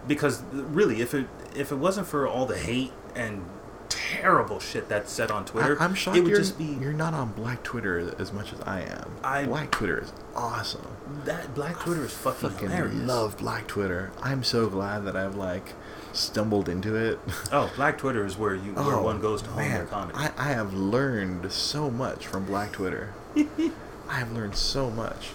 [0.07, 3.45] because really, if it if it wasn't for all the hate and
[3.89, 6.93] terrible shit that's said on Twitter, I, am shocked it would you're, just be you're
[6.93, 9.13] not on Black Twitter as much as I am.
[9.23, 10.87] I- Black Twitter is awesome.
[11.25, 12.95] that Black Twitter is fucking, Fucking hilarious.
[12.95, 14.11] love Black Twitter.
[14.23, 15.75] I'm so glad that I've like
[16.13, 17.19] stumbled into it.
[17.53, 20.17] Oh, Black Twitter is where you where oh, one goes to hone their comedy.
[20.17, 23.13] Oh, I, I have learned so much from Black Twitter.
[23.37, 25.31] I have learned so much.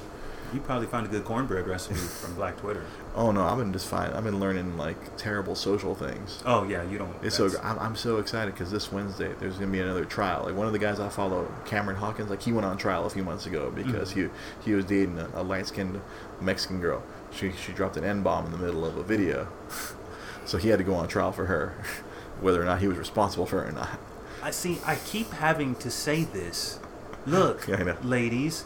[0.55, 2.83] You probably found a good cornbread recipe from Black Twitter.
[3.17, 4.11] Oh no, I've been just fine.
[4.11, 6.43] I've been learning like terrible social things.
[6.45, 7.15] Oh yeah, you don't.
[7.23, 10.43] It's so I'm, I'm so excited because this Wednesday there's gonna be another trial.
[10.43, 13.09] Like one of the guys I follow, Cameron Hawkins, like he went on trial a
[13.09, 14.29] few months ago because Mhm.
[14.63, 16.01] he he was dating a, a light skinned
[16.41, 17.03] Mexican girl.
[17.31, 19.47] She she dropped an N bomb in the middle of a video,
[20.45, 21.73] so he had to go on trial for her,
[22.41, 23.97] whether or not he was responsible for it or not.
[24.43, 24.79] I see.
[24.85, 26.79] I keep having to say this.
[27.25, 27.95] Look, know.
[28.03, 28.65] ladies,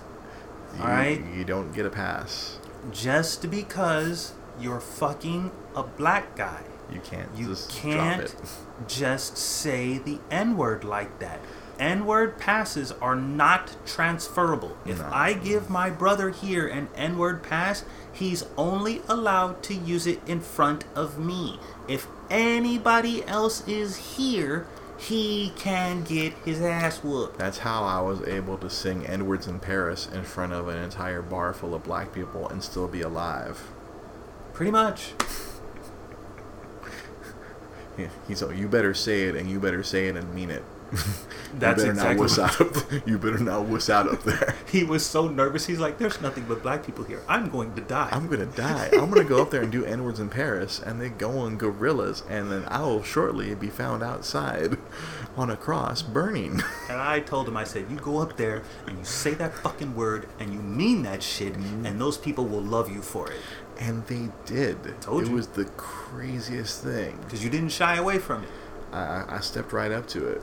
[0.77, 1.21] You, All right.
[1.35, 2.57] you don't get a pass.
[2.91, 8.35] just because you're fucking a black guy, You can't you just can't it.
[8.87, 11.39] just say the N word like that.
[11.79, 14.75] N word passes are not transferable.
[14.85, 15.09] If No.
[15.11, 20.19] I give my brother here an N word pass, he's only allowed to use it
[20.27, 21.57] in front of me.
[21.87, 24.65] If anybody else is here,
[24.99, 27.37] he can get his ass whooped.
[27.39, 30.77] That's how I was able to sing N words in Paris in front of an
[30.77, 33.71] entire bar full of black people and still be alive.
[34.53, 35.13] Pretty much.
[37.97, 40.63] Yeah, He's like, you better say it, and you better say it and mean it.
[41.59, 44.23] That's you better exactly not wuss out up th- You better not wuss out up
[44.23, 44.55] there.
[44.71, 45.65] He was so nervous.
[45.65, 47.21] He's like, "There's nothing but black people here.
[47.27, 48.89] I'm going to die." I'm gonna die.
[48.93, 51.57] I'm gonna go up there and do N words in Paris, and then go on
[51.57, 54.77] gorillas, and then I will shortly be found outside
[55.35, 56.61] on a cross burning.
[56.89, 59.95] And I told him, I said, "You go up there and you say that fucking
[59.95, 61.85] word and you mean that shit, Mm-hmm.
[61.87, 63.39] and those people will love you for it
[63.79, 64.77] And they did.
[65.01, 65.35] Told it you.
[65.35, 67.17] was the craziest thing.
[67.23, 68.49] because you didn't shy away from it."
[68.93, 70.41] I- I stepped right up to it.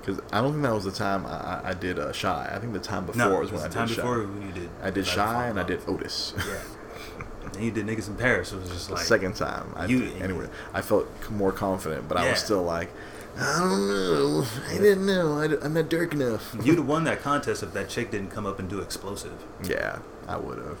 [0.00, 2.50] Because I don't think that was the time I, I- I did uh, Shy.
[2.54, 3.94] I think the time before no, was when was I the did time Shy.
[3.96, 4.70] before you did.
[4.82, 6.34] I did Shy and I did Otis.
[6.46, 7.52] Yeah.
[7.54, 8.52] and you did niggas in Paris.
[8.52, 9.72] It was just like Second time.
[9.76, 12.90] I You- did, anyway, I felt more confident, but I was still like,
[13.38, 14.44] I don't know.
[14.68, 15.38] I didn't know.
[15.38, 16.54] I, am not dark enough.
[16.64, 19.44] You'd have won that contest if that chick didn't come up and do explosive.
[19.62, 20.78] yeah, I would have.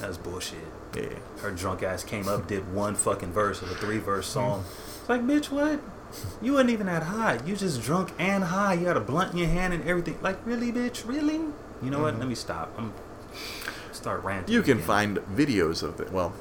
[0.00, 0.58] That's bullshit.
[0.96, 1.08] Yeah.
[1.42, 4.64] Her drunk ass came up, did one fucking verse of a three verse song.
[5.00, 5.80] It's like, bitch, what?
[6.42, 7.40] You wasn't even that high.
[7.46, 8.74] You just drunk and high.
[8.74, 10.18] You had a blunt in your hand and everything.
[10.22, 11.06] Like, really, bitch?
[11.06, 11.40] Really?
[11.82, 12.14] You know what?
[12.14, 12.18] Mhm.
[12.20, 12.72] Let me stop.
[12.78, 12.92] I'm
[13.92, 14.52] start ranting.
[14.52, 14.86] You can again.
[14.86, 16.12] find videos of it.
[16.12, 16.32] Well,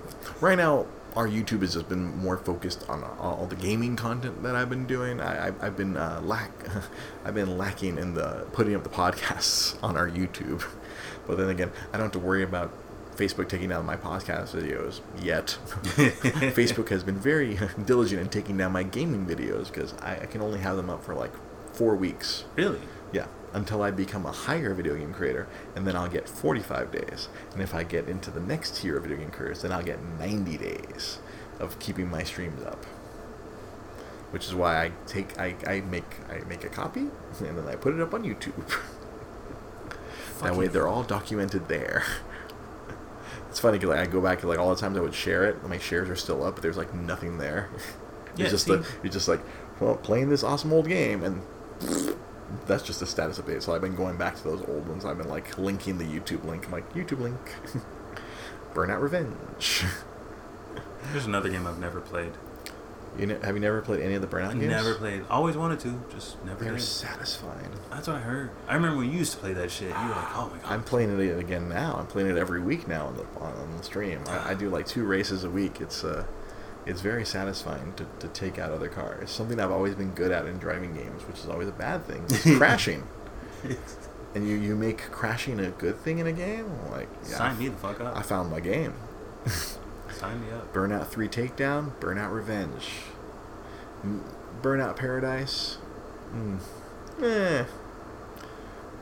[0.41, 0.85] right now
[1.15, 4.85] our YouTube has just been more focused on all the gaming content that I've been
[4.87, 5.21] doing.
[5.21, 6.51] I, I, I've been uh, lack,
[7.25, 10.63] I've been lacking in the putting up the podcasts on our YouTube.
[11.27, 12.71] But then again, I don't have to worry about
[13.15, 15.57] Facebook taking down my podcast videos yet.
[16.53, 20.41] Facebook has been very diligent in taking down my gaming videos because I, I can
[20.41, 21.31] only have them up for like
[21.73, 22.45] four weeks.
[22.55, 22.81] Really?
[23.11, 27.29] Yeah, until I become a higher video game creator, and then I'll get 45 days.
[27.53, 30.03] And if I get into the next tier of video game creators, then I'll get
[30.19, 31.19] 90 days
[31.59, 32.83] of keeping my streams up.
[34.31, 37.01] Which is why I take I, I make I make a copy
[37.39, 38.79] and then I put it up on YouTube.
[40.41, 42.03] that way they're all documented there.
[43.53, 45.43] It's funny because like, I go back and like all the times I would share
[45.43, 47.69] it, my shares are still up, but there's like nothing there.
[48.35, 49.41] Yeah, just the, you're just like,
[49.79, 51.43] well, playing this awesome old game, and
[52.65, 53.61] that's just the status update.
[53.61, 55.05] So I've been going back to those old ones.
[55.05, 56.65] I've been like linking the YouTube link.
[56.65, 57.37] I'm like YouTube link,
[58.73, 59.83] Burnout Revenge.
[61.11, 62.31] There's another game I've never played.
[63.17, 64.67] You ne- have you never played any of the Burnout games?
[64.67, 65.23] never played.
[65.29, 66.81] Always wanted to, just never They're did.
[66.81, 67.69] satisfying.
[67.91, 68.49] That's what I heard.
[68.67, 69.89] I remember when you used to play that shit.
[69.89, 70.71] You were like, oh my god.
[70.71, 71.95] I'm playing it again now.
[71.99, 74.19] I'm playing it every week now on the on, on the stream.
[74.27, 75.79] I, I do like two races a week.
[75.79, 76.25] It's uh,
[76.85, 79.29] it's very satisfying to, to take out other cars.
[79.29, 82.23] Something I've always been good at in driving games, which is always a bad thing.
[82.25, 83.03] is crashing.
[84.35, 86.65] And you, you make crashing a good thing in a game?
[86.89, 88.17] Like, yeah, Sign me the fuck up.
[88.17, 88.95] I found my game.
[90.13, 90.73] Sign me up.
[90.73, 92.89] Burnout 3 Takedown, Burnout Revenge.
[94.61, 95.77] Burnout Paradise.
[96.33, 96.59] Mm.
[97.21, 97.63] Eh.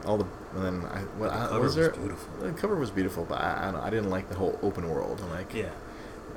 [0.05, 0.25] All the.
[0.55, 0.99] And then I.
[1.17, 1.89] What, The I cover was was there?
[1.91, 2.33] beautiful.
[2.39, 5.21] The cover was beautiful, but I, I, don't- I didn't like the whole open world.
[5.23, 5.69] I'm like, Yeah.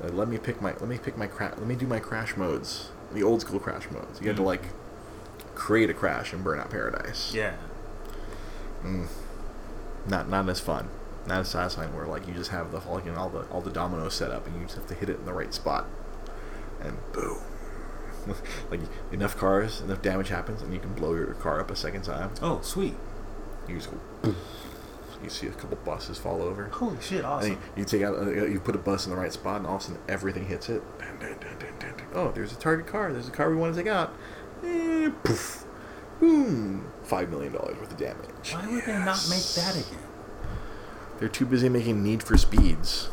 [0.02, 0.72] uh, let me pick my.
[0.72, 1.54] Let me pick my crash.
[1.56, 2.90] Let me do my crash modes.
[3.12, 4.20] The old school crash modes.
[4.20, 4.46] You had to Mhm.
[4.46, 4.62] like
[5.54, 7.32] create a crash in Burnout Paradise.
[7.34, 7.54] Yeah.
[8.84, 9.06] Mm.
[10.08, 10.88] Not not as fun.
[11.26, 11.94] Not as satisfying.
[11.94, 14.56] Where like you just have the know, all the all the dominoes set up and
[14.56, 15.86] you just have to hit it in the right spot,
[16.80, 17.38] and boom.
[18.70, 18.80] like
[19.12, 22.30] enough cars, enough damage happens, and you can blow your car up a second time.
[22.40, 22.94] Oh, sweet.
[23.68, 23.98] You just go.
[24.22, 24.36] Boom.
[25.22, 26.64] You see a couple buses fall over.
[26.64, 27.52] Holy shit, awesome.
[27.52, 29.76] you, you take out, uh, you put a bus in the right spot, and all
[29.76, 30.82] of a sudden everything hits it.
[30.98, 31.94] Dun, dun, dun.
[32.14, 33.12] Oh, there's a target car.
[33.12, 34.14] There's a car we want to take out.
[34.62, 35.64] Eh, poof,
[36.20, 38.52] boom, five million dollars worth of damage.
[38.52, 40.13] Why would they not make that again?
[41.18, 43.08] They're too busy making Need for Speeds.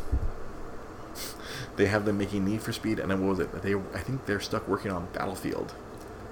[1.77, 3.61] They have them making Need for Speed, and then what was it?
[3.61, 5.73] They, I think they're stuck working on Battlefield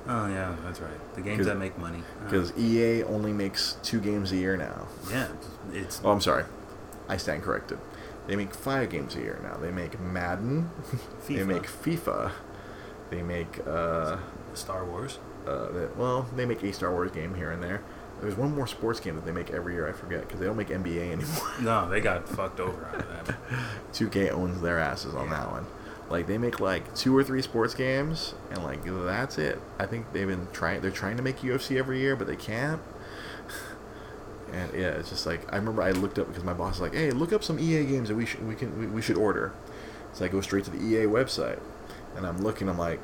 [0.07, 1.13] Oh yeah, that's right.
[1.15, 1.99] The games that make money.
[1.99, 4.87] Uh, because EA only makes two games a year now.
[5.11, 5.27] yeah,
[5.71, 6.45] it's Oh, I'm sorry,
[7.07, 7.77] I stand corrected.
[8.25, 9.57] They make five games a year now.
[9.57, 10.71] They make Madden,
[11.27, 12.31] they make FIFA,
[13.11, 14.17] they make uh,
[14.55, 15.19] Star Wars.
[15.45, 17.83] uh, they, well, they make a Star Wars game here and there.
[18.21, 19.87] There's one more sports game that they make every year.
[19.87, 21.51] I forget because they don't make NBA anymore.
[21.61, 23.37] No, they got fucked over out of that.
[23.93, 25.65] 2K owns their asses on that one.
[26.09, 29.59] Like they make like two or three sports games, and like that's it.
[29.77, 30.81] I think they've been trying.
[30.81, 32.81] They're trying to make UFC every year, but they can't.
[34.51, 36.95] And yeah, it's just like I remember I looked up because my boss was like,
[36.95, 39.53] "Hey, look up some EA games that we should we can we, we should order."
[40.13, 41.59] So I go straight to the EA website,
[42.15, 42.67] and I'm looking.
[42.67, 42.99] I'm like,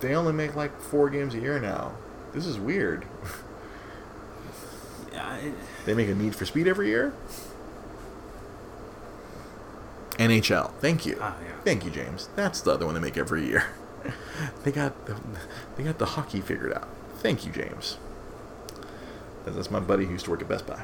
[0.00, 1.92] they only make like four games a year now.
[2.32, 3.06] This is weird.
[5.12, 5.54] Yeah, it,
[5.86, 7.12] They make a Need for Speed every year.
[10.18, 10.72] NHL.
[10.80, 11.16] Thank you.
[11.20, 11.52] Ah, yeah.
[11.64, 12.28] Thank you, James.
[12.36, 13.64] That's the other one they make every year.
[14.64, 15.16] they got the,
[15.76, 16.88] they got the hockey figured out.
[17.18, 17.98] Thank you, James.
[19.44, 20.82] That's- my buddy who used to work at Best Buy.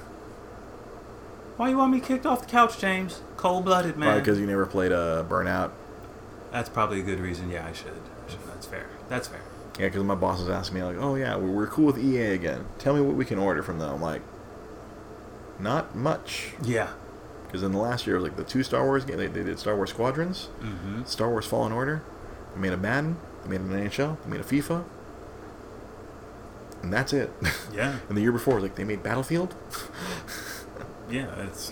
[1.57, 3.21] Why you want me kicked off the couch, James?
[3.37, 4.09] Cold blooded, man.
[4.09, 5.71] Probably because you never played uh, Burnout.
[6.51, 7.51] That's probably a good reason.
[7.51, 7.93] Yeah, I should.
[8.27, 8.41] I should.
[8.49, 8.87] That's fair.
[9.09, 9.41] That's fair.
[9.79, 12.67] Yeah, because my boss was asking me like, "Oh yeah, we're, cool with EA again.
[12.79, 14.23] Tell me what we can order from them." I'm like,
[15.59, 16.91] "Not much." Yeah.
[17.47, 19.17] Because in the last year, it was like the two Star Wars game.
[19.17, 20.49] They, they did Star Wars Squadrons.
[20.61, 21.05] Mm-hmm.
[21.05, 22.03] Star Wars Fallen Order.
[22.55, 23.17] They made a Madden.
[23.45, 24.17] They made an NHL.
[24.25, 24.85] They made a FIFA.
[26.83, 27.33] And that's it.
[27.75, 27.99] Yeah.
[28.09, 29.55] and the year before, like they made Battlefield.
[31.11, 31.27] Yeah.
[31.43, 31.71] It's.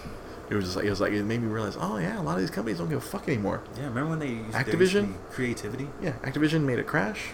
[0.51, 2.35] It was just like it was like it made me realize, oh yeah, a lot
[2.35, 3.63] of these companies don't give a fuck anymore.
[3.77, 3.85] Yeah.
[3.85, 5.15] Remember when they used, to Activision?
[5.31, 5.89] creativity?
[6.03, 7.31] Yeah, Activision made a Crash.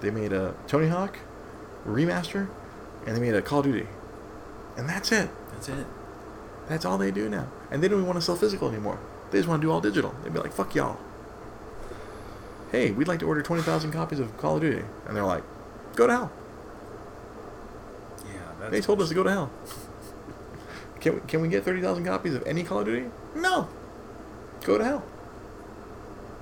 [0.00, 1.18] They made a Tony Hawk
[1.86, 2.48] remaster,
[3.06, 3.86] and they made a Call of Duty.
[4.76, 5.30] And that's it.
[5.52, 5.86] That's it.
[6.68, 7.48] That's all they do now.
[7.70, 8.98] And they don't even want to sell physical anymore.
[9.30, 10.14] They just want to do all digital.
[10.22, 10.98] They'd be like, fuck y'all.
[12.72, 14.82] Hey, we'd like to order 20,000 copies of Call of Duty.
[15.06, 15.44] And they're like,
[15.94, 16.32] go to hell.
[18.26, 18.32] Yeah.
[18.58, 19.50] That's They told us to go to hell.
[21.00, 23.10] Can we, can we get thirty thousand copies of any Call of Duty?
[23.36, 23.68] No.
[24.62, 25.04] Go to hell.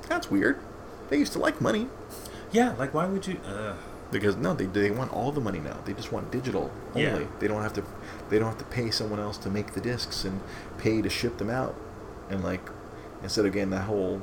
[0.08, 0.58] That's weird.
[1.08, 1.88] They used to like money
[2.52, 3.38] Yeah, like why would you?
[3.46, 3.74] Uh,
[4.10, 5.78] because no, they they want all the money now.
[5.84, 7.02] They just want digital only.
[7.02, 7.26] Yeah.
[7.40, 7.82] They don't have to
[8.28, 10.40] they don't have to pay someone else to make the discs and
[10.78, 11.74] pay to ship them out.
[12.30, 12.68] And like
[13.22, 14.20] instead of getting that whole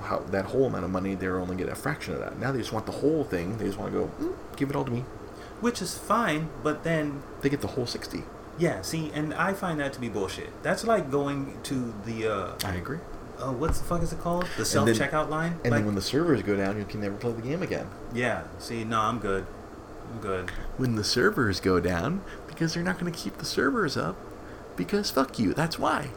[0.00, 2.38] how, that whole amount of money, they're only getting a fraction of that.
[2.38, 3.58] Now they just want the whole thing.
[3.58, 5.04] They just want to go, mm, give it all to me.
[5.60, 8.22] which is fine, but then They get the whole sixty.
[8.58, 10.50] yeah, see, and I find that to be bullshit.
[10.62, 12.98] That's like going to the uh, I agree.
[13.42, 14.46] Uh what's the fuck is it called?
[14.56, 15.58] The self checkout line.
[15.64, 17.88] And like, then when the servers go down, you can never play the game again.
[18.14, 19.46] yeah, see, no, I'm good.
[20.12, 20.50] I'm good.
[20.76, 24.16] When the servers go down, because they're not going to keep the servers up,
[24.76, 25.54] because fuck you.
[25.54, 26.08] That's why.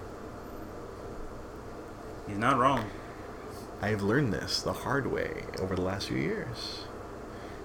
[2.27, 2.89] He's not wrong.
[3.81, 6.85] I've learned this the hard way over the last few years.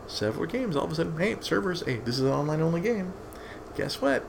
[0.06, 3.12] Several games, all of a sudden, hey, servers, hey, this is an online only game.
[3.76, 4.24] Guess what?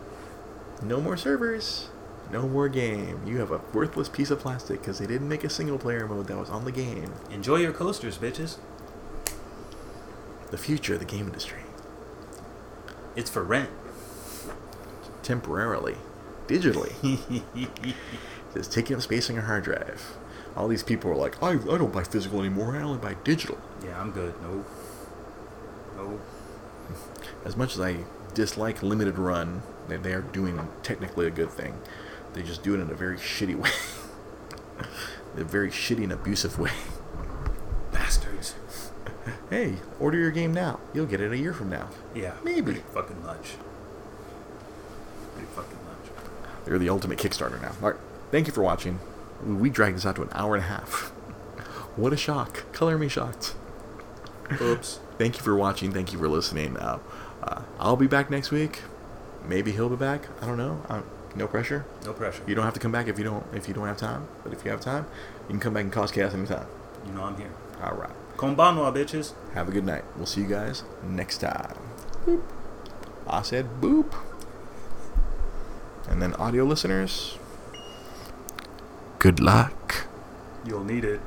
[0.81, 1.89] No more servers.
[2.31, 3.21] No more game.
[3.25, 6.27] You have a worthless piece of plastic because they didn't make a single player mode
[6.27, 7.13] that was on the game.
[7.29, 8.57] Enjoy your coasters, bitches.
[10.49, 11.61] The future of the game industry.
[13.15, 13.69] It's for rent.
[15.23, 15.95] Temporarily.
[16.47, 16.93] Digitally.
[18.53, 20.15] Just taking up space on your hard drive.
[20.55, 22.75] All these people are like, I, I don't buy physical anymore.
[22.75, 23.57] I only buy digital.
[23.83, 24.33] Yeah, I'm good.
[24.41, 24.65] No.
[25.97, 26.19] No.
[27.45, 27.97] as much as I
[28.33, 31.75] dislike limited run, they, they are doing technically a good thing.
[32.33, 33.69] They just do it in a very shitty way.
[35.37, 36.71] a very shitty and abusive way.
[37.91, 38.55] Bastards.
[39.49, 40.79] Hey, order your game now.
[40.93, 41.89] You'll get it a year from now.
[42.15, 42.33] Yeah.
[42.43, 42.61] Maybe.
[42.73, 43.55] Pretty fucking much.
[45.33, 46.11] Pretty fucking much.
[46.65, 47.73] They're the ultimate Kickstarter now.
[47.81, 47.99] All right.
[48.31, 48.99] Thank you for watching.
[49.45, 51.11] We dragged this out to an hour and a half.
[51.97, 52.71] What a shock.
[52.71, 53.53] Color me shocked.
[54.61, 55.01] Oops.
[55.17, 55.91] Thank you for watching.
[55.91, 56.77] Thank you for listening.
[56.77, 56.99] Uh,
[57.43, 58.79] uh, I'll be back next week.
[59.45, 60.27] Maybe he'll be back.
[60.41, 60.81] I don't know.
[60.87, 61.01] Uh,
[61.35, 61.85] no pressure.
[62.05, 62.43] No pressure.
[62.47, 64.27] You don't have to come back if you don't if you don't have time.
[64.43, 65.05] But if you have time,
[65.43, 66.67] you can come back and cause chaos anytime.
[67.05, 67.51] You know I'm here.
[67.81, 68.11] All right.
[68.37, 69.33] Konbanwa, bitches.
[69.53, 70.03] Have a good night.
[70.15, 71.77] We'll see you guys next time.
[72.25, 72.43] Boop.
[73.27, 74.13] I said boop.
[76.09, 77.37] And then audio listeners,
[79.19, 80.07] good luck.
[80.65, 81.21] You'll need it.